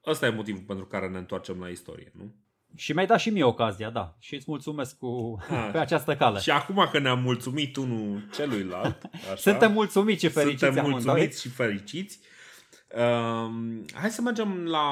[0.05, 2.35] Ăsta e motivul pentru care ne întoarcem la istorie, nu?
[2.75, 4.15] Și mi-ai dat și mie ocazia, da.
[4.19, 6.39] Și îți mulțumesc cu, A, pe această cale.
[6.39, 11.49] Și acum că ne-am mulțumit unul celuilalt, așa, suntem mulțumiți și fericiți Suntem mulțumiți și
[11.49, 12.19] fericiți.
[12.95, 13.51] Uh,
[13.93, 14.87] hai să mergem la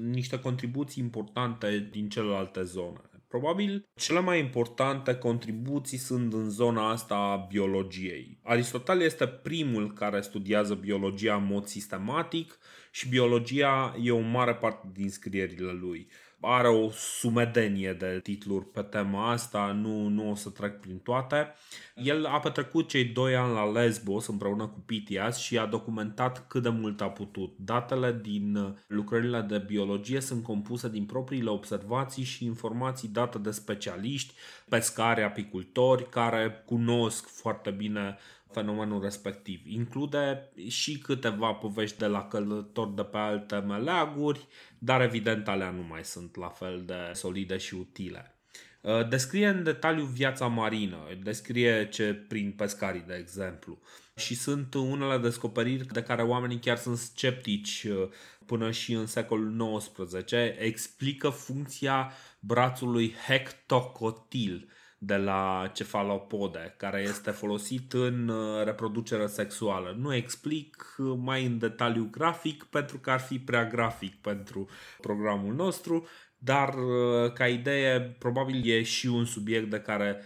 [0.00, 3.00] niște contribuții importante din celelalte zone.
[3.28, 8.38] Probabil cele mai importante contribuții sunt în zona asta a biologiei.
[8.42, 12.58] Aristotel este primul care studiază biologia în mod sistematic
[12.90, 16.08] și biologia e o mare parte din scrierile lui
[16.40, 21.54] are o sumedenie de titluri pe tema asta, nu, nu o să trec prin toate.
[21.94, 26.62] El a petrecut cei doi ani la Lesbos împreună cu Pitias și a documentat cât
[26.62, 27.54] de mult a putut.
[27.56, 34.34] Datele din lucrările de biologie sunt compuse din propriile observații și informații date de specialiști,
[34.68, 38.16] pescari, apicultori, care cunosc foarte bine
[38.50, 39.60] fenomenul respectiv.
[39.66, 44.46] Include și câteva povești de la călători de pe alte meleaguri,
[44.78, 48.32] dar evident alea nu mai sunt la fel de solide și utile.
[48.80, 53.78] Uh, descrie în detaliu viața marină, descrie ce prin pescarii, de exemplu.
[54.16, 58.08] Și sunt unele descoperiri de care oamenii chiar sunt sceptici uh,
[58.46, 60.32] până și în secolul XIX.
[60.58, 64.68] Explică funcția brațului hectocotil,
[64.98, 69.96] de la cefalopode, care este folosit în uh, reproducere sexuală.
[69.98, 74.68] Nu explic uh, mai în detaliu grafic pentru că ar fi prea grafic pentru
[75.00, 76.06] programul nostru,
[76.38, 80.22] dar uh, ca idee probabil e și un subiect de care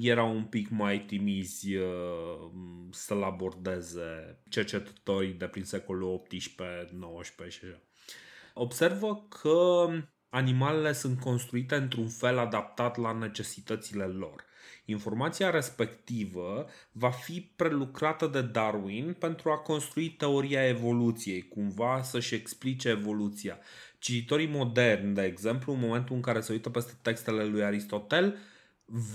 [0.00, 1.68] era un pic mai timizi
[2.90, 7.80] să-l abordeze cercetătorii de prin secolul 18-19 și așa.
[8.54, 9.88] Observă că
[10.28, 14.44] animalele sunt construite într-un fel adaptat la necesitățile lor.
[14.84, 22.88] Informația respectivă va fi prelucrată de Darwin pentru a construi teoria evoluției, cumva să-și explice
[22.88, 23.58] evoluția.
[23.98, 28.38] Cititorii moderni, de exemplu, în momentul în care se uită peste textele lui Aristotel,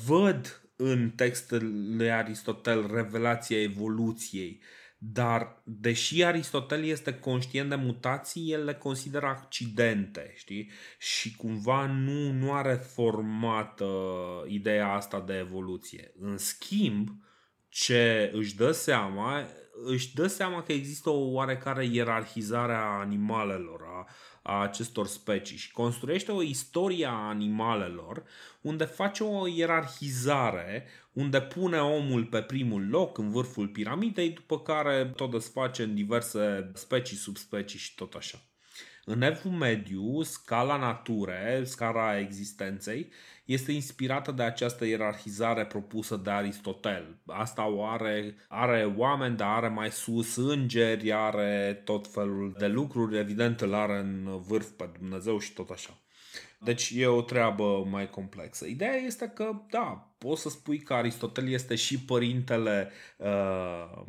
[0.05, 4.61] văd în textele lui Aristotel revelația evoluției
[5.03, 10.71] dar, deși Aristotel este conștient de mutații, el le consideră accidente, știi?
[10.97, 13.87] Și cumva nu, nu are formată
[14.47, 16.13] ideea asta de evoluție.
[16.19, 17.09] În schimb,
[17.69, 19.47] ce își dă seama,
[19.85, 24.07] își dă seama că există o oarecare ierarhizare a animalelor, a,
[24.41, 28.23] a acestor specii și construiește o istorie a animalelor
[28.61, 35.05] unde face o ierarhizare, unde pune omul pe primul loc în vârful piramidei, după care
[35.15, 38.50] tot desface în diverse specii, subspecii și tot așa.
[39.05, 43.11] În Evul Mediu, scala nature, scala existenței,
[43.45, 47.17] este inspirată de această ierarhizare propusă de Aristotel.
[47.25, 53.17] Asta o are, are oameni, dar are mai sus îngeri, are tot felul de lucruri,
[53.17, 55.97] evident îl are în vârf pe Dumnezeu și tot așa.
[56.63, 58.65] Deci e o treabă mai complexă.
[58.65, 64.01] Ideea este că, da, poți să spui că Aristotel este și părintele, uh,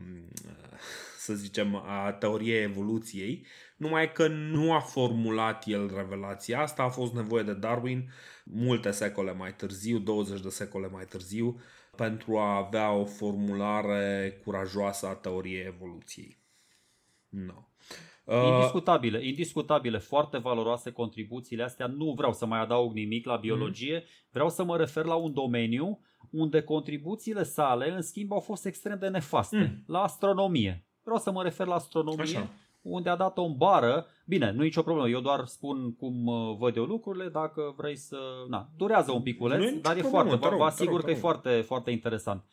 [1.18, 3.46] să zicem, a teoriei evoluției,
[3.82, 8.08] numai că nu a formulat el revelația asta, a fost nevoie de Darwin
[8.44, 11.60] multe secole mai târziu, 20 de secole mai târziu,
[11.96, 16.38] pentru a avea o formulare curajoasă a teoriei evoluției.
[17.28, 17.66] No.
[18.24, 21.86] Uh, indiscutabile, indiscutabile, foarte valoroase contribuțiile astea.
[21.86, 24.04] Nu vreau să mai adaug nimic la biologie, mm.
[24.30, 26.00] vreau să mă refer la un domeniu
[26.30, 29.56] unde contribuțiile sale, în schimb, au fost extrem de nefaste.
[29.56, 29.84] Mm.
[29.86, 30.86] La astronomie.
[31.02, 32.22] Vreau să mă refer la astronomie.
[32.22, 32.50] Așa
[32.82, 34.06] unde a dat o bară.
[34.26, 37.96] Bine, nu e nicio problemă, eu doar spun cum uh, văd eu lucrurile, dacă vrei
[37.96, 38.18] să...
[38.48, 42.44] Na, durează un piculeț, dar e problemă, foarte, vă asigur că e foarte, foarte interesant.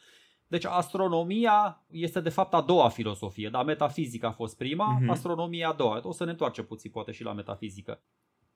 [0.47, 5.09] Deci astronomia este de fapt a doua filosofie, dar metafizica a fost prima, uh-huh.
[5.09, 5.99] astronomia a doua.
[6.03, 8.01] O să ne întoarcem puțin poate și la metafizică.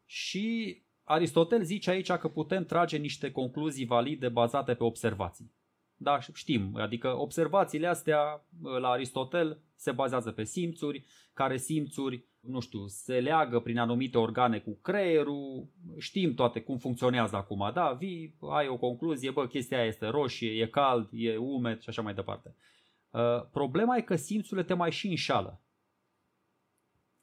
[0.06, 5.52] Și Aristotel zice aici că putem trage niște concluzii valide bazate pe observații.
[5.96, 8.46] da, știm, adică observațiile astea
[8.80, 14.60] la Aristotel se bazează pe simțuri, care simțuri, nu știu, se leagă prin anumite organe
[14.60, 19.88] cu creierul, știm toate cum funcționează acum, da, vii, ai o concluzie, bă, chestia aia
[19.88, 22.56] este roșie, e cald, e umed și așa mai departe.
[23.10, 25.62] Uh, problema e că simțurile te mai și înșală.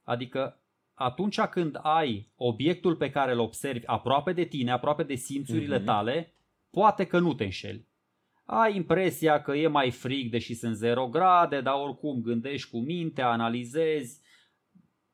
[0.02, 0.62] Adică
[0.94, 5.84] atunci când ai obiectul pe care îl observi aproape de tine, aproape de simțurile mm-hmm.
[5.84, 6.34] tale,
[6.70, 7.88] poate că nu te înșeli.
[8.52, 13.22] Ai impresia că e mai frig deși sunt 0 grade, dar oricum gândești cu minte,
[13.22, 14.20] analizezi.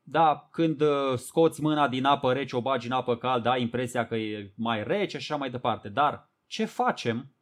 [0.01, 4.07] Da, când uh, scoți mâna din apă rece, o bagi în apă caldă, ai impresia
[4.07, 5.89] că e mai rece și așa mai departe.
[5.89, 7.33] Dar ce facem?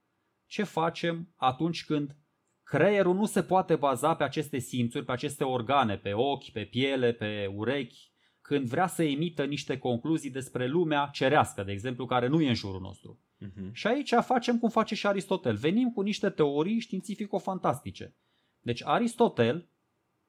[0.45, 2.15] Ce facem atunci când
[2.63, 7.11] creierul nu se poate baza pe aceste simțuri, pe aceste organe, pe ochi, pe piele,
[7.11, 8.11] pe urechi,
[8.41, 12.53] când vrea să emită niște concluzii despre lumea cerească, de exemplu, care nu e în
[12.53, 13.19] jurul nostru.
[13.41, 13.71] Uh-huh.
[13.71, 15.55] Și aici facem cum face și Aristotel.
[15.55, 18.15] Venim cu niște teorii științifico-fantastice.
[18.61, 19.69] Deci Aristotel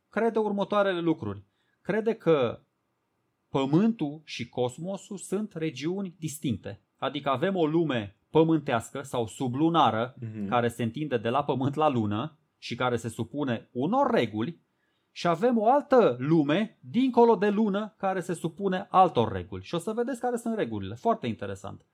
[0.09, 1.45] crede următoarele lucruri.
[1.81, 2.61] Crede că
[3.49, 6.81] Pământul și cosmosul sunt regiuni distincte.
[6.97, 10.49] Adică avem o lume pământească sau sublunară uh-huh.
[10.49, 14.61] care se întinde de la Pământ la Lună și care se supune unor reguli
[15.11, 19.65] și avem o altă lume dincolo de lună care se supune altor reguli.
[19.65, 20.95] Și o să vedeți care sunt regulile.
[20.95, 21.87] Foarte interesant.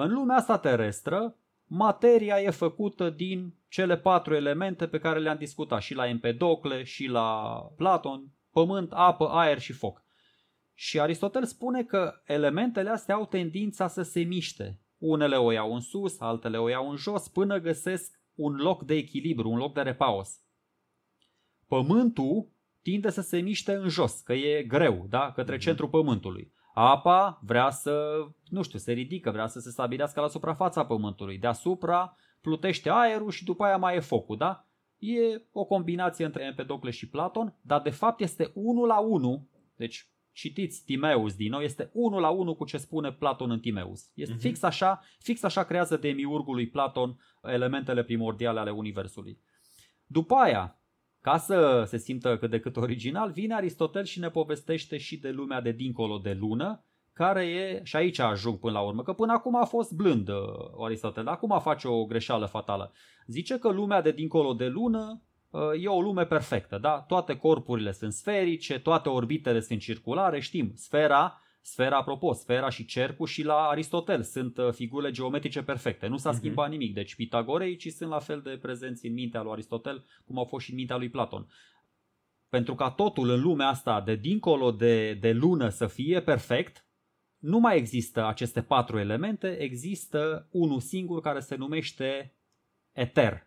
[0.00, 5.82] În lumea asta terestră, materia e făcută din cele patru elemente pe care le-am discutat
[5.82, 10.04] și la Empedocle și la Platon, pământ, apă, aer și foc.
[10.74, 14.78] Și Aristotel spune că elementele astea au tendința să se miște.
[14.98, 18.94] Unele o iau în sus, altele o iau în jos, până găsesc un loc de
[18.94, 20.40] echilibru, un loc de repaus.
[21.66, 22.48] Pământul
[22.82, 25.32] tinde să se miște în jos, că e greu, da?
[25.32, 25.60] către mm-hmm.
[25.60, 26.52] centrul pământului.
[26.80, 31.38] Apa vrea să, nu știu, se ridică, vrea să se stabilească la suprafața pământului.
[31.38, 34.66] Deasupra plutește aerul și după aia mai e focul, da?
[34.98, 40.10] E o combinație între Empedocle și Platon, dar de fapt este 1 la 1, deci
[40.32, 44.10] citiți Timeus din nou, este 1 la 1 cu ce spune Platon în Timeus.
[44.14, 44.40] Este uh-huh.
[44.40, 49.38] fix așa, fix așa creează demiurgul lui Platon elementele primordiale ale universului.
[50.06, 50.77] După aia,
[51.20, 55.30] ca să se simtă cât de cât original, vine Aristotel și ne povestește și de
[55.30, 56.82] lumea de dincolo de lună,
[57.12, 60.36] care e, și aici ajung până la urmă, că până acum a fost blând uh,
[60.84, 62.92] Aristotel, acum face o greșeală fatală.
[63.26, 67.00] Zice că lumea de dincolo de lună uh, e o lume perfectă, da?
[67.00, 73.26] Toate corpurile sunt sferice, toate orbitele sunt circulare, știm, sfera Sfera, apropo, sfera și cercul
[73.26, 76.06] și la Aristotel sunt uh, figurile geometrice perfecte.
[76.06, 76.36] Nu s-a uh-huh.
[76.36, 76.94] schimbat nimic.
[76.94, 77.14] Deci
[77.78, 80.76] ci sunt la fel de prezenți în mintea lui Aristotel cum au fost și în
[80.76, 81.46] mintea lui Platon.
[82.48, 86.86] Pentru ca totul în lumea asta de dincolo de, de lună să fie perfect,
[87.38, 92.36] nu mai există aceste patru elemente, există unul singur care se numește
[92.92, 93.46] eter.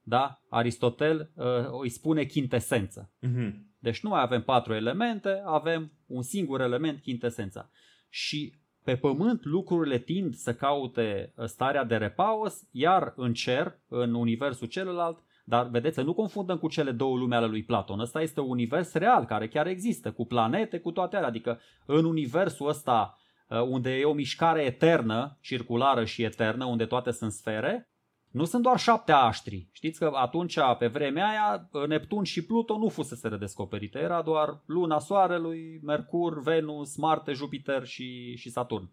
[0.00, 0.42] Da?
[0.48, 1.44] Aristotel uh,
[1.82, 3.12] îi spune chintesență.
[3.26, 3.67] Uh-huh.
[3.78, 7.70] Deci nu mai avem patru elemente, avem un singur element, chintesența.
[8.08, 14.14] Și pe pământ lucrurile tind să caute uh, starea de repaus, iar în cer, în
[14.14, 18.00] universul celălalt, dar vedeți, să nu confundăm cu cele două lume ale lui Platon.
[18.00, 21.28] Ăsta este un univers real care chiar există, cu planete, cu toate alea.
[21.28, 23.18] Adică în universul ăsta
[23.48, 27.87] uh, unde e o mișcare eternă, circulară și eternă, unde toate sunt sfere,
[28.30, 29.68] nu sunt doar șapte aștri.
[29.72, 33.98] Știți că atunci, pe vremea aia, Neptun și Pluto nu fusese redescoperite.
[33.98, 38.90] Era doar Luna Soarelui, Mercur, Venus, Marte, Jupiter și, și Saturn.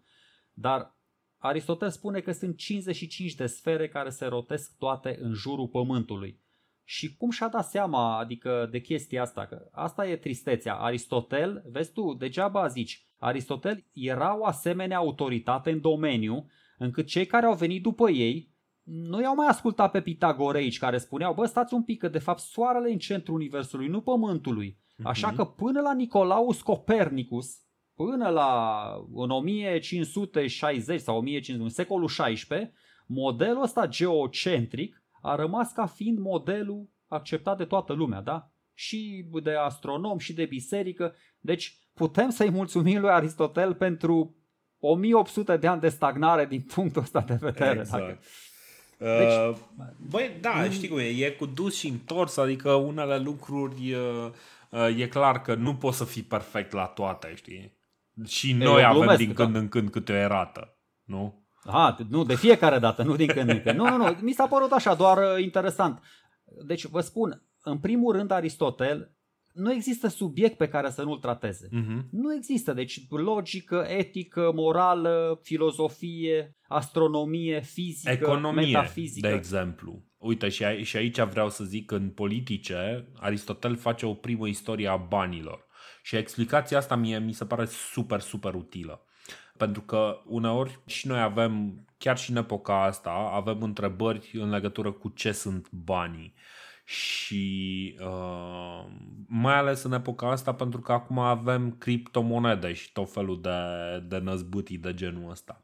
[0.52, 0.94] Dar
[1.38, 6.40] Aristotel spune că sunt 55 de sfere care se rotesc toate în jurul Pământului.
[6.84, 9.46] Și cum și-a dat seama adică, de chestia asta?
[9.46, 10.74] Că asta e tristețea.
[10.74, 17.46] Aristotel, vezi tu, degeaba zici, Aristotel era o asemenea autoritate în domeniu încât cei care
[17.46, 18.54] au venit după ei
[18.86, 22.38] nu i-au mai ascultat pe pitagoreici care spuneau, bă, stați un pic, că de fapt
[22.38, 24.78] soarele e în centrul universului, nu pământului.
[25.02, 25.36] Așa mhm.
[25.36, 27.56] că până la Nicolaus Copernicus,
[27.94, 28.82] până la
[29.14, 32.72] în 1560 sau 1500, în secolul 16,
[33.06, 38.50] modelul ăsta geocentric a rămas ca fiind modelul acceptat de toată lumea, da?
[38.74, 41.14] Și de astronom și de biserică.
[41.40, 44.36] Deci putem să-i mulțumim lui Aristotel pentru
[44.78, 47.78] 1800 de ani de stagnare din punctul ăsta de vedere.
[47.78, 48.06] Exact.
[48.06, 48.20] Dacă...
[48.98, 49.56] Deci, uh,
[50.10, 50.70] băi, da, mm.
[50.70, 54.30] știi cum e, e cu dus și întors, adică unele lucruri uh,
[54.70, 57.76] uh, e clar că nu poți să fii perfect la toate, știi?
[58.26, 59.58] Și noi avem glumesc, din când da.
[59.58, 61.44] în când câte o erată, nu?
[61.64, 63.78] Aha, nu, de fiecare dată, nu din când în când.
[63.78, 66.02] Nu, nu, nu, mi s-a părut așa, doar uh, interesant.
[66.66, 69.15] Deci, vă spun, în primul rând Aristotel
[69.56, 71.68] nu există subiect pe care să nu-l trateze.
[71.68, 72.02] Uh-huh.
[72.10, 72.72] Nu există.
[72.72, 79.28] Deci logică, etică, morală, filozofie, astronomie, fizică, Economie, metafizică.
[79.28, 80.04] de exemplu.
[80.18, 84.48] uite, și, a, și aici vreau să zic că în politice, Aristotel face o primă
[84.48, 85.66] istorie a banilor.
[86.02, 89.00] Și explicația asta mie mi se pare super, super utilă.
[89.56, 94.92] Pentru că uneori și noi avem, chiar și în epoca asta, avem întrebări în legătură
[94.92, 96.34] cu ce sunt banii
[96.88, 98.84] și uh,
[99.26, 103.50] mai ales în epoca asta pentru că acum avem criptomonede și tot felul de,
[104.08, 105.60] de năzbâtii de genul ăsta.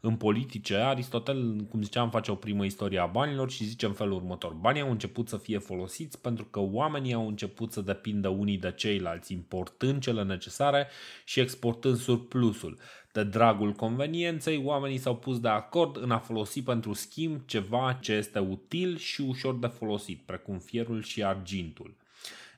[0.00, 4.14] În politice, Aristotel, cum ziceam, face o primă istorie a banilor și zice în felul
[4.14, 4.52] următor.
[4.52, 8.72] Banii au început să fie folosiți pentru că oamenii au început să depindă unii de
[8.72, 10.88] ceilalți, importând cele necesare
[11.24, 12.78] și exportând surplusul.
[13.14, 18.12] De dragul convenienței, oamenii s-au pus de acord în a folosi pentru schimb ceva ce
[18.12, 21.96] este util și ușor de folosit, precum fierul și argintul.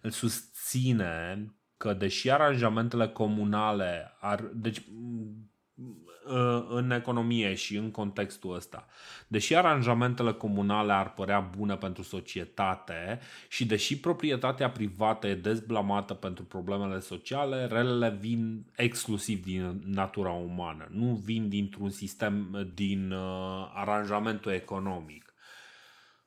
[0.02, 1.46] El susține
[1.76, 5.55] că deși aranjamentele comunale ar, deci Uh,
[6.68, 8.86] în economie și în contextul ăsta.
[9.28, 16.44] Deși aranjamentele comunale ar părea bune pentru societate și deși proprietatea privată e dezblamată pentru
[16.44, 24.52] problemele sociale, relele vin exclusiv din natura umană, nu vin dintr-un sistem din uh, aranjamentul
[24.52, 25.34] economic.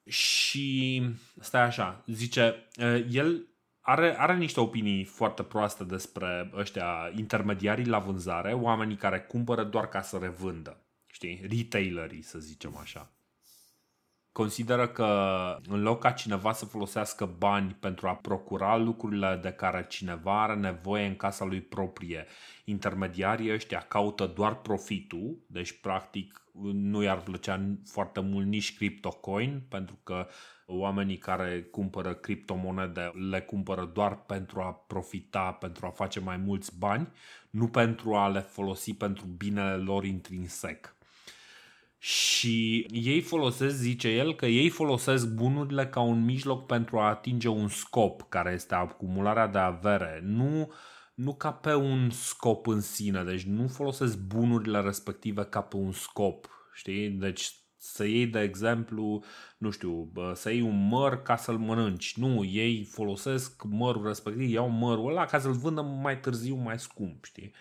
[0.06, 1.02] Și
[1.40, 3.48] stai așa, zice, uh, el
[3.90, 9.88] are, are niște opinii foarte proaste despre ăștia intermediarii la vânzare, oamenii care cumpără doar
[9.88, 10.84] ca să revândă.
[11.08, 11.42] Știi?
[11.50, 13.12] Retailerii, să zicem așa.
[14.32, 15.08] Consideră că
[15.68, 20.56] în loc ca cineva să folosească bani pentru a procura lucrurile de care cineva are
[20.56, 22.26] nevoie în casa lui proprie,
[22.66, 26.44] intermediarii ăștia caută doar profitul, deci practic
[26.74, 30.28] nu i-ar plăcea foarte mult nici CryptoCoin, pentru că
[30.70, 36.78] oamenii care cumpără criptomonede le cumpără doar pentru a profita, pentru a face mai mulți
[36.78, 37.08] bani,
[37.50, 40.96] nu pentru a le folosi pentru binele lor intrinsec.
[41.98, 47.48] Și ei folosesc, zice el, că ei folosesc bunurile ca un mijloc pentru a atinge
[47.48, 50.74] un scop, care este acumularea de avere, nu,
[51.14, 55.92] nu ca pe un scop în sine, deci nu folosesc bunurile respective ca pe un
[55.92, 57.10] scop, știi?
[57.10, 59.24] Deci să iei, de exemplu,
[59.60, 62.18] nu știu, să iei un măr ca să-l mănânci.
[62.18, 67.26] Nu, ei folosesc mărul respectiv, iau mărul ăla ca să-l vândă mai târziu mai scump,
[67.26, 67.54] știi?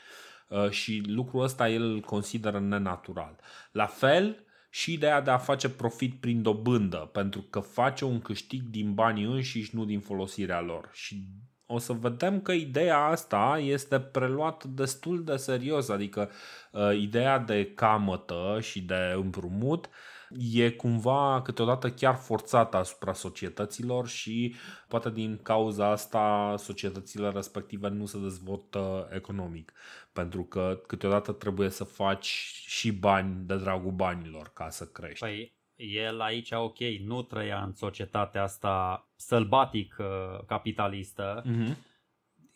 [0.48, 3.36] Uh, și lucrul ăsta el îl consideră nenatural.
[3.72, 8.62] La fel, și ideea de a face profit prin dobândă, pentru că face un câștig
[8.62, 10.90] din banii înșiși, nu din folosirea lor.
[10.92, 11.26] Și
[11.66, 16.30] o să vedem că ideea asta este preluată destul de serios, adică
[16.72, 19.88] uh, ideea de camătă și de împrumut
[20.36, 24.54] e cumva câteodată chiar forțată asupra societăților și
[24.88, 29.72] poate din cauza asta societățile respective nu se dezvoltă economic.
[30.12, 32.26] Pentru că câteodată trebuie să faci
[32.66, 35.24] și bani de dragul banilor ca să crești.
[35.24, 41.87] Păi el aici, ok, nu trăia în societatea asta sălbatic uh, capitalistă, mm-hmm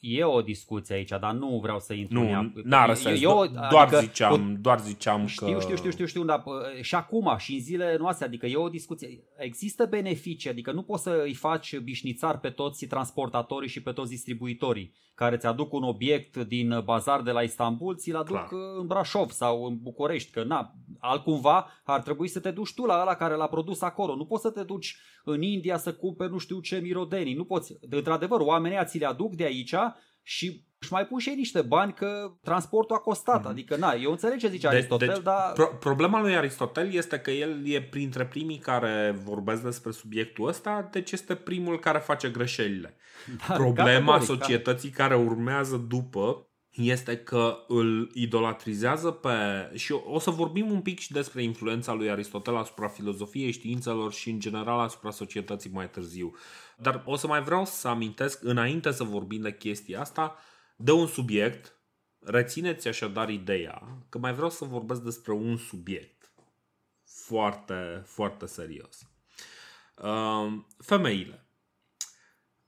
[0.05, 2.53] e o discuție aici, dar nu vreau să intru nu, în ea.
[2.65, 5.61] N-are sens, eu, adică, doar, ziceam, doar ziceam știu, că...
[5.61, 6.45] Știu, știu, știu, știu, dar
[6.81, 9.25] și acum, și în zilele noastre, adică e o discuție.
[9.37, 14.11] Există beneficii, adică nu poți să îi faci bișnițar pe toți transportatorii și pe toți
[14.11, 18.49] distribuitorii care ți aduc un obiect din bazar de la Istanbul, ți-l aduc Clar.
[18.79, 23.01] în Brașov sau în București, că na, altcumva ar trebui să te duci tu la
[23.01, 24.17] ăla care l-a produs acolo.
[24.17, 27.35] Nu poți să te duci în India să cumperi nu știu ce mirodenii.
[27.35, 27.77] Nu poți.
[27.91, 29.75] Într-adevăr, oamenii ți le aduc de aici
[30.23, 33.41] și își mai pun și ei niște bani că transportul a costat.
[33.41, 33.51] Mm-hmm.
[33.51, 35.53] Adică, na, eu înțeleg ce zice de, Aristotel, deci, dar...
[35.53, 40.89] Pro- problema lui Aristotel este că el e printre primii care vorbesc despre subiectul ăsta,
[40.93, 42.97] deci este primul care face greșelile.
[43.49, 44.97] Da, Problema societății da.
[44.97, 49.31] care urmează după este că îl idolatrizează pe...
[49.75, 54.31] Și o să vorbim un pic și despre influența lui Aristotel asupra filozofiei, științelor și
[54.31, 56.35] în general asupra societății mai târziu.
[56.77, 60.37] Dar o să mai vreau să amintesc, înainte să vorbim de chestia asta,
[60.77, 61.77] de un subiect.
[62.19, 66.33] Rețineți așadar ideea că mai vreau să vorbesc despre un subiect
[67.05, 69.07] foarte, foarte serios.
[69.97, 71.47] Uh, femeile.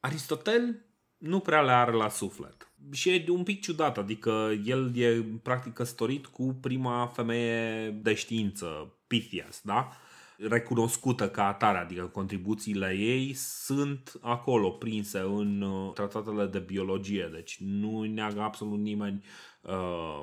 [0.01, 0.87] Aristotel
[1.17, 2.73] nu prea le are la suflet.
[2.93, 8.94] Și e un pic ciudat, adică el e practic căsătorit cu prima femeie de știință,
[9.06, 9.89] Pythias, da?
[10.36, 17.56] recunoscută ca atare, adică contribuțiile ei sunt acolo prinse în uh, tratatele de biologie, deci
[17.61, 19.24] nu îi neagă absolut nimeni
[19.61, 20.23] uh,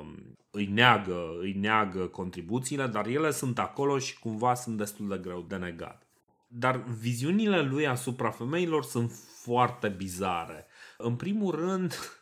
[0.50, 5.44] îi neagă, îi neagă contribuțiile, dar ele sunt acolo și cumva sunt destul de greu
[5.48, 6.06] de negat.
[6.46, 9.12] Dar viziunile lui asupra femeilor sunt
[9.42, 10.66] foarte bizare.
[10.98, 11.98] În primul rând, uh,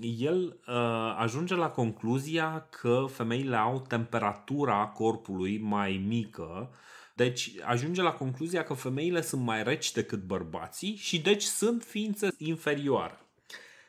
[0.00, 6.70] el uh, ajunge la concluzia că femeile au temperatura corpului mai mică
[7.14, 12.28] Deci ajunge la concluzia că femeile sunt mai reci decât bărbații și deci sunt ființe
[12.38, 13.16] inferioare.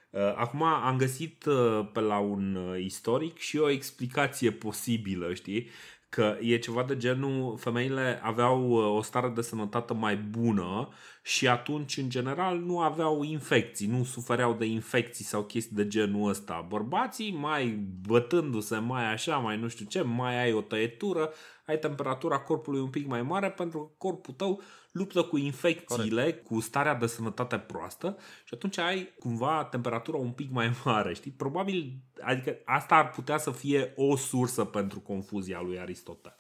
[0.10, 5.70] Uh, acum am găsit uh, pe la un uh, istoric și o explicație posibilă, știi?
[6.14, 10.90] Că e ceva de genul, femeile aveau o stare de sănătate mai bună
[11.24, 16.30] și atunci, în general, nu aveau infecții, nu sufereau de infecții sau chestii de genul
[16.30, 16.66] ăsta.
[16.70, 17.68] Bărbații, mai
[18.08, 21.34] bătându-se, mai așa, mai nu știu ce, mai ai o tăietură,
[21.66, 24.62] ai temperatura corpului un pic mai mare pentru că corpul tău
[24.94, 26.46] luptă cu infecțiile, Corect.
[26.46, 31.32] cu starea de sănătate proastă și atunci ai cumva temperatura un pic mai mare, știi?
[31.32, 36.38] Probabil, adică asta ar putea să fie o sursă pentru confuzia lui Aristotel.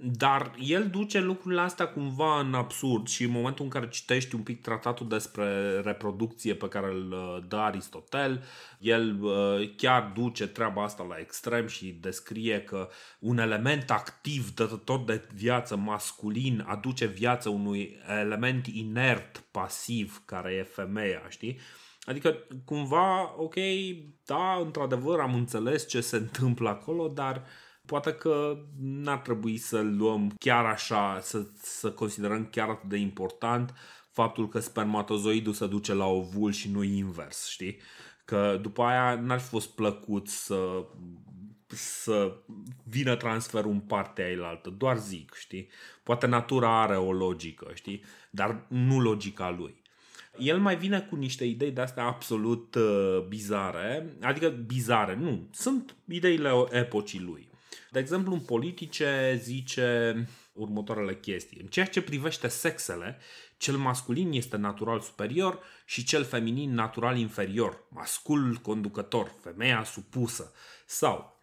[0.00, 4.42] Dar el duce lucrurile astea cumva în absurd și în momentul în care citești un
[4.42, 8.44] pic tratatul despre reproducție pe care îl uh, dă Aristotel,
[8.78, 12.88] el uh, chiar duce treaba asta la extrem și descrie că
[13.18, 20.62] un element activ dătător de viață masculin aduce viață unui element inert, pasiv, care e
[20.62, 21.58] femeia, știi?
[22.00, 23.54] Adică, cumva, ok,
[24.24, 27.42] da, într-adevăr am înțeles ce se întâmplă acolo, dar uh,
[27.88, 33.74] poate că n-ar trebui să luăm chiar așa, să, să considerăm chiar atât de important
[34.10, 37.78] faptul că spermatozoidul se duce la ovul și nu invers, știi?
[38.24, 40.84] Că după aia n-ar fi fost plăcut să,
[41.66, 42.36] să
[42.84, 45.68] vină transferul în partea ailaltă, doar zic, știi?
[46.02, 48.04] Poate natura are o logică, știi?
[48.30, 49.82] Dar nu logica lui.
[50.38, 55.96] El mai vine cu niște idei de astea absolut uh, bizare, adică bizare, nu, sunt
[56.08, 57.47] ideile epocii lui.
[57.90, 60.14] De exemplu, în politice zice
[60.52, 61.60] următoarele chestii.
[61.60, 63.18] În ceea ce privește sexele,
[63.56, 70.52] cel masculin este natural superior și cel feminin natural inferior, masculul conducător, femeia supusă.
[70.86, 71.38] Sau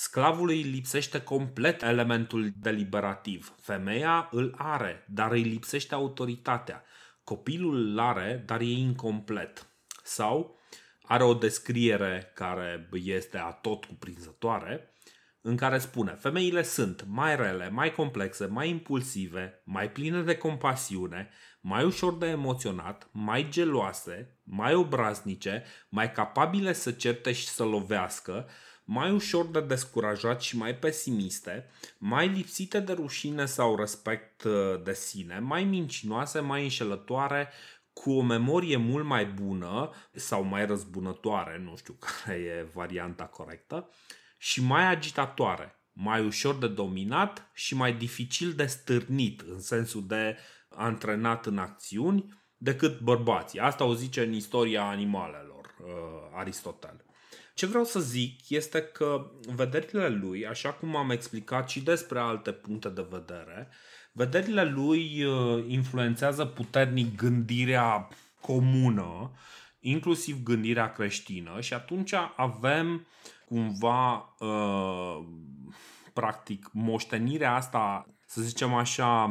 [0.00, 3.54] Sclavului lipsește complet elementul deliberativ.
[3.60, 6.84] Femeia îl are, dar îi lipsește autoritatea.
[7.24, 9.66] Copilul îl are, dar e incomplet.
[10.02, 10.58] Sau
[11.02, 14.94] are o descriere care este atot cuprinzătoare
[15.48, 21.30] în care spune femeile sunt mai rele, mai complexe, mai impulsive, mai pline de compasiune,
[21.60, 28.48] mai ușor de emoționat, mai geloase, mai obraznice, mai capabile să certe și să lovească,
[28.84, 34.92] mai ușor de descurajat și mai pesimiste, mai lipsite de rușine sau respect uh, de
[34.92, 37.48] sine, mai mincinoase, mai înșelătoare,
[37.92, 43.88] cu o memorie mult mai bună sau mai răzbunătoare, nu știu care e varianta corectă,
[44.38, 50.36] și mai agitatoare, mai ușor de dominat și mai dificil de stârnit în sensul de
[50.68, 53.58] antrenat în acțiuni decât bărbații.
[53.58, 55.88] Asta o zice în istoria animalelor uh,
[56.34, 57.04] Aristotel.
[57.54, 62.52] Ce vreau să zic este că vederile lui, așa cum am explicat și despre alte
[62.52, 63.68] puncte de vedere,
[64.12, 68.08] vederile lui uh, influențează puternic gândirea
[68.40, 69.32] comună,
[69.80, 73.00] inclusiv gândirea creștină și atunci avem uh,
[73.48, 75.26] cumva uh,
[76.12, 79.24] practic moștenirea asta, să zicem așa,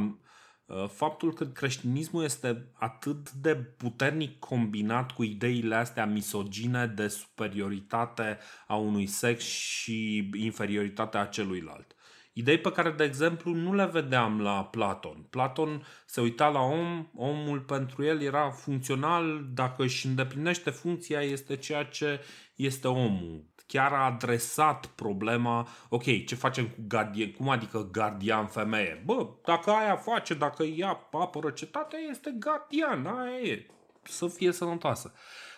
[0.66, 8.38] uh, faptul că creștinismul este atât de puternic combinat cu ideile astea misogine de superioritate
[8.68, 11.96] a unui sex și inferioritatea celuilalt.
[12.34, 15.28] Idei pe care, de exemplu, nu le vedeam la Platon.
[15.30, 21.56] Platon se uita la om, omul pentru el era funcțional, dacă își îndeplinește funcția, este
[21.56, 22.22] ceea ce
[22.56, 29.02] este omul chiar a adresat problema, ok, ce facem cu gardian, cum adică gardian femeie?
[29.06, 33.66] Bă, dacă aia face, dacă ea apără cetatea, este gardian, aia e,
[34.04, 35.14] să fie sănătoasă.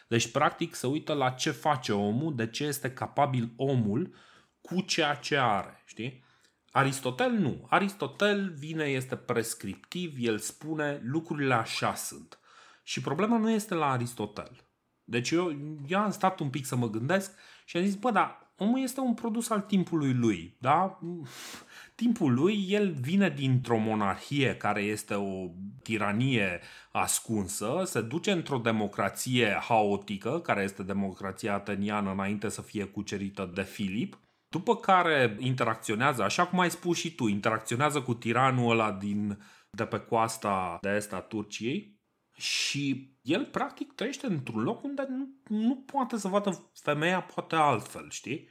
[0.08, 4.16] Deci, practic, se uită la ce face omul, de ce este capabil omul
[4.62, 6.24] cu ceea ce are, știi?
[6.72, 7.66] Aristotel nu.
[7.70, 12.40] Aristotel vine, este prescriptiv, el spune lucrurile așa sunt.
[12.84, 14.70] Și problema nu este la Aristotel.
[15.04, 15.52] Deci eu,
[15.88, 17.32] eu am stat un pic să mă gândesc
[17.70, 21.00] și am zis, bă, da, omul este un produs al timpului lui, da?
[21.96, 25.50] Timpul lui, el vine dintr-o monarhie care este o
[25.84, 26.60] tiranie
[26.92, 33.64] ascunsă, se duce într-o democrație haotică, care este democrația ateniană înainte să fie cucerită de
[33.64, 39.42] Filip, după care interacționează, așa cum ai spus și tu, interacționează cu tiranul ăla din,
[39.70, 42.00] de pe coasta de est a Turciei,
[42.40, 48.10] și el practic trăiește într-un loc unde nu, nu poate să vadă femeia poate altfel,
[48.10, 48.48] știi?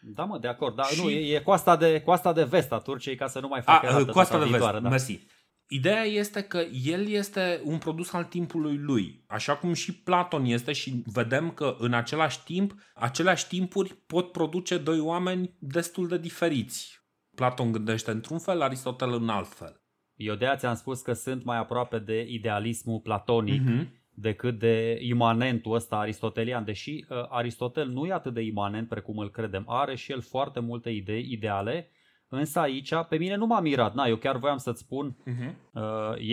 [0.00, 0.74] Da, mă, de acord.
[0.74, 1.02] Dar și...
[1.02, 3.86] nu, e, e coasta, de, coasta de vest a Turciei ca să nu mai facă
[3.88, 4.78] a, Coasta de vest, da.
[4.78, 5.26] mersi.
[5.70, 10.72] Ideea este că el este un produs al timpului lui, așa cum și Platon este
[10.72, 17.00] și vedem că în același timp, aceleași timpuri pot produce doi oameni destul de diferiți.
[17.34, 19.82] Platon gândește într-un fel, Aristotel în alt fel.
[20.14, 23.97] Eu de aia ți-am spus că sunt mai aproape de idealismul platonic Mhm.
[24.20, 29.30] Decât de imanentul ăsta aristotelian, deși uh, Aristotel nu e atât de imanent precum îl
[29.30, 29.64] credem.
[29.66, 31.90] Are și el foarte multe idei ideale,
[32.28, 33.94] însă aici pe mine nu m-a mirat.
[33.94, 35.54] Na, eu chiar voiam să-ți spun, Mhm.
[35.72, 35.82] uh,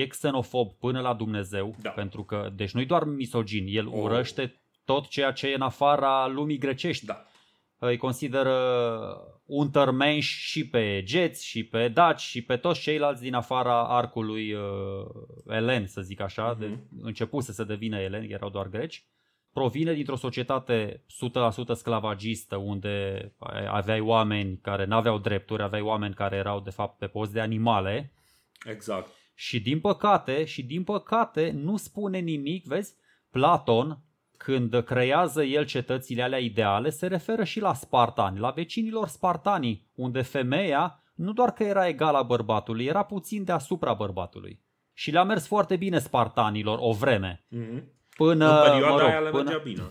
[0.01, 1.89] e xenofob până la Dumnezeu, Da.
[1.89, 3.93] pentru că, deci nu-i doar misogin, el Oh.
[4.01, 7.05] urăște tot ceea ce e în afara lumii grecești.
[7.05, 7.25] Da.
[7.79, 8.57] Îi consideră
[9.45, 14.61] untermenși și pe geți, și pe daci, și pe toți ceilalți din afara arcului uh,
[15.47, 16.59] elen, să zic așa, Mhm.
[16.59, 19.05] de, începuse să devină eleni, erau doar greci.
[19.53, 23.33] Provine dintr-o societate 100% sclavagistă, unde
[23.69, 27.39] aveai oameni care nu aveau drepturi, aveai oameni care erau de fapt pe post de
[27.39, 28.13] animale,
[28.65, 29.09] Exact.
[29.35, 32.93] și din păcate, și din păcate nu spune nimic, vezi?
[33.31, 33.99] Platon,
[34.37, 40.21] când creează el cetățile alea ideale, se referă și la spartani, la vecinilor spartanii, unde
[40.21, 44.63] femeia nu doar că era egală bărbatului, era puțin deasupra bărbatului.
[44.93, 47.45] Și le-a mers foarte bine spartanilor o vreme.
[47.49, 47.83] Mhm.
[48.15, 49.81] Până, În perioada mă rog, aia le până, mergea bine.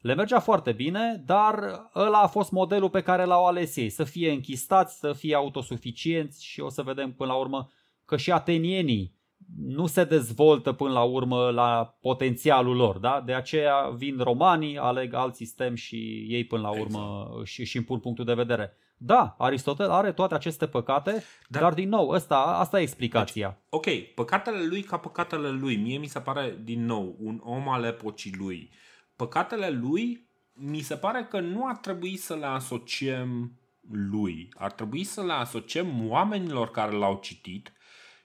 [0.00, 1.54] le mergea foarte bine, dar
[1.94, 3.88] ăla a fost modelul pe care l-au ales ei.
[3.90, 7.70] Să fie închistați, să fie autosuficienți și o să vedem până la urmă
[8.04, 9.14] că și atenienii
[9.56, 12.98] nu se dezvoltă până la urmă la potențialul lor.
[12.98, 13.22] Da?
[13.26, 17.98] De aceea vin romanii, aleg alt sistem și ei până la urmă și își impun
[17.98, 18.76] punctul de vedere.
[18.96, 21.18] Da, Aristotel are toate aceste păcate, Da.
[21.48, 23.58] dar, dar din nou, ăsta, asta e explicația.
[23.68, 25.76] Ok, păcatele lui ca păcatele lui.
[25.76, 28.70] Mie mi se pare, din nou, un om al epocii lui.
[29.16, 33.52] Păcatele lui, mi se pare că nu ar trebui să le asociem
[33.90, 34.48] lui.
[34.54, 37.72] Ar trebui să le asociem oamenilor care l-au citit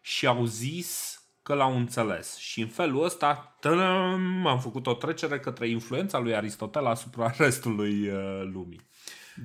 [0.02, 1.17] și au zis
[1.48, 2.38] că l-au înțeles.
[2.38, 8.08] Și în felul ăsta tădăm, am făcut o trecere către influența lui Aristotel asupra restului
[8.08, 8.82] uh, lumii.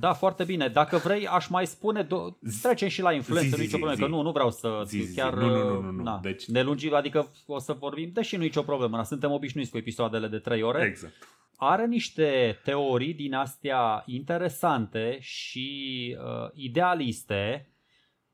[0.00, 0.68] Da, foarte bine.
[0.68, 3.82] Dacă vrei, aș mai spune, do- trecem și la influență, Zi, nu zi, nicio zi,
[3.82, 4.02] problemă, zi.
[4.02, 5.14] că nu, nu vreau să Zi, zi, zi.
[5.16, 5.34] chiar...
[5.34, 6.02] Nu, nu, nu, nu, nu.
[6.02, 9.30] Na, Deci- Ne lungim, adică o să vorbim, deși nu e nicio problemă, na, suntem
[9.32, 10.84] obișnuiți cu episoadele de 3 ore.
[10.84, 11.14] Exact.
[11.56, 17.66] Are niște teorii din astea interesante și uh, idealiste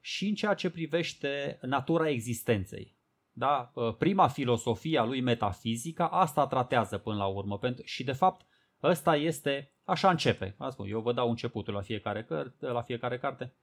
[0.01, 2.97] și în ceea ce privește natura existenței.
[3.39, 3.71] Da?
[3.75, 8.47] Uh, Prima filosofie a lui metafizica asta tratează până la urmă pentru, și de fapt
[8.83, 10.55] ăsta este, așa începe.
[10.59, 13.55] Asta spun, eu vă dau începutul la fiecare, căr- la fiecare carte.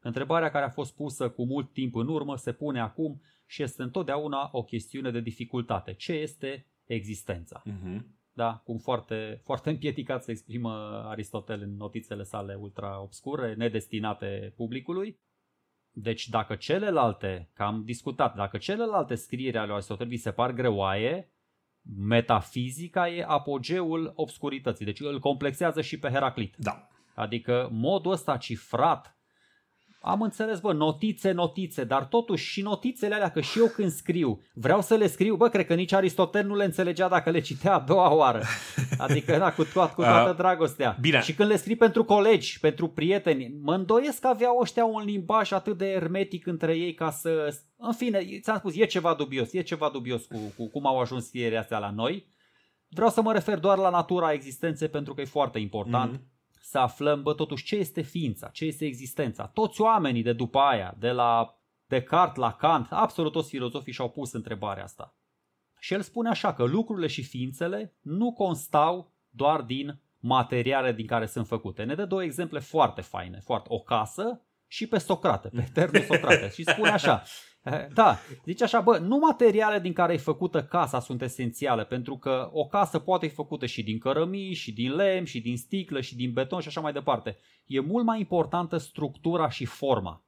[0.00, 3.82] Întrebarea care a fost pusă cu mult timp în urmă se pune acum și este
[3.82, 5.94] întotdeauna o chestiune de dificultate.
[5.94, 7.62] Ce este existența?
[7.64, 8.16] Mhm.
[8.32, 10.70] Da, cum foarte, foarte împieticat se exprimă
[11.08, 15.18] Aristotel în notițele sale ultra obscure, nedestinate publicului.
[16.00, 20.52] Deci dacă celelalte, că am discutat, dacă celelalte scrieri ale lui Aristotel vi se par
[20.52, 21.32] greoaie,
[21.96, 24.84] metafizica e apogeul obscurității.
[24.84, 26.54] Deci îl complexează și pe Heraclit.
[26.56, 26.88] Da.
[27.14, 29.17] Adică modul ăsta cifrat,
[30.00, 34.40] am înțeles, bă, notițe, notițe, dar totuși și notițele alea, că și eu când scriu,
[34.54, 37.74] vreau să le scriu, bă, cred că nici Aristotel nu le înțelegea dacă le citea
[37.74, 38.42] a doua oară.
[38.98, 40.96] Adică, da, cu, toat, cu toată Uh, dragostea.
[41.00, 41.20] bine.
[41.20, 45.52] Și când le scrii pentru colegi, pentru prieteni, mă îndoiesc că aveau ăștia un limbaj
[45.52, 47.56] atât de ermetic între ei ca să...
[47.76, 51.26] În fine, ți-am spus, e ceva dubios, e ceva dubios cu, cu cum au ajuns
[51.26, 52.32] scrierile astea la noi.
[52.88, 56.22] Vreau să mă refer doar la natura existenței pentru că e foarte important Mhm.
[56.68, 59.46] Să aflăm, bă, totuși, ce este ființa, ce este existența.
[59.46, 64.32] Toți oamenii de după aia, de la Descartes la Kant, absolut toți filozofii și-au pus
[64.32, 65.16] întrebarea asta.
[65.78, 71.26] Și el spune așa că lucrurile și ființele nu constau doar din materiale din care
[71.26, 71.82] sunt făcute.
[71.82, 76.50] Ne dă două exemple foarte faine, foarte o casă și pe Socrate, pe eternul Socrate.
[76.50, 77.22] și spune așa,
[77.94, 82.48] da, zice așa, bă, nu materiale din care e făcută casa sunt esențiale, pentru că
[82.52, 86.16] o casă poate fi făcută și din cărămii, și din lemn, și din sticlă, și
[86.16, 87.36] din beton și așa mai departe.
[87.66, 90.24] E mult mai importantă structura și forma.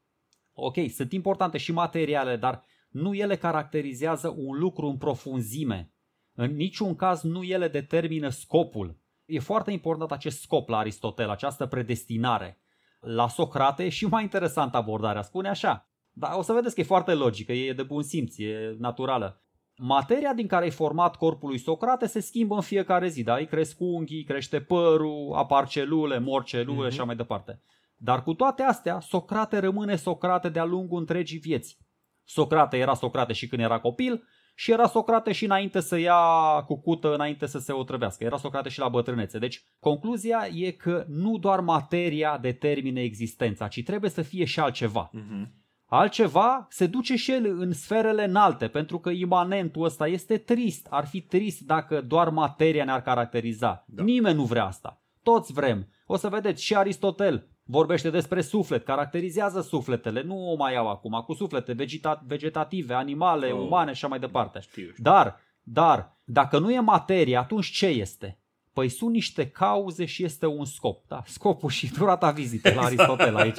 [0.53, 5.93] Ok, sunt importante și materiale, dar nu ele caracterizează un lucru în profunzime.
[6.35, 8.99] În niciun caz nu ele determină scopul.
[9.25, 12.61] E foarte important acest scop la Aristotel, această predestinare.
[13.01, 15.90] La Socrate e și mai interesant abordarea, spune așa.
[16.21, 19.43] Dar o să vedeți că e foarte logică, e de bun simț, e naturală.
[19.83, 23.35] Materia din care e format corpul lui Socrate se schimbă în fiecare zi, da?
[23.35, 26.89] Îi cresc unghii, crește părul, apar celule, mor celule Mhm.
[26.89, 27.63] și așa mai departe.
[27.97, 31.79] Dar cu toate astea, Socrate rămâne Socrate de-a lungul întregii vieți.
[32.25, 34.25] Socrate era Socrate și când era copil
[34.55, 36.17] și era Socrate și înainte să ia
[36.67, 38.25] cucută, înainte să se otrăvească.
[38.25, 39.39] Era Socrate și la bătrânețe.
[39.39, 45.11] Deci, concluzia e că nu doar materia determine existența, ci trebuie să fie și altceva.
[45.13, 45.59] Mhm.
[45.93, 50.87] Altceva se duce și el în sferele înalte, pentru că imanentul ăsta este trist.
[50.91, 53.85] Ar fi trist dacă doar materia ne-ar caracteriza.
[53.89, 54.03] Da.
[54.03, 55.01] Nimeni nu vrea asta.
[55.23, 55.89] Toți vrem.
[56.07, 61.23] O să vedeți și Aristotel vorbește despre suflet, caracterizează sufletele, nu o mai iau acum,
[61.27, 64.61] cu suflete vegeta- vegetative, animale, oh, umane și așa mai departe.
[64.61, 65.03] Știu, știu.
[65.03, 68.40] Dar, dar, dacă nu e materie, atunci ce este?
[68.73, 71.07] Păi sunt niște cauze și este un scop.
[71.09, 71.23] Da?
[71.27, 73.57] Scopul și durata vizitei la Aristotel aici.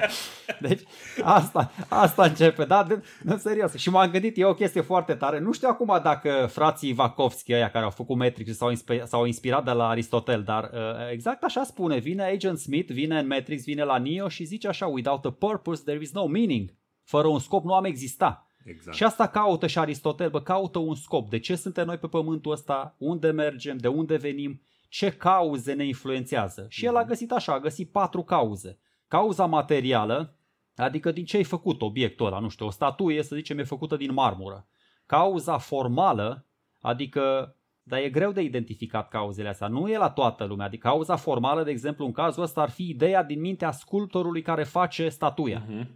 [0.68, 0.82] deci
[1.22, 2.84] asta, asta începe, da?
[2.84, 3.74] De, de, serios.
[3.74, 5.38] Și m-am gândit, e o chestie foarte tare.
[5.38, 9.64] Nu știu acum dacă frații Vakovski, ăia care au făcut Matrix s-au, inspirat, s-au inspirat
[9.64, 10.78] de la Aristotel, dar uh,
[11.10, 11.98] exact așa spune.
[11.98, 15.82] Vine Agent Smith, vine în Matrix, vine la Neo și zice așa, without a purpose
[15.82, 16.74] there is no meaning.
[17.04, 18.46] Fără un scop nu am exista.
[18.64, 18.96] Exact.
[18.96, 21.30] Și asta caută și Aristotel, bă, caută un scop.
[21.30, 22.94] De ce suntem noi pe pământul ăsta?
[22.98, 23.76] Unde mergem?
[23.76, 24.62] De unde venim?
[24.88, 26.66] Ce cauze ne influențează?
[26.68, 28.78] Și el a găsit așa, a găsit patru cauze.
[29.08, 30.36] Cauza materială,
[30.76, 33.96] adică din ce ai făcut obiectul ăla, nu știu, o statuie, să zicem, e făcută
[33.96, 34.66] din marmură.
[35.06, 36.46] Cauza formală,
[36.80, 39.68] adică dar e greu de identificat cauzele astea.
[39.68, 40.66] Nu e la toată lumea.
[40.66, 44.64] Adică cauza formală, de exemplu, în cazul ăsta ar fi ideea din mintea sculptorului care
[44.64, 45.66] face statuia.
[45.66, 45.86] Uh-huh.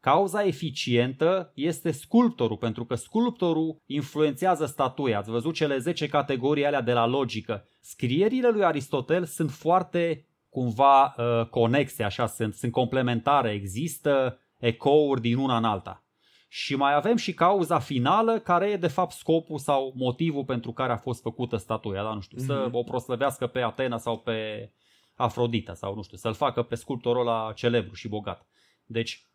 [0.00, 5.18] Cauza eficientă este sculptorul, pentru că sculptorul influențează statuia.
[5.18, 7.68] Ați văzut cele 10 categorii alea de la logică.
[7.80, 15.36] Scrierile lui Aristotel sunt foarte cumva uh, conexe, așa sunt, sunt complementare, există ecouri din
[15.36, 16.02] una în alta.
[16.48, 20.92] Și mai avem și cauza finală, care e de fapt scopul sau motivul pentru care
[20.92, 22.14] a fost făcută statuia, da?
[22.14, 22.46] nu știu, mm-hmm.
[22.46, 22.74] să mhm.
[22.76, 24.70] o proslăvească pe Atena sau pe
[25.14, 28.46] Afrodita sau nu știu, să-l facă pe sculptorul ăla celebru și bogat.
[28.84, 29.27] Deci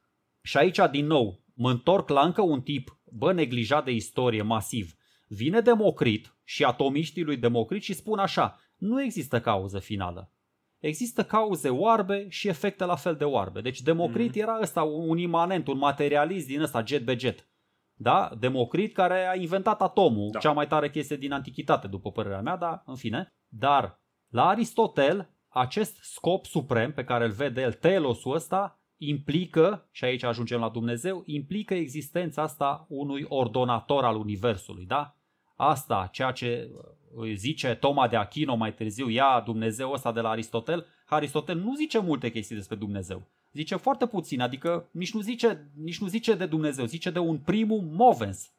[0.44, 4.94] și aici, din nou, mă întorc la încă un tip, bă, neglijat de istorie, masiv.
[5.28, 10.32] Vine Democrit și atomiștii lui Democrit și spun așa, nu există cauză finală.
[10.80, 13.62] Există cauze oarbe și efecte la fel de oarbe.
[13.62, 14.42] Deci Democrit mm.
[14.42, 17.48] era ăsta un imanent, un materialist din ăsta, jet be jet.
[17.94, 18.32] Da?
[18.40, 20.40] Democrit care a inventat atomul, da.
[20.40, 23.28] cea mai tare chestie din antichitate, după părerea mea, dar în fine.
[23.48, 30.04] Dar la Aristotel, acest scop suprem pe care îl vede el, telosul ăsta, implică, și
[30.04, 35.16] aici ajungem la Dumnezeu, implică existența asta unui ordonator al Universului, da?
[35.56, 36.70] Asta, ceea ce
[37.16, 41.76] uh, zice Toma de Achino mai târziu, ia Dumnezeu ăsta de la Aristotel, Aristotel nu
[41.76, 43.28] zice multe chestii despre Dumnezeu.
[43.52, 47.38] Zice foarte puțin, adică nici nu zice, nici nu zice de Dumnezeu, zice de un
[47.38, 48.52] primul movens.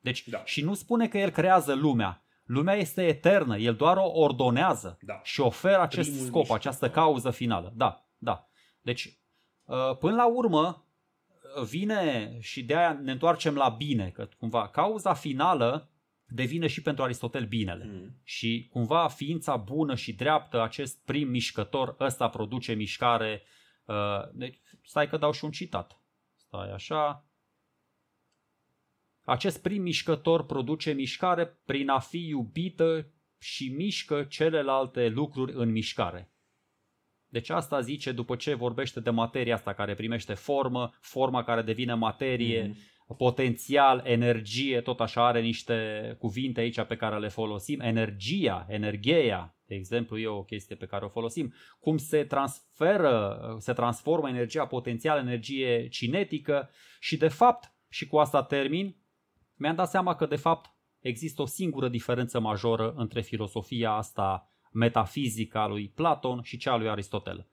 [0.00, 0.42] Deci, da.
[0.44, 2.20] și nu spune că el creează lumea.
[2.44, 5.20] Lumea este eternă, el doar o ordonează da.
[5.22, 7.72] și oferă acest primul scop, această cauză finală.
[7.76, 8.48] Da, da.
[8.82, 9.25] Deci Uh,
[9.98, 10.86] până la urmă,
[11.56, 15.90] uh, vine și de aia ne întoarcem la bine, că cumva cauza finală
[16.26, 17.84] devine și pentru Aristotel binele.
[17.84, 18.20] Mm.
[18.22, 23.42] Și cumva ființa bună și dreaptă, acest prim mișcător, ăsta produce mișcare.
[23.84, 26.00] Uh, deci, stai că dau și un citat.
[26.36, 27.26] Stai așa.
[29.24, 36.30] Acest prim mișcător produce mișcare prin a fi iubită și mișcă celelalte lucruri în mișcare.
[37.36, 41.94] Deci asta zice după ce vorbește de materia asta care primește formă, forma care devine
[41.94, 43.16] materie, mm-hmm.
[43.16, 45.74] potențial, energie, tot așa are niște
[46.18, 47.80] cuvinte aici pe care le folosim.
[47.80, 51.54] Energia, energia, de exemplu, e o chestie pe care o folosim.
[51.80, 58.42] Cum se transferă, se transformă energia potențial, energie cinetică și de fapt, și cu asta
[58.42, 58.96] termin,
[59.54, 65.66] mi-am dat seama că de fapt există o singură diferență majoră între filosofia asta metafizica
[65.66, 67.46] lui Platon și cea lui Aristotel.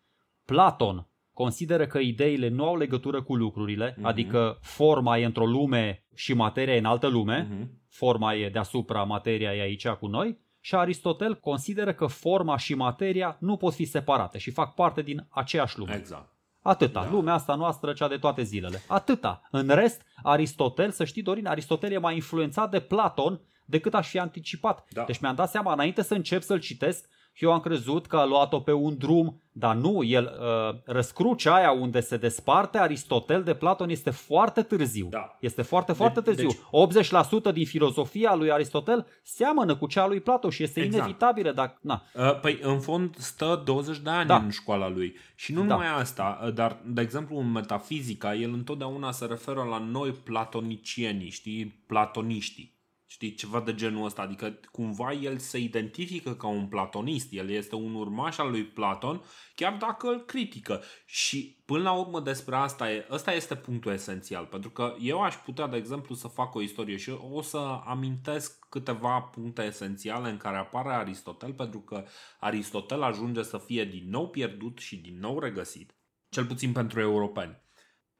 [0.46, 4.02] Platon consideră că ideile nu au legătură cu lucrurile, uh-huh.
[4.02, 7.68] adică forma e într-o lume și materia e în altă lume, uh-huh.
[7.90, 13.38] forma e deasupra, materia e aici cu noi, și Aristotel consideră că forma și materia
[13.40, 15.96] nu pot fi separate și fac parte din aceeași lume.
[15.96, 16.34] Exact.
[16.62, 17.04] Atâta.
[17.04, 17.10] Da.
[17.10, 18.82] Lumea asta noastră, cea de toate zilele.
[18.88, 19.42] Atâta.
[19.52, 23.42] În rest, Aristotel, să știi, Dorin, Aristotel e mai influențat de Platon
[23.74, 24.86] decât aș fi anticipat.
[24.90, 25.04] Da.
[25.04, 27.10] Deci mi-am dat seama, înainte să încep să-l citesc,
[27.40, 31.72] eu am crezut că a luat-o pe un drum, dar nu, el uh, răscrucea aia
[31.72, 35.08] unde se desparte Aristotel de Platon este foarte târziu.
[35.10, 35.38] Da.
[35.40, 36.48] Este foarte, foarte de, târziu.
[36.92, 37.50] Deci...
[37.50, 41.04] 80% din filozofia lui Aristotel seamănă cu cea lui Platon și este exact.
[41.04, 41.52] inevitabilă.
[41.52, 42.04] Dacă, na.
[42.14, 44.36] Uh, păi, în fond, stă 20 de ani da.
[44.36, 45.16] în școala lui.
[45.36, 45.66] Și nu da.
[45.66, 51.30] numai asta, uh, dar, de exemplu, în metafizica, el întotdeauna se referă la noi platonicieni,
[51.30, 52.73] știi, platoniștii.
[53.14, 54.22] Știi, ceva de genul ăsta.
[54.22, 57.34] Adică cumva el se identifică ca un platonist.
[57.34, 59.24] El este un urmaș al lui Platon,
[59.56, 60.82] chiar dacă îl critică.
[61.06, 64.46] Și până la urmă despre asta, e, ăsta este punctul esențial.
[64.46, 68.66] Pentru că eu aș putea, de exemplu, să fac o istorie și o să amintesc
[68.70, 72.06] câteva puncte esențiale în care apare Aristotel, pentru că
[72.40, 75.96] Aristotel ajunge să fie din nou pierdut și din nou regăsit.
[76.30, 77.62] Cel puțin pentru europeni.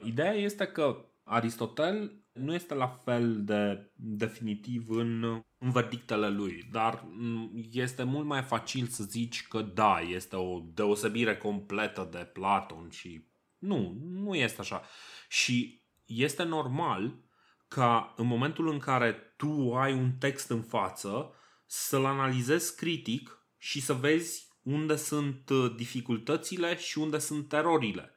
[0.04, 7.06] Ideea este că Aristotel nu este la fel de definitiv în în verdictele lui, dar
[7.72, 13.28] este mult mai facil să zici că da, este o deosebire completă de Platon și
[13.58, 14.82] nu, nu este așa.
[15.30, 17.20] Și este normal
[17.68, 21.34] ca în momentul în care tu ai un text în față
[21.66, 28.13] să-l analizezi critic și să vezi unde sunt uh, dificultățile și unde sunt erorile.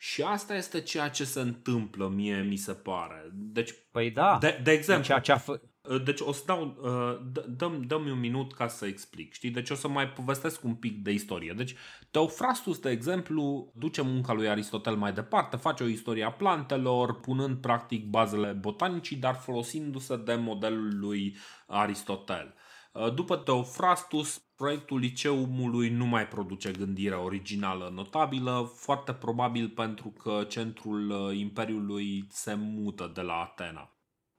[0.00, 3.30] Și asta este ceea ce se întâmplă, mie mi se pare.
[3.32, 5.60] Deci, păi da, de, de exemplu, ceea ce a fă...
[5.82, 9.50] Uh, deci o să dau, uh, dăm, dăm un minut ca să explic, știi?
[9.50, 11.52] Deci o să mai povestesc un pic de istorie.
[11.56, 11.74] Deci
[12.10, 17.56] Teofrastus, de exemplu, duce munca lui Aristotel mai departe, face o istorie a plantelor, punând
[17.56, 22.54] practic bazele botanicii, dar folosindu-se de modelul lui Aristotel.
[22.98, 30.44] Uh, după Teofrastus, proiectul liceumului nu mai produce gândire originală notabilă, foarte probabil pentru că
[30.48, 33.92] centrul imperiului se mută de la Atena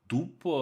[0.09, 0.55] după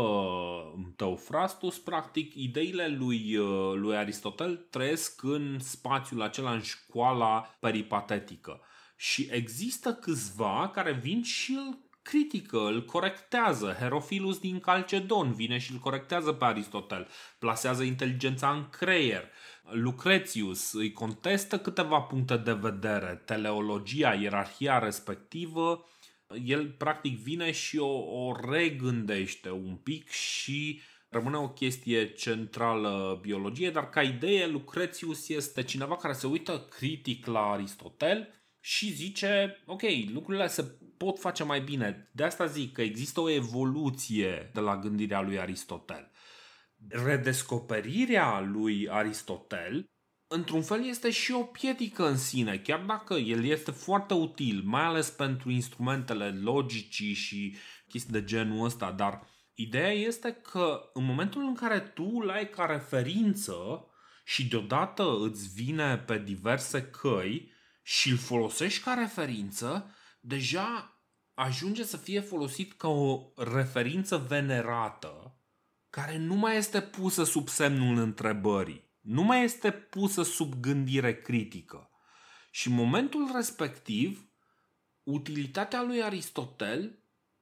[0.95, 8.61] Teofrastus, practic, ideile lui, uh, lui Aristotel trăiesc în spațiul acela, în școala peripatetică.
[8.95, 13.75] Și există câțiva care vin și îl critică, îl corectează.
[13.79, 17.07] Herofilus din Calcedon vine și îl corectează pe Aristotel.
[17.39, 19.23] Plasează inteligența în creier.
[19.71, 23.21] Lucretius îi contestă câteva puncte de vedere.
[23.25, 25.85] Teleologia, ierarhia respectivă
[26.45, 33.69] el practic vine și o, o regândește un pic și rămâne o chestie centrală biologie,
[33.69, 38.29] dar ca idee Lucretius este cineva care se uită critic la Aristotel
[38.59, 39.81] și zice, ok,
[40.11, 42.09] lucrurile se pot face mai bine.
[42.11, 46.11] De asta zic că există o evoluție de la gândirea lui Aristotel.
[46.89, 49.89] Redescoperirea lui Aristotel
[50.27, 54.83] într-un fel este și o piedică în sine, chiar dacă el este foarte util, mai
[54.83, 57.55] ales pentru instrumentele logicii și
[57.87, 62.49] chestii de genul ăsta, dar ideea este că în momentul în care tu îl ai
[62.49, 63.87] ca referință
[64.25, 67.51] și deodată îți vine pe diverse căi
[67.83, 69.95] și îl folosești ca referință,
[70.27, 71.01] deja
[71.33, 75.39] ajunge să fie folosit ca o referință venerată
[75.89, 81.89] care nu mai este pusă sub semnul întrebării nu mai este pusă sub gândire critică.
[82.51, 84.29] Și în momentul respectiv,
[85.03, 86.99] utilitatea lui Aristotel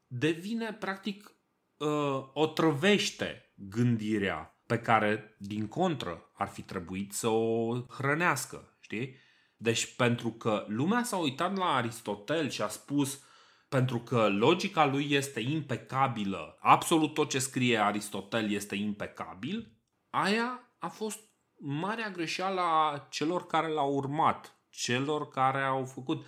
[0.08, 1.36] devine practic
[1.78, 8.78] uh, o trăvește gândirea pe care, din contră, ar fi trebuit să o hrănească.
[8.80, 9.16] Știi?
[9.58, 13.24] Deci pentru că lumea s-a uitat la Aristotel și a spus
[13.70, 19.72] pentru că logica lui este impecabilă, absolut tot ce scrie Aristotel este impecabil,
[20.10, 21.20] aia a fost
[21.58, 26.26] marea greșeală a celor care l-au urmat, celor care au făcut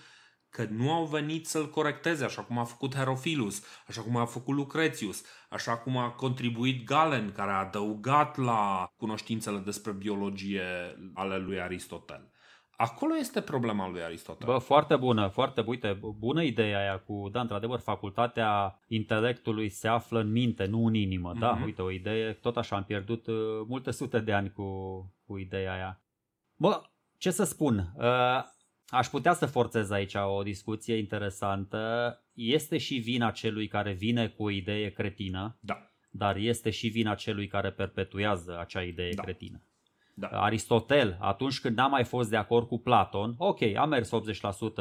[0.49, 4.55] că nu au venit să-l corecteze, așa cum a făcut Herofilus, așa cum a făcut
[4.55, 10.63] Lucretius, așa cum a contribuit Galen, care a adăugat la cunoștințele despre biologie
[11.13, 12.31] ale lui Aristotel.
[12.79, 14.47] Acolo este problema lui Aristotel.
[14.47, 20.19] Bă, foarte bună, foarte uite, bună ideea aia cu, da, într-adevăr, facultatea intelectului se află
[20.19, 21.33] în minte, nu în inimă.
[21.35, 21.39] Mm-hmm.
[21.39, 21.63] Da, mhm.
[21.63, 23.35] uite, o idee, tot așa am pierdut uh,
[23.67, 24.65] multe sute de ani cu,
[25.25, 26.01] cu ideea aia.
[26.55, 26.81] Bă,
[27.17, 28.43] ce să spun, uh,
[28.87, 32.11] aș putea să forțez aici o discuție interesantă.
[32.33, 35.91] Este și vina celui care vine cu o idee cretină, da.
[36.09, 39.21] dar este și vina celui care perpetuează acea idee da.
[39.21, 39.61] cretină.
[40.19, 40.27] Da.
[40.27, 44.09] Aristotel, atunci când n-a mai fost de acord cu Platon, ok, a mers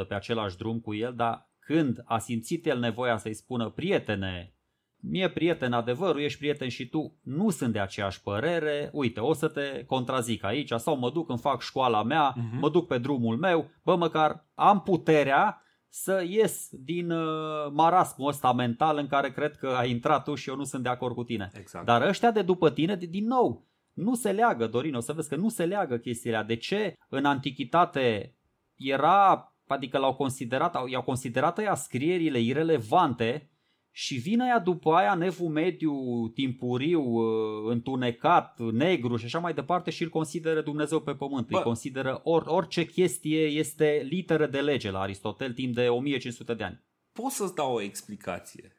[0.03, 4.55] 80% pe același drum cu el, dar când a simțit el nevoia să-i spună, prietene,
[5.01, 9.49] mie prieten adevărul, ești prieten și tu, nu sunt de aceeași părere, uite, o să
[9.49, 12.61] te contrazic aici sau mă duc, îmi fac școala mea, uh-huh.
[12.61, 18.53] mă duc pe drumul meu, bă, măcar am puterea să ies din uh, marasmul ăsta
[18.53, 21.24] mental în care cred că ai intrat tu și eu nu sunt de acord cu
[21.24, 21.51] tine.
[21.55, 21.85] Exact.
[21.85, 23.66] Dar ăștia de după tine, din nou,
[23.97, 27.25] nu se leagă, Dorin, o să vezi că nu se leagă chestiile De ce în
[27.25, 28.37] antichitate
[28.77, 33.51] era, adică l-au considerat, i-au considerat ea scrierile irelevante
[33.91, 35.95] și vine ea după aia nevul mediu,
[36.29, 41.49] timpuriu, uh, întunecat, negru și așa mai departe și îl consideră Dumnezeu pe pământ.
[41.49, 41.57] Bă.
[41.57, 46.65] Îi consideră or, orice chestie este literă de lege la Aristotel timp de 1500 de
[46.65, 46.85] ani.
[47.13, 48.76] Pot să-ți dau o explicație.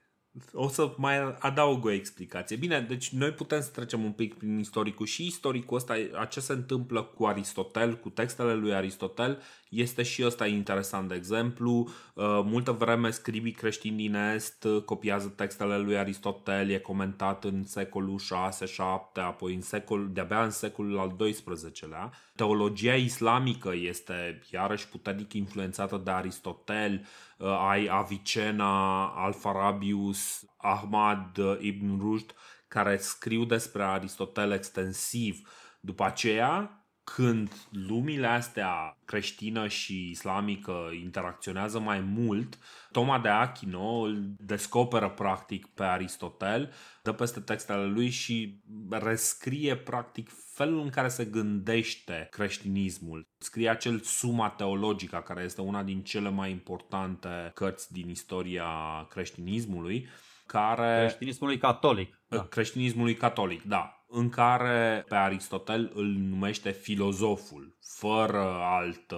[0.54, 2.56] O să mai adaug o explicație.
[2.56, 6.40] Bine, deci noi putem să trecem un pic prin istoricul și istoricul ăsta, a ce
[6.40, 11.08] se întâmplă cu Aristotel, cu textele lui Aristotel, este și ăsta interesant.
[11.08, 16.78] De exemplu, uh, multă vreme scribii creștini din Est uh, copiază textele lui Aristotel, e
[16.78, 18.74] comentat în secolul 6-7,
[19.14, 22.12] apoi în secol, de-abia în secolul al XII-lea.
[22.36, 27.06] Teologia islamică este iarăși puternic influențată de Aristotel,
[27.38, 32.34] uh, ai Avicena, Alfarabius, Ahmad ibn Rushd,
[32.68, 35.50] care scriu despre Aristotel extensiv.
[35.80, 36.77] După aceea,
[37.16, 42.58] când lumile astea creștină și islamică interacționează mai mult,
[42.92, 50.30] Toma de Achino îl descoperă practic pe Aristotel, dă peste textele lui și rescrie practic
[50.54, 53.28] felul în care se gândește creștinismul.
[53.38, 58.68] Scrie acel Suma Teologica, care este una din cele mai importante cărți din istoria
[59.10, 60.08] creștinismului,
[60.46, 61.00] care...
[61.00, 62.20] Creștinismului catolic.
[62.28, 62.44] Da.
[62.44, 69.14] Creștinismului catolic, da în care pe Aristotel îl numește filozoful, fără alt,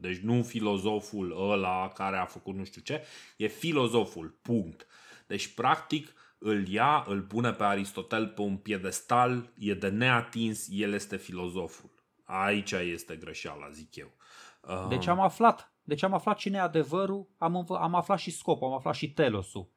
[0.00, 3.04] deci nu filozoful ăla care a făcut nu știu ce,
[3.36, 4.86] e filozoful, punct.
[5.26, 10.92] Deci practic îl ia, îl pune pe Aristotel pe un piedestal, e de neatins, el
[10.92, 11.90] este filozoful.
[12.24, 14.12] Aici este greșeala, zic eu.
[14.88, 15.74] Deci am aflat.
[15.82, 19.70] Deci am aflat cine e adevărul, am, am aflat și scopul, am aflat și telosul.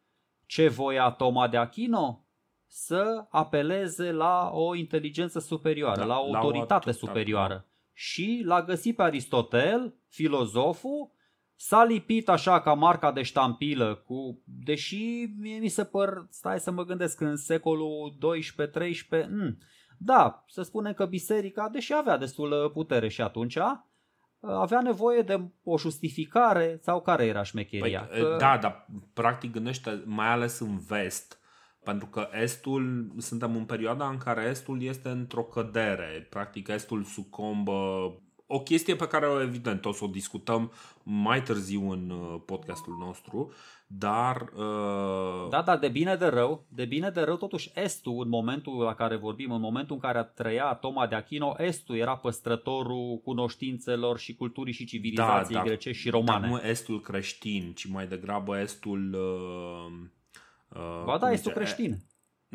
[0.45, 2.27] Ce voia Toma de Achino?
[2.75, 7.53] Să apeleze la o inteligență superioară, da, la o autoritate la o superioară.
[7.53, 7.65] Da.
[7.93, 11.11] Și l-a găsit pe Aristotel, filozoful,
[11.55, 16.71] s-a lipit așa ca marca de ștampilă cu, deși mie mi se păr, stai să
[16.71, 19.57] mă gândesc, în secolul 12-13, mm,
[19.97, 23.57] da, să spunem că biserica, deși avea destul putere și atunci,
[24.39, 28.01] avea nevoie de o justificare sau care era șmecheria?
[28.01, 28.35] Păi, că...
[28.39, 31.37] Da, dar practic gândește, mai ales în vest,
[31.83, 36.27] pentru că Estul, suntem în perioada în care Estul este într-o cădere.
[36.29, 38.11] Practic Estul sucombă
[38.47, 40.71] o chestie pe care, evident, o să o discutăm
[41.03, 43.51] mai târziu în uh, podcastul nostru,
[43.87, 44.41] dar...
[44.55, 45.49] Uh...
[45.49, 48.93] Da, da, de bine de rău, de bine de rău, totuși Estul, în momentul la
[48.93, 54.17] care vorbim, în momentul în care a trăia Toma de Achino, Estul era păstrătorul cunoștințelor
[54.17, 56.47] și culturii și civilizației da, grecești și romane.
[56.47, 59.13] Dar nu Estul creștin, ci mai degrabă Estul...
[59.13, 60.21] Uh
[60.75, 62.03] Uh, ba da, este creștin.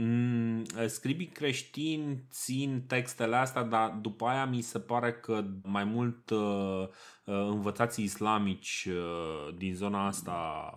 [0.01, 6.31] Mm, scribii creștini țin textele astea, dar după aia mi se pare că mai mult
[6.31, 6.89] uh,
[7.25, 10.73] uh, învățații islamici uh, din zona asta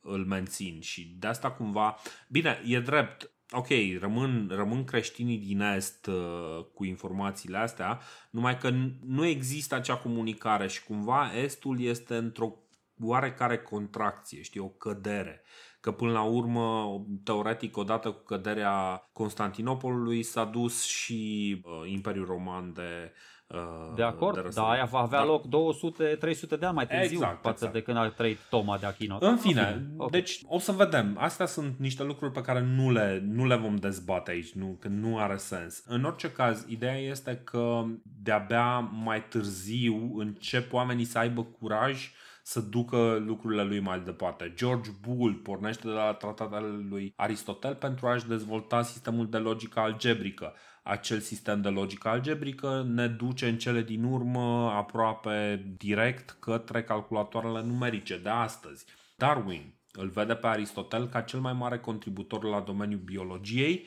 [0.00, 1.96] îl mențin și de asta cumva...
[2.28, 3.68] Bine, e drept, ok,
[4.00, 8.00] rămân, rămân creștinii din Est uh, cu informațiile astea,
[8.30, 8.70] numai că
[9.06, 12.54] nu există acea comunicare și cumva Estul este într-o
[13.00, 15.42] oarecare contracție, știi, o cădere
[15.86, 22.72] că până la urmă, teoretic, odată cu căderea Constantinopolului s-a dus și uh, Imperiul Roman
[22.74, 23.12] de
[23.46, 25.26] uh, De acord, de dar aia va avea dar...
[25.26, 27.72] loc 200-300 de ani mai târziu exact, față exact.
[27.72, 29.18] de când a trăit Toma de Achino.
[29.20, 30.20] În fine, okay.
[30.20, 31.16] deci o să vedem.
[31.18, 34.88] Astea sunt niște lucruri pe care nu le, nu le vom dezbate aici, nu, că
[34.88, 35.84] nu are sens.
[35.86, 37.84] În orice caz, ideea este că
[38.22, 42.10] de-abia mai târziu încep oamenii să aibă curaj
[42.46, 44.52] să ducă lucrurile lui mai departe.
[44.56, 50.52] George Boole pornește de la tratatele lui Aristotel pentru a-și dezvolta sistemul de logică algebrică.
[50.82, 57.62] Acel sistem de logică algebrică ne duce în cele din urmă aproape direct către calculatoarele
[57.62, 58.84] numerice de astăzi.
[59.16, 63.86] Darwin îl vede pe Aristotel ca cel mai mare contributor la domeniul biologiei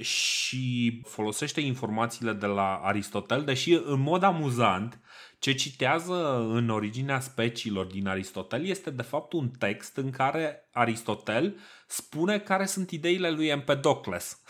[0.00, 5.00] și folosește informațiile de la Aristotel, deși în mod amuzant
[5.40, 11.56] ce citează în originea speciilor din Aristotel este de fapt un text în care Aristotel
[11.86, 14.42] spune care sunt ideile lui Empedocles.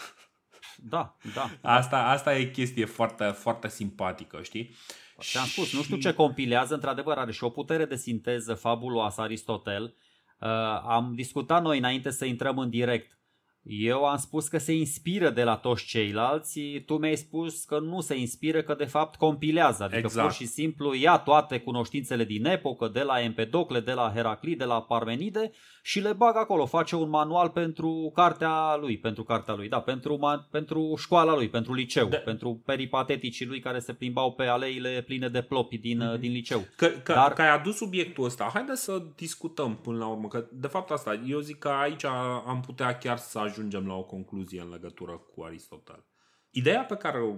[0.77, 1.51] Da, da.
[1.63, 4.77] Asta, asta e chestie foarte, foarte simpatică, știi?
[5.21, 9.95] Ți-am spus, nu știu ce compilează, într-adevăr are și o putere de sinteză fabuloasă Aristotel.
[10.39, 10.49] Uh,
[10.87, 13.19] am discutat noi înainte să intrăm în direct
[13.63, 18.01] eu am spus că se inspiră de la toți ceilalți, tu mi-ai spus că nu
[18.01, 20.27] se inspiră, că de fapt compilează, adică exact.
[20.27, 24.65] pur și simplu ia toate cunoștințele din epocă, de la Empedocle, de la Heraclit, de
[24.65, 25.51] la Parmenide
[25.83, 30.47] și le bag acolo, face un manual pentru cartea lui, pentru cartea lui, da, pentru,
[30.51, 32.17] pentru școala lui, pentru liceu, de...
[32.17, 36.21] pentru peripateticii lui care se plimbau pe aleile pline de plopi din, mm-hmm.
[36.21, 36.65] din liceu.
[36.77, 37.33] Că, că, Dar...
[37.33, 41.21] că ai adus subiectul ăsta, haideți să discutăm până la urmă, că de fapt asta,
[41.27, 42.05] eu zic că aici
[42.47, 46.05] am putea chiar să ajungem la o concluzie în legătură cu Aristotel.
[46.51, 47.35] Ideea pe care o,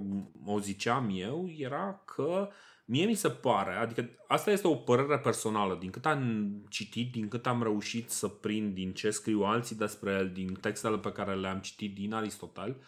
[0.52, 2.48] o ziceam eu era că
[2.92, 7.28] mie mi se pare, adică asta este o părere personală, din cât am citit, din
[7.28, 11.34] cât am reușit să prind din ce scriu alții despre el, din textele pe care
[11.34, 12.82] le-am citit din Aristotel,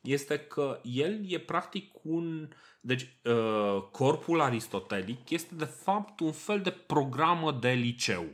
[0.00, 2.48] este că el e practic un...
[2.80, 8.24] Deci, uh, corpul aristotelic este de fapt un fel de programă de liceu.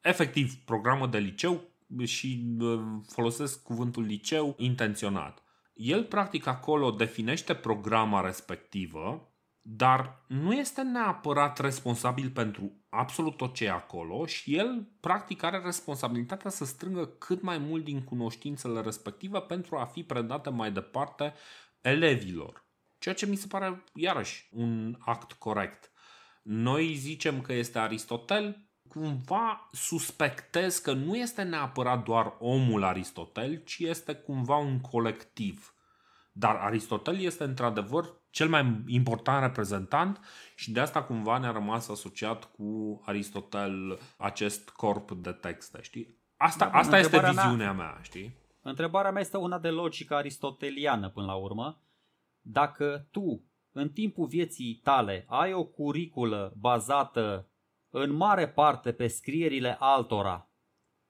[0.00, 1.64] Efectiv, programă de liceu
[2.04, 2.56] și
[3.08, 5.42] folosesc cuvântul liceu intenționat.
[5.74, 9.30] El practic acolo definește programa respectivă
[9.68, 15.60] dar nu este neapărat responsabil pentru absolut tot ce e acolo și el practic are
[15.64, 21.34] responsabilitatea să strângă cât mai mult din cunoștințele respective pentru a fi predate mai departe
[21.80, 22.64] elevilor.
[22.98, 25.90] Ceea ce mi se pare iarăși un act corect.
[26.42, 33.78] Noi zicem că este Aristotel, cumva suspectez că nu este neapărat doar omul Aristotel, ci
[33.78, 35.74] este cumva un colectiv.
[36.32, 40.20] Dar Aristotel este într-adevăr cel mai important reprezentant
[40.54, 46.18] și de asta cumva ne-a rămas asociat cu Aristotel acest corp de texte, știi?
[46.36, 48.36] Asta, da, asta este viziunea mea, mea, știi?
[48.62, 51.82] Întrebarea mea este una de logică aristoteliană până la urmă.
[52.40, 57.50] Dacă tu, în timpul vieții tale, ai o curiculă bazată
[57.90, 60.50] în mare parte pe scrierile altora,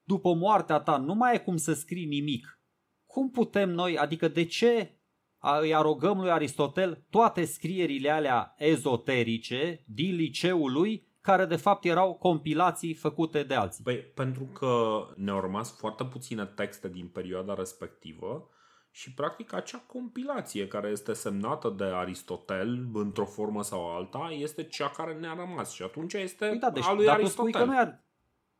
[0.03, 2.61] după moartea ta nu mai e cum să scrii nimic.
[3.05, 4.96] Cum putem noi, adică de ce
[5.61, 12.13] îi arogăm lui Aristotel toate scrierile alea ezoterice din liceul lui, care de fapt erau
[12.13, 13.83] compilații făcute de alții.
[13.83, 18.49] Păi, pentru că ne-au rămas foarte puține texte din perioada respectivă
[18.91, 24.89] și practic acea compilație care este semnată de Aristotel într-o formă sau alta este cea
[24.89, 27.51] care ne-a rămas și atunci este păi da, deci, a lui dar Aristotel.
[27.51, 28.01] Tu spui că nu e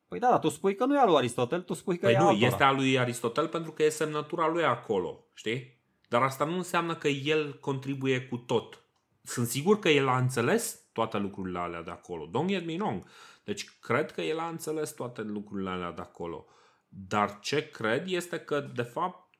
[0.07, 2.13] Păi da, dar tu spui că nu e a lui Aristotel, tu spui că păi
[2.13, 2.45] e nu, altora.
[2.45, 5.76] este a lui Aristotel pentru că e semnătura lui acolo, știi?
[6.07, 8.81] Dar asta nu înseamnă că el contribuie cu tot.
[9.23, 12.27] Sunt sigur că el a înțeles toate lucrurile alea de acolo.
[12.27, 13.03] Don't get me wrong.
[13.43, 16.45] Deci cred că el a înțeles toate lucrurile alea de acolo.
[16.87, 19.35] Dar ce cred este că, de fapt,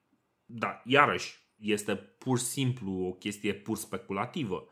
[0.45, 4.67] da, iarăși, este pur și simplu o chestie pur speculativă.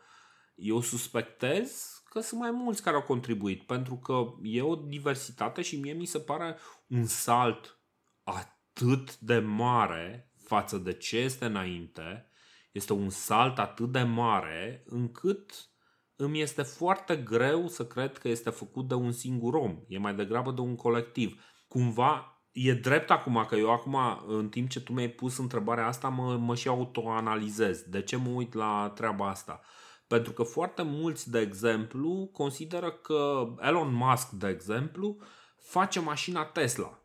[0.56, 5.80] Eu suspectez că sunt mai mulți care au contribuit, pentru că e o diversitate și
[5.80, 6.58] mie mi se pare
[6.88, 7.80] un salt
[8.24, 12.30] atât de mare față de ce este înainte,
[12.72, 15.70] este un salt atât de mare încât
[16.16, 19.80] îmi este foarte greu să cred că este făcut de un singur om.
[19.88, 21.44] E mai degrabă de un colectiv.
[21.68, 26.10] Cumva e drept acum că eu acum, în timp ce tu mi-ai pus întrebarea asta,
[26.10, 27.82] mă, mă și autoanalizez.
[27.82, 29.62] De ce mă uit la treaba asta?
[30.08, 35.18] Pentru că foarte mulți, de exemplu, consideră că Elon Musk, de exemplu,
[35.58, 37.00] face mașina Tesla.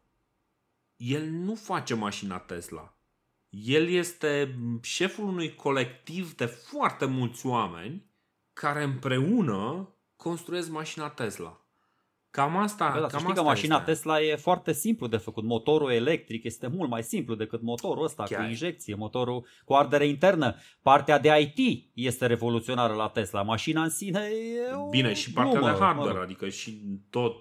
[0.96, 2.99] El nu face mașina Tesla.
[3.50, 8.06] El este șeful unui colectiv de foarte mulți oameni
[8.52, 11.54] care împreună construiesc mașina Tesla.
[12.30, 13.90] Cam asta, da, cam știi asta că mașina este.
[13.90, 15.44] Tesla e foarte simplu de făcut.
[15.44, 18.40] Motorul electric este mult mai simplu decât motorul ăsta Chiar.
[18.40, 20.56] cu injecție, motorul cu ardere internă.
[20.82, 23.42] Partea de IT este revoluționară la Tesla.
[23.42, 26.22] Mașina în sine e o Bine, și partea glumă, de hardware, mă.
[26.22, 27.36] adică și tot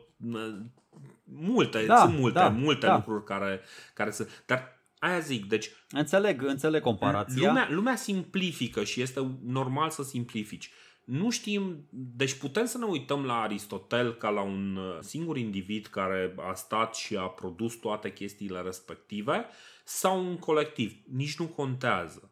[1.23, 2.95] multe, Da, sunt multe, da, multe da.
[2.95, 3.61] lucruri care,
[3.93, 4.43] care sunt.
[4.45, 7.47] Dar aia zic, deci Înțeleg, înțeleg comparația.
[7.47, 10.71] lumea, lumea simplifică și este normal să simplifici.
[11.05, 15.85] Nu știm, deci putem să ne uităm la Aristotel ca la un uh, singur individ
[15.85, 19.45] care a stat și a produs toate chestiile respective
[19.83, 20.93] sau un colectiv.
[21.13, 22.31] Nici nu contează.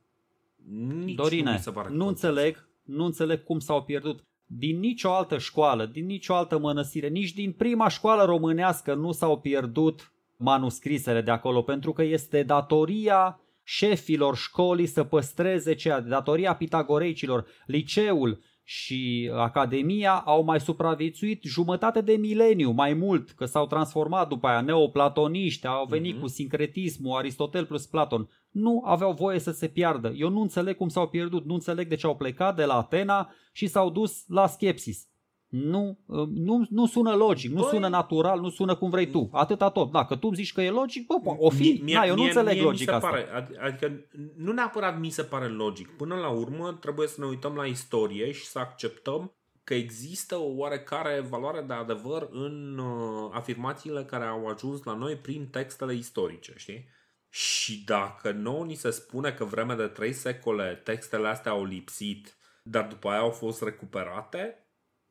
[1.03, 2.27] Nici Dorine, nu, mi se pare că nu contează.
[2.27, 4.23] înțeleg, nu înțeleg cum s-au pierdut.
[4.45, 9.39] Din nicio altă școală, din nicio altă mănăstire, nici din prima școală românească nu s-au
[9.39, 17.45] pierdut manuscrisele de acolo, pentru că este datoria șefilor școlii să păstreze ceea, datoria pitagoreicilor,
[17.65, 24.47] liceul și Academia au mai supraviețuit jumătate de mileniu, mai mult, că s-au transformat după
[24.47, 26.21] aia neoplatoniști, au venit Mhm.
[26.21, 28.29] cu sincretismul, Aristotel plus Platon.
[28.51, 30.13] Nu aveau voie să se piardă.
[30.15, 33.29] Eu nu înțeleg cum s-au pierdut, nu înțeleg de ce au plecat de la Atena
[33.53, 35.07] și s-au dus la Schepsis.
[35.47, 39.29] Nu, uh, nu, nu sună logic, nu Băi- sună natural, nu sună cum vrei tu.
[39.31, 39.91] Atâta tot.
[39.91, 41.61] Dacă tu îmi zici că e logic, bă, po- o fi.
[41.61, 43.17] Mie- mie- da, eu nu mie- înțeleg mie logica mi se asta.
[43.17, 45.89] Pare, ad- adică nu neapărat mi se pare logic.
[45.89, 49.31] Până la urmă trebuie să ne uităm la istorie și să acceptăm
[49.63, 55.15] că există o oarecare valoare de adevăr în uh, afirmațiile care au ajuns la noi
[55.15, 56.87] prin textele istorice, știi?
[57.29, 62.37] Și dacă nouă ni se spune că vreme de trei secole textele astea au lipsit,
[62.63, 64.66] dar după aia au fost recuperate,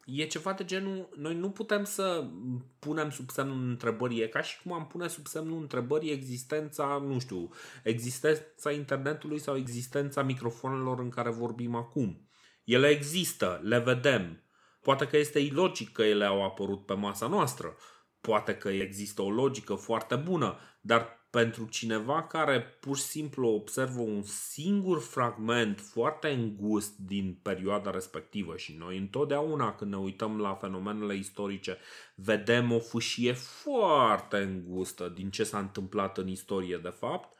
[0.06, 2.26] e ceva de genul, noi nu putem să
[2.78, 7.18] punem sub semnul întrebării, e ca și cum am pune sub semnul întrebării existența, nu
[7.18, 7.48] știu,
[7.82, 12.28] existența internetului sau existența microfonelor în care vorbim acum.
[12.64, 14.42] Ele există, le vedem.
[14.80, 17.76] Poate că este ilogic că ele au apărut pe masa noastră.
[18.20, 24.00] Poate că există o logică foarte bună, dar pentru cineva care pur și simplu observă
[24.00, 30.54] un singur fragment foarte îngust din perioada respectivă și noi întotdeauna când ne uităm la
[30.54, 31.78] fenomenele istorice
[32.14, 37.36] vedem o fâșie foarte îngustă din ce s-a întâmplat în istorie de fapt,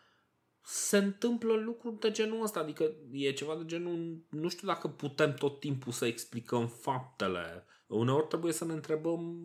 [0.69, 5.35] se întâmplă lucruri de genul ăsta, adică e ceva de genul, nu știu dacă putem
[5.35, 7.67] tot timpul să explicăm faptele.
[7.87, 9.43] Uneori trebuie să ne întrebăm,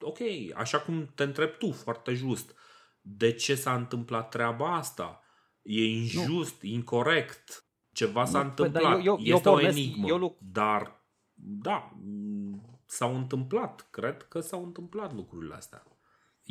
[0.00, 0.18] ok,
[0.54, 2.54] așa cum te întrebi tu foarte just,
[3.00, 5.20] de ce s-a întâmplat treaba asta?
[5.62, 6.68] E injust, nu.
[6.68, 11.04] incorrect, ceva s-a nu, întâmplat, păi, eu, eu, este eu pornesc, o enigmă, eu, dar
[11.34, 11.96] da,
[12.86, 15.84] s-au întâmplat, cred că s-au întâmplat lucrurile astea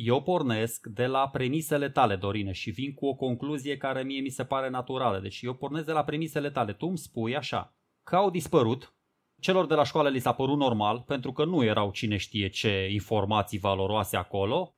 [0.04, 4.28] eu pornesc de la premisele tale, Dorine, și vin cu o concluzie care mie mi
[4.28, 5.20] se pare naturală.
[5.20, 6.72] Deci eu pornesc de la premisele tale.
[6.72, 8.94] Tu îmi spui așa, că au dispărut,
[9.40, 12.88] celor de la școală li s-a părut normal, pentru că nu erau cine știe ce
[12.90, 14.74] informații valoroase acolo,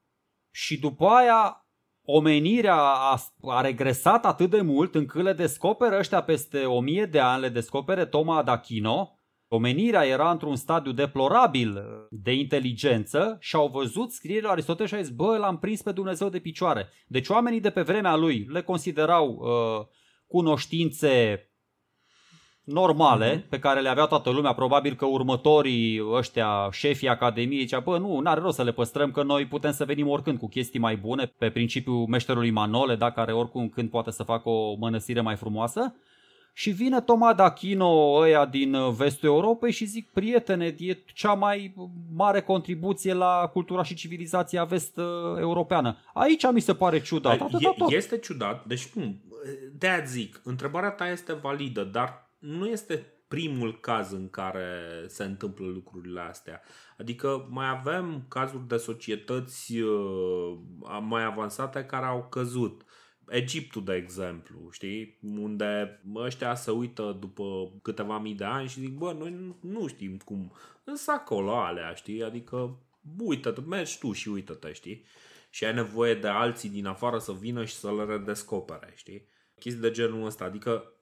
[0.50, 1.61] și după aia
[2.04, 7.20] omenirea a, a regresat atât de mult încât le descoperă ăștia peste o mie de
[7.20, 9.20] ani, le descopere Toma D'Achino,
[9.54, 15.10] Omenirea era într-un stadiu deplorabil de inteligență și au văzut scrierile Aristotel și au zis,
[15.10, 16.88] bă, l-am prins pe Dumnezeu de picioare.
[17.06, 19.86] Deci oamenii de pe vremea lui le considerau uh,
[20.26, 21.46] cunoștințe
[22.64, 23.48] normale uh-huh.
[23.48, 28.20] pe care le avea toată lumea, probabil că următorii ăștia, șefii academiei, zicea, bă, nu,
[28.20, 31.32] n-are rost să le păstrăm, că noi putem să venim oricând cu chestii mai bune,
[31.38, 35.94] pe principiul meșterului Manole, da, care oricum când poate să facă o mănăstire mai frumoasă.
[36.54, 41.74] Și vine Toma D'Achino ăia din uh, vestul Europei și zic, prietene, e cea mai
[42.14, 45.96] mare contribuție la cultura și civilizația vest-europeană.
[46.14, 47.40] Aici mi se pare ciudat.
[47.40, 47.90] Atât, e, tot.
[47.90, 49.14] Este ciudat, deci nu,
[49.78, 55.66] de zic, întrebarea ta este validă, dar nu este primul caz în care se întâmplă
[55.66, 56.62] lucrurile astea.
[56.98, 60.58] Adică mai avem cazuri de societăți uh,
[61.00, 62.82] mai avansate care au căzut.
[63.28, 65.18] Egiptul, de exemplu, știi?
[65.36, 70.16] Unde ăștia se uită după câteva mii de ani și zic, bă, noi nu știm
[70.16, 70.52] cum.
[70.84, 72.22] Însă acolo alea, știi?
[72.22, 72.78] Adică
[73.18, 75.04] uită-te, mergi tu și uită-te, știi?
[75.50, 79.28] Și ai nevoie de alții din afară să vină și să le redescopere, știi?
[79.58, 80.92] Chestii de genul ăsta, adică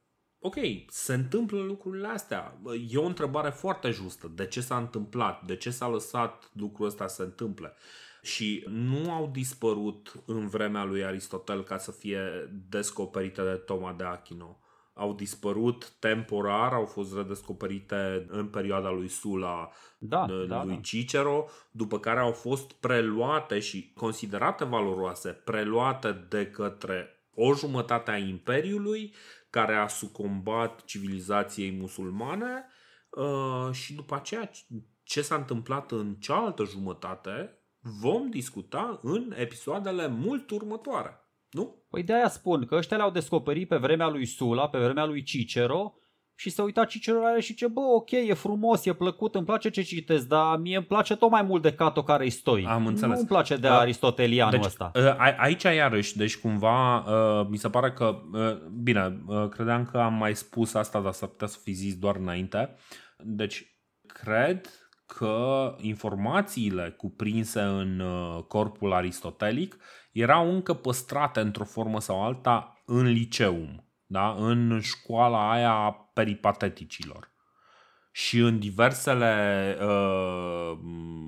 [0.41, 0.57] ok,
[0.89, 2.61] se întâmplă lucrurile astea.
[2.89, 4.33] E o întrebare foarte justă.
[4.35, 5.45] De ce s-a întâmplat?
[5.45, 7.75] De ce s-a lăsat lucrul ăsta să se întâmple?
[8.23, 12.21] și nu au dispărut în vremea lui Aristotel ca să fie
[12.69, 14.59] descoperite de Toma de Achino.
[14.95, 20.75] Au dispărut temporar, au fost redescoperite în perioada lui Sula, da, lui da, da.
[20.75, 28.17] Cicero, după care au fost preluate și considerate valoroase, preluate de către o jumătate a
[28.17, 29.15] Imperiului
[29.51, 32.67] care a sucombat civilizației musulmane
[33.11, 34.51] uh, și după aceea
[35.03, 41.25] ce s-a întâmplat în cealaltă jumătate vom discuta în episoadele mult următoare.
[41.51, 41.85] Nu?
[41.91, 45.23] Păi de aia spun că ăștia le-au descoperit pe vremea lui Sula, pe vremea lui
[45.23, 45.95] Cicero
[46.41, 49.71] și se uita Cicero la și ce bă, ok, e frumos, e plăcut, îmi place
[49.71, 52.67] ce citesc, dar mie îmi place tot mai mult de Cato care îi stoi.
[52.69, 53.13] Am înțeles.
[53.13, 54.91] Nu îmi place de aristotelianul deci, ăsta.
[54.95, 60.15] Uh, aici iarăși, deci cumva uh, mi se pare că, uh, bine, credeam că am
[60.15, 62.75] mai spus asta, dar s-ar putea să fi zis doar înainte.
[63.19, 64.69] Deci, cred
[65.07, 69.77] că informațiile cuprinse în uh, corpul aristotelic
[70.13, 74.35] erau încă păstrate într-o formă sau alta în liceum, da?
[74.39, 77.31] în școala aia a peripateticilor
[78.13, 80.79] și în diversele uh,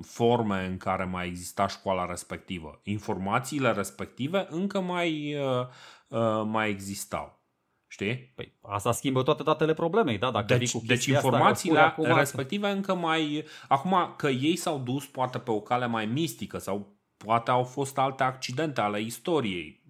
[0.01, 2.79] forme în care mai exista școala respectivă.
[2.83, 5.67] Informațiile respective încă mai, uh,
[6.07, 7.41] uh, mai existau.
[7.87, 8.31] Știi?
[8.35, 10.31] Păi asta schimbă toate datele problemei, da?
[10.31, 13.45] Dacă deci, cu deci informațiile asta, acum respective încă mai...
[13.67, 16.92] Acum că ei s-au dus poate pe o cale mai mistică sau
[17.25, 19.83] poate au fost alte accidente ale istoriei.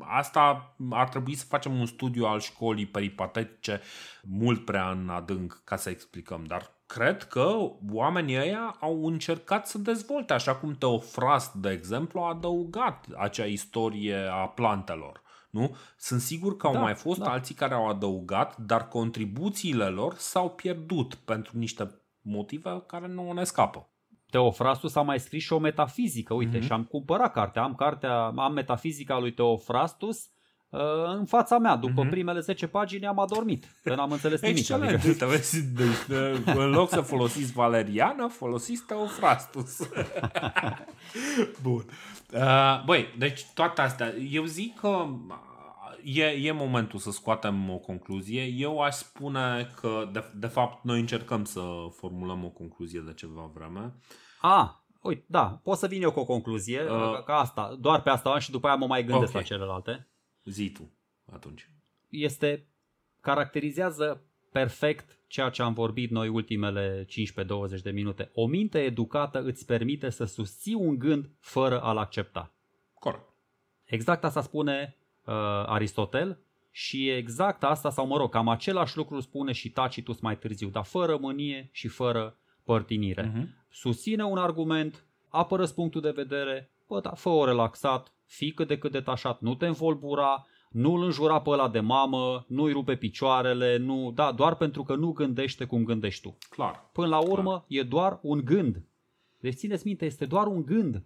[0.00, 3.80] Asta ar trebui să facem un studiu al școlii peripatetice
[4.22, 7.56] mult prea în adânc ca să explicăm, dar cred că
[7.92, 14.16] oamenii ăia au încercat să dezvolte, așa cum Teofrast, de exemplu, a adăugat acea istorie
[14.16, 15.22] a plantelor.
[15.50, 15.76] Nu?
[15.96, 17.30] Sunt sigur că au da, mai fost da.
[17.30, 23.44] alții care au adăugat, dar contribuțiile lor s-au pierdut pentru niște motive care nu ne
[23.44, 23.88] scapă.
[24.36, 26.64] Teofrastus a mai scris și o metafizică, uite, mm-hmm.
[26.64, 30.28] și am cumpărat cartea, am cartea, am metafizica lui Teofrastus
[30.68, 30.80] uh,
[31.18, 31.76] în fața mea.
[31.76, 32.10] După mm-hmm.
[32.10, 34.58] primele 10 pagini am adormit, că n-am înțeles nimic.
[34.58, 35.26] Excelent, adică...
[35.26, 36.18] vezi, deci,
[36.56, 39.78] în loc să folosiți Valeriana, folosiți Teofrastus.
[41.62, 41.84] Bun.
[42.32, 45.06] Uh, băi, deci toate astea, eu zic că
[46.08, 48.42] e, e momentul să scoatem o concluzie.
[48.42, 51.60] Eu aș spune că, de, de fapt, noi încercăm să
[51.90, 53.94] formulăm o concluzie de ceva vreme.
[54.40, 58.10] A, uite, da, pot să vin eu cu o concluzie, uh, ca asta, doar pe
[58.10, 59.40] asta și după aia mă mai gândesc okay.
[59.40, 60.08] la celelalte.
[60.44, 60.92] Zi tu,
[61.32, 61.70] atunci.
[62.08, 62.68] Este,
[63.20, 68.30] caracterizează perfect ceea ce am vorbit noi ultimele 15-20 de minute.
[68.34, 72.54] O minte educată îți permite să susții un gând fără a-l accepta.
[72.94, 73.24] Corect.
[73.84, 74.96] Exact asta spune
[75.26, 75.34] uh,
[75.66, 76.38] Aristotel
[76.70, 80.84] și exact asta, sau mă rog, cam același lucru spune și Tacitus mai târziu, dar
[80.84, 83.32] fără mânie și fără părtinire.
[83.32, 83.66] Uh-huh.
[83.70, 88.92] Susține un argument, apără punctul de vedere, bă, da, fă-o relaxat, fii cât de cât
[88.92, 94.32] detașat, nu te învolbura, nu-l înjura pe ăla de mamă, nu-i rupe picioarele, nu, da,
[94.32, 96.36] doar pentru că nu gândește cum gândești tu.
[96.48, 96.88] Clar.
[96.92, 97.64] Până la urmă, Clar.
[97.68, 98.82] e doar un gând.
[99.40, 101.02] Deci țineți minte, este doar un gând.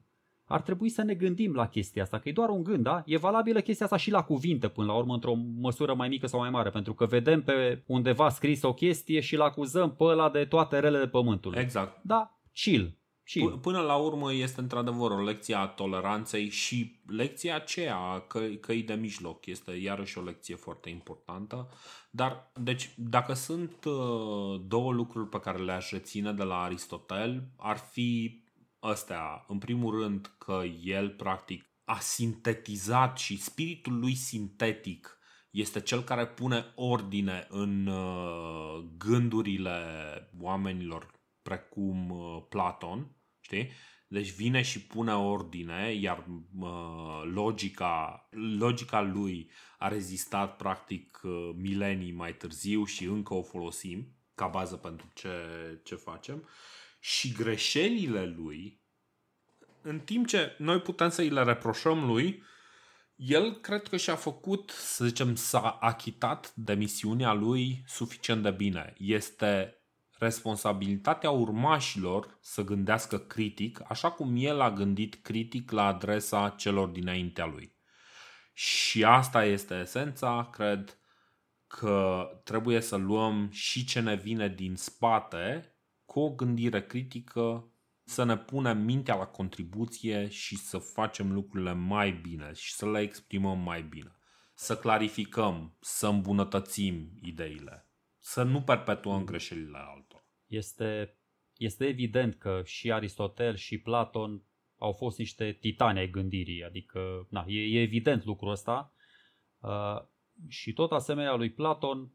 [0.52, 3.02] Ar trebui să ne gândim la chestia asta, că e doar un gând, da?
[3.06, 6.40] E valabilă chestia asta și la cuvinte, până la urmă, într-o măsură mai mică sau
[6.40, 10.44] mai mare, pentru că vedem pe undeva scris o chestie și-l acuzăm pe ăla de
[10.44, 11.60] toate relele pământului.
[11.60, 12.02] Exact.
[12.02, 12.96] Da, chill.
[13.24, 13.58] chill.
[13.58, 18.82] P- Până la urmă este într-adevăr o lecție a toleranței și lecția aceea că, căi
[18.82, 21.68] de mijloc este iarăși o lecție foarte importantă.
[22.10, 27.76] Dar, deci, dacă sunt uh, două lucruri pe care le-aș reține de la Aristotel, ar
[27.76, 28.40] fi
[28.80, 29.44] astea.
[29.48, 35.18] În primul rând că el, practic, a sintetizat și spiritul lui sintetic
[35.50, 39.80] este cel care pune ordine în uh, gândurile
[40.40, 41.10] oamenilor
[41.42, 43.70] precum uh, Platon, știi?
[44.08, 46.26] Deci vine și pune ordine, iar
[46.58, 48.28] uh, logica,
[48.58, 54.76] logica lui a rezistat practic uh, milenii mai târziu și încă o folosim ca bază
[54.76, 55.30] pentru ce,
[55.84, 56.48] ce facem.
[57.00, 58.80] Și greșelile lui,
[59.82, 62.42] în timp ce noi putem să îi le reproșăm lui,
[63.14, 68.94] el cred că și-a făcut, să zicem, s-a achitat de misiunea lui suficient de bine.
[68.98, 69.80] Este
[70.18, 77.46] responsabilitatea urmașilor să gândească critic, așa cum el a gândit critic la adresa celor dinaintea
[77.46, 77.76] lui.
[78.52, 80.98] Și asta este esența, cred
[81.66, 85.74] că trebuie să luăm și ce ne vine din spate
[86.10, 87.72] cu o gândire critică,
[88.04, 93.00] să ne punem mintea la contribuție și să facem lucrurile mai bine și să le
[93.00, 94.16] exprimăm mai bine.
[94.54, 100.24] Să clarificăm, să îmbunătățim ideile, să nu perpetuăm greșelile altor.
[100.46, 101.18] Este,
[101.56, 104.44] este evident că și Aristotel și Platon
[104.76, 108.94] au fost niște titani ai gândirii, adică na, e, e evident lucrul ăsta.
[109.58, 110.08] Uh,
[110.48, 112.12] și tot asemenea lui Platon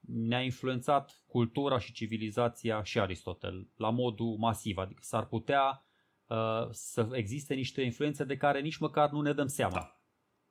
[0.00, 5.84] ne-a influențat cultura și civilizația și Aristotel la modul masiv, adică s-ar putea
[6.26, 9.74] uh, să existe niște influențe de care nici măcar nu ne dăm seama.
[9.74, 9.94] Da.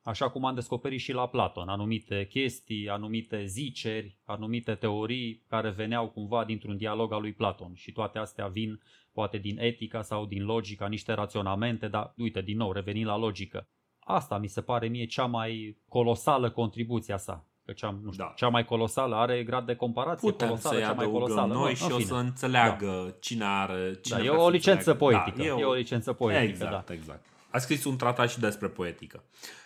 [0.01, 6.09] Așa cum am descoperit și la Platon, anumite chestii, anumite ziceri, anumite teorii care veneau
[6.09, 10.43] cumva dintr-un dialog al lui Platon și toate astea vin poate din etica sau din
[10.43, 13.67] logica, niște raționamente, dar uite, din nou, revenind la logică.
[13.99, 17.48] Asta mi se pare mie cea mai colosală contribuție a sa.
[17.69, 18.33] Că cea, nu știu, Da.
[18.35, 21.53] cea mai colosală are grad de comparație Putem colosală, să-i cea mai adăugăm colosală.
[21.53, 22.07] noi Nu, și în o fine.
[22.07, 23.89] să înțeleagă cine are...
[23.93, 25.21] Da, Cine e vrea o să licență înțeleagă.
[25.23, 25.53] poetică.
[25.55, 26.93] Da, e o licență poetică, exact, da.
[26.93, 27.25] exact.
[27.49, 29.23] A scris un tratat și despre poetică.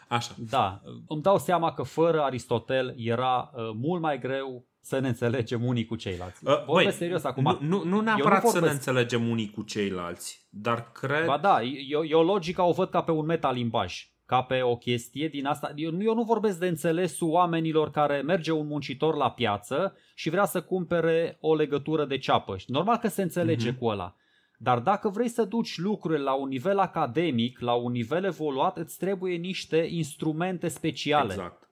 [0.07, 0.32] Așa.
[0.49, 5.65] Da, îmi dau seama că fără Aristotel era uh, mult mai greu să ne înțelegem
[5.65, 6.48] unii cu ceilalți.
[6.48, 7.57] Uh, Vorbesc băi, serios acum.
[7.61, 11.25] Nu, nu, nu neapărat să ne vorbesc- înțelegem unii cu ceilalți, dar cred...
[11.25, 15.27] Ba da, eu, eu logica o văd ca pe un metalimbaj, ca pe o chestie
[15.27, 15.71] din asta.
[15.75, 20.29] Eu, nu- eu nu vorbesc de înțelesul oamenilor care merge un muncitor la piață și
[20.29, 22.55] vrea să cumpere o legătură de ceapă.
[22.67, 23.77] Normal că se înțelege Mhm.
[23.79, 24.15] cu ăla.
[24.57, 28.97] Dar dacă vrei să duci lucrurile la un nivel academic, la un nivel evoluat, îți
[28.97, 31.33] trebuie niște instrumente speciale.
[31.33, 31.62] Exact,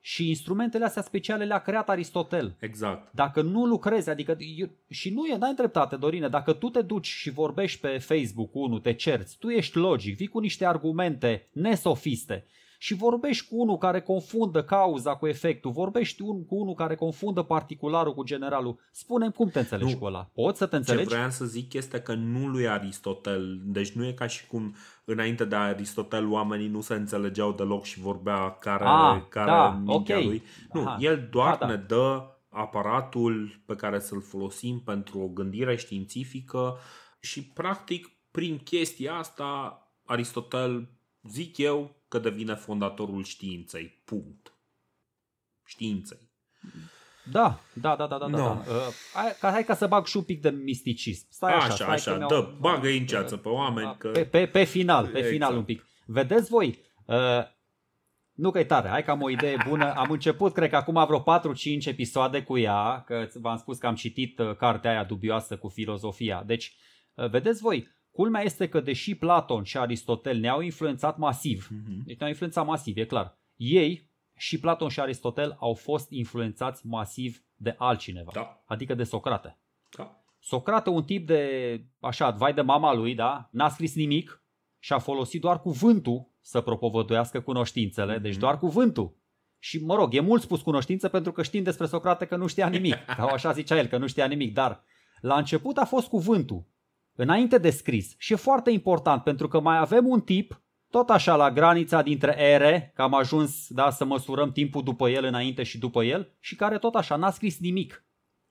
[0.00, 2.56] Și instrumentele astea speciale le-a creat Aristotel.
[2.60, 3.12] exact.
[3.12, 7.06] Dacă nu lucrezi, adică eu, și nu e, n-ai dreptate, Dorine, dacă tu te duci
[7.06, 11.48] și vorbești pe Facebook cu unul, te cerți, tu ești logic, vii cu niște argumente
[11.52, 12.46] nesofiste
[12.82, 17.42] și vorbești cu unul care confundă cauza cu efectul, vorbești un, cu unul care confundă
[17.42, 19.98] particularul cu generalul, spune cum te înțelegi Nu.
[19.98, 20.30] cu ăla?
[20.34, 21.08] Poți să te Ce înțelegi?
[21.08, 24.74] vreau să zic este că nu lui Aristotel, deci nu e ca și cum
[25.10, 30.18] înainte de Aristotel oamenii nu se înțelegeau deloc și vorbea care, Ah, care da, mintea
[30.18, 30.24] ok.
[30.24, 30.42] lui.
[30.72, 30.96] Nu, Aha.
[31.00, 31.72] el doar Da, da.
[31.72, 36.78] ne dă aparatul pe care să-l folosim pentru o gândire științifică
[37.20, 39.74] și practic prin chestia asta
[40.04, 40.88] Aristotel,
[41.22, 44.02] zic eu, că devine fondatorul științei.
[44.04, 44.54] Punct.
[45.64, 46.30] Științei.
[47.32, 48.26] Da, da, da, da, da.
[48.26, 48.36] No.
[48.38, 48.50] da.
[48.50, 48.76] Uh,
[49.14, 51.26] hai, ca, hai ca să bag și un pic de misticism.
[51.30, 54.08] Stai așa, Așa, stai așa, că mi-au- dă, bagă-i în ceață pe oameni că...
[54.08, 55.32] Pe, pe, pe final, pe Exact.
[55.32, 55.86] final un pic.
[56.06, 57.16] Vedeți voi, uh,
[58.32, 59.92] nu că e tare, hai că am o idee bună.
[59.94, 63.94] Am început, cred că acum vreo 4-5 episoade cu ea, că v-am spus că am
[63.94, 66.42] citit uh, cartea aia dubioasă cu filozofia.
[66.46, 66.74] Deci,
[67.14, 72.02] uh, vedeți voi, culmea este că deși Platon și Aristotel ne-au influențat masiv, Mhm.
[72.06, 74.09] deci ne-au influențat masiv, e clar, ei
[74.40, 79.58] și Platon și Aristotel au fost influențați masiv de altcineva, Da, adică de Socrate.
[79.96, 80.14] da.
[80.38, 83.48] Socrate, un tip de, așa, vai de mama lui, da?
[83.52, 84.44] N-a scris nimic
[84.78, 88.40] și a folosit doar cuvântul să propovăduiască cunoștințele, deci Mhm.
[88.40, 89.16] doar cuvântul.
[89.58, 92.68] Și mă rog, e mult spus cunoștință pentru că știm despre Socrate că nu știa
[92.68, 94.84] nimic, sau așa zicea el, că nu știa nimic, dar
[95.20, 96.64] la început a fost cuvântul,
[97.14, 98.14] înainte de scris.
[98.18, 102.34] Și e foarte important pentru că mai avem un tip, tot așa la granița dintre
[102.38, 106.56] ere, că am ajuns da, să măsurăm timpul după el, înainte și după el, și
[106.56, 108.04] care tot așa n-a scris nimic.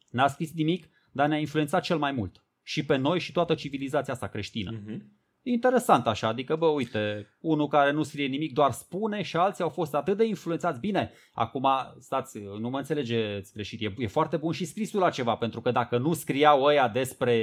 [0.10, 2.44] N-a scris nimic, dar ne-a influențat cel mai mult.
[2.64, 4.72] Și pe noi și toată civilizația asta creștină.
[4.72, 5.19] Mhm.
[5.52, 9.70] Interesant așa, adică bă, uite, unul care nu scrie nimic doar spune și alții au
[9.70, 10.80] fost atât de influențați.
[10.80, 11.68] Bine, acum
[12.00, 15.72] stați, nu mă înțelegeți greșit, e, e foarte bun și scrisul la ceva, pentru că
[15.72, 17.36] dacă nu scriau ăia despre,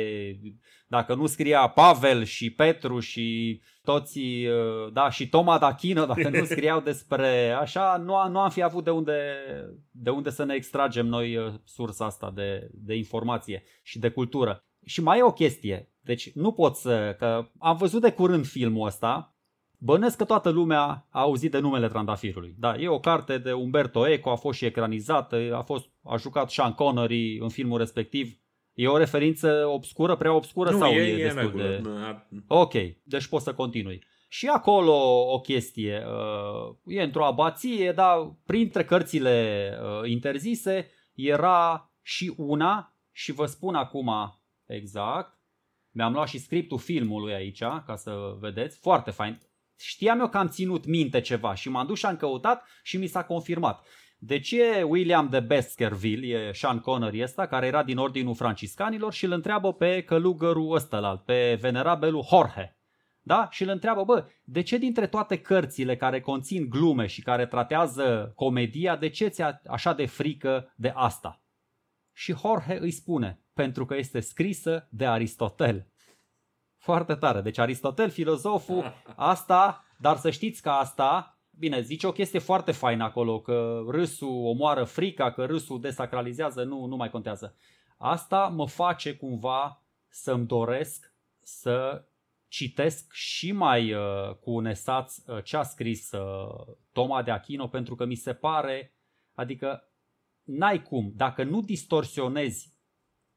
[0.86, 6.44] dacă nu scria Pavel și Petru și toți, uh, da, și Toma d'Achino, dacă nu
[6.54, 9.20] scriau despre așa, nu, a- nu am fi avut de unde,
[9.90, 14.64] de unde să ne extragem noi uh, sursa asta de, de informație și de cultură.
[14.84, 18.86] Și mai e o chestie, deci nu pot să, că am văzut de curând filmul
[18.86, 19.36] ăsta,
[19.78, 22.54] Bănesc că toată lumea a auzit de numele Trandafirului.
[22.58, 26.50] Da, e o carte de Umberto Eco, a fost și ecranizată, a, fost, a jucat
[26.50, 28.38] Sean Connery în filmul respectiv.
[28.74, 31.64] E o referință obscură, prea obscură Nu, sau e, e, e în destul regulă.
[31.64, 31.82] de...
[31.88, 32.26] Da.
[32.46, 34.04] Ok, deci poți să continui.
[34.28, 34.94] Și acolo
[35.32, 43.32] o chestie, uh, e într-o abație, dar printre cărțile uh, interzise era și una, și
[43.32, 44.10] vă spun acum
[44.66, 45.35] exact,
[45.96, 49.38] mi-am luat și scriptul filmului aici, ca să vedeți, foarte fain.
[49.78, 53.06] Știam eu că am ținut minte ceva și m-am dus și am căutat și mi
[53.06, 53.86] s-a confirmat.
[54.18, 59.24] Deci e William de Baskerville, e Sean Connery ăsta, care era din ordinul franciscanilor și
[59.24, 62.76] îl întreabă pe călugărul ăsta, pe venerabelul Jorge.
[63.20, 63.48] Da?
[63.50, 68.32] Și îl întreabă, bă, de ce dintre toate cărțile care conțin glume și care tratează
[68.34, 71.42] comedia, de ce ți-a așa de frică de asta?
[72.12, 75.86] Și Jorge îi spune, pentru că este scrisă de Aristotel.
[76.76, 77.40] Foarte tare.
[77.40, 83.04] Deci Aristotel, filozoful, asta, dar să știți că asta, bine, zice o chestie foarte faină
[83.04, 87.56] acolo, că râsul omoară frica, că râsul desacralizează, nu, nu mai contează.
[87.96, 92.04] Asta mă face cumva să-mi doresc să
[92.48, 97.66] citesc și mai uh, cu un esaț uh, ce a scris uh, Toma de Achino,
[97.68, 98.94] pentru că mi se pare,
[99.34, 99.90] adică
[100.42, 102.75] n-ai cum, dacă nu distorsionezi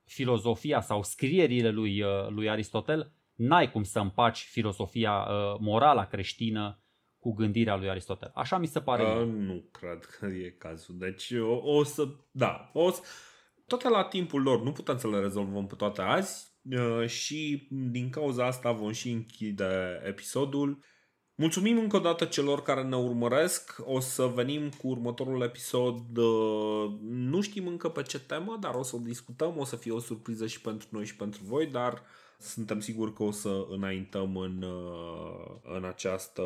[0.09, 6.83] filozofia sau scrierile lui, uh, lui Aristotel, n-ai cum să împaci filosofia uh, morală creștină
[7.19, 8.31] cu gândirea lui Aristotel.
[8.33, 9.03] Așa mi se pare.
[9.03, 9.45] Uh, mie.
[9.45, 10.97] nu cred că e cazul.
[10.97, 13.01] Deci o, o să, da, o să,
[13.67, 18.09] toate la timpul lor, nu putem să le rezolvăm pe toate azi uh, și din
[18.09, 20.83] cauza asta vom și închide episodul.
[21.39, 23.75] Mulțumim încă o dată celor care ne urmăresc.
[23.85, 26.17] O să venim cu următorul episod.
[26.17, 29.57] uh, Nu știm încă pe ce temă, dar o să o discutăm.
[29.57, 32.01] O să fie o surpriză și pentru noi și pentru voi, dar
[32.39, 36.41] suntem siguri că o să înaintăm în, uh, în această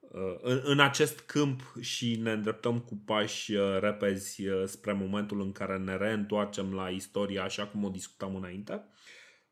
[0.00, 5.40] uh, în, în acest câmp și ne îndreptăm cu pași uh, repezi uh, spre momentul
[5.40, 8.84] în care ne reîntoarcem la istoria așa cum o discutam înainte.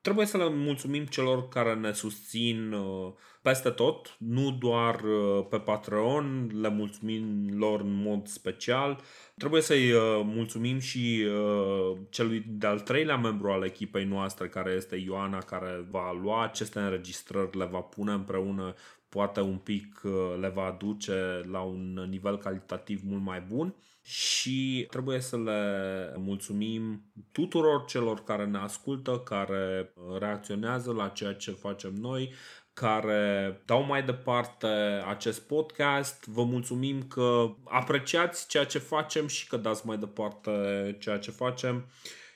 [0.01, 3.13] Trebuie să le mulțumim celor care ne susțin uh,
[3.49, 9.01] peste tot, nu doar uh, pe Patreon, le mulțumim lor în mod special.
[9.37, 14.97] Trebuie să-i uh, mulțumim și uh, celui de-al treilea membru al echipei noastre, care este
[14.97, 18.75] Ioana, care va lua aceste înregistrări, le va pune împreună,
[19.09, 23.75] poate un pic uh, le va aduce la un nivel calitativ mult mai bun
[24.09, 25.63] și trebuie să le
[26.17, 27.03] mulțumim
[27.33, 32.33] tuturor celor care ne ascultă, care uh, reacționează la ceea ce facem noi,
[32.81, 34.67] care dau mai departe
[35.09, 36.27] acest podcast.
[36.27, 40.51] Vă mulțumim că apreciați ceea ce facem și că dați mai departe
[41.01, 41.87] ceea ce facem.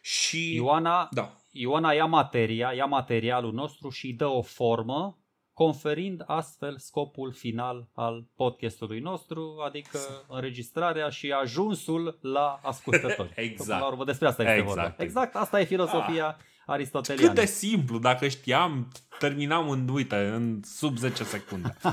[0.00, 5.18] Și Ioana, da, Ioana ia materia, ia materialul nostru și îi dă o formă,
[5.52, 9.98] conferind astfel scopul final al podcastului nostru, adică
[10.28, 13.32] înregistrarea și ajunsul la ascultători.
[13.46, 13.68] Exact.
[13.68, 14.82] Până La urmă, despre asta este Exact, vorba.
[14.88, 15.02] exact.
[15.02, 17.32] Exact, asta e filosofia aristoteliană.
[17.32, 21.76] cât de simplu, dacă știam, terminam în, uite, în sub 10 secunde.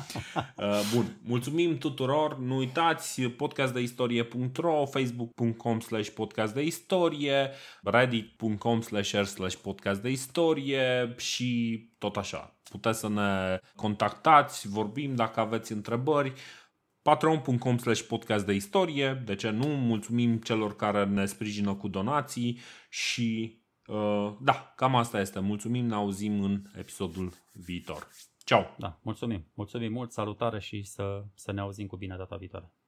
[0.56, 7.50] Uh, Bun, mulțumim tuturor, nu uitați podcastdeistorie.ro, facebook.com slash podcastdeistorie,
[7.84, 12.60] reddit.com slash r slash podcastdeistorie și tot așa.
[12.70, 16.34] Puteți să ne contactați, vorbim dacă aveți întrebări
[17.02, 22.60] patreon.com slash podcast de istorie, de ce nu, mulțumim celor care ne sprijină cu donații
[22.90, 23.59] și uh,
[24.42, 25.40] da, cam asta este.
[25.40, 28.08] Mulțumim, ne auzim în episodul viitor.
[28.38, 28.66] Ciao!
[28.78, 29.46] Da, mulțumim.
[29.54, 32.66] Mulțumim mult, salutare și să, să ne auzim cu bine data viitoare.
[32.66, 32.79] Ciao!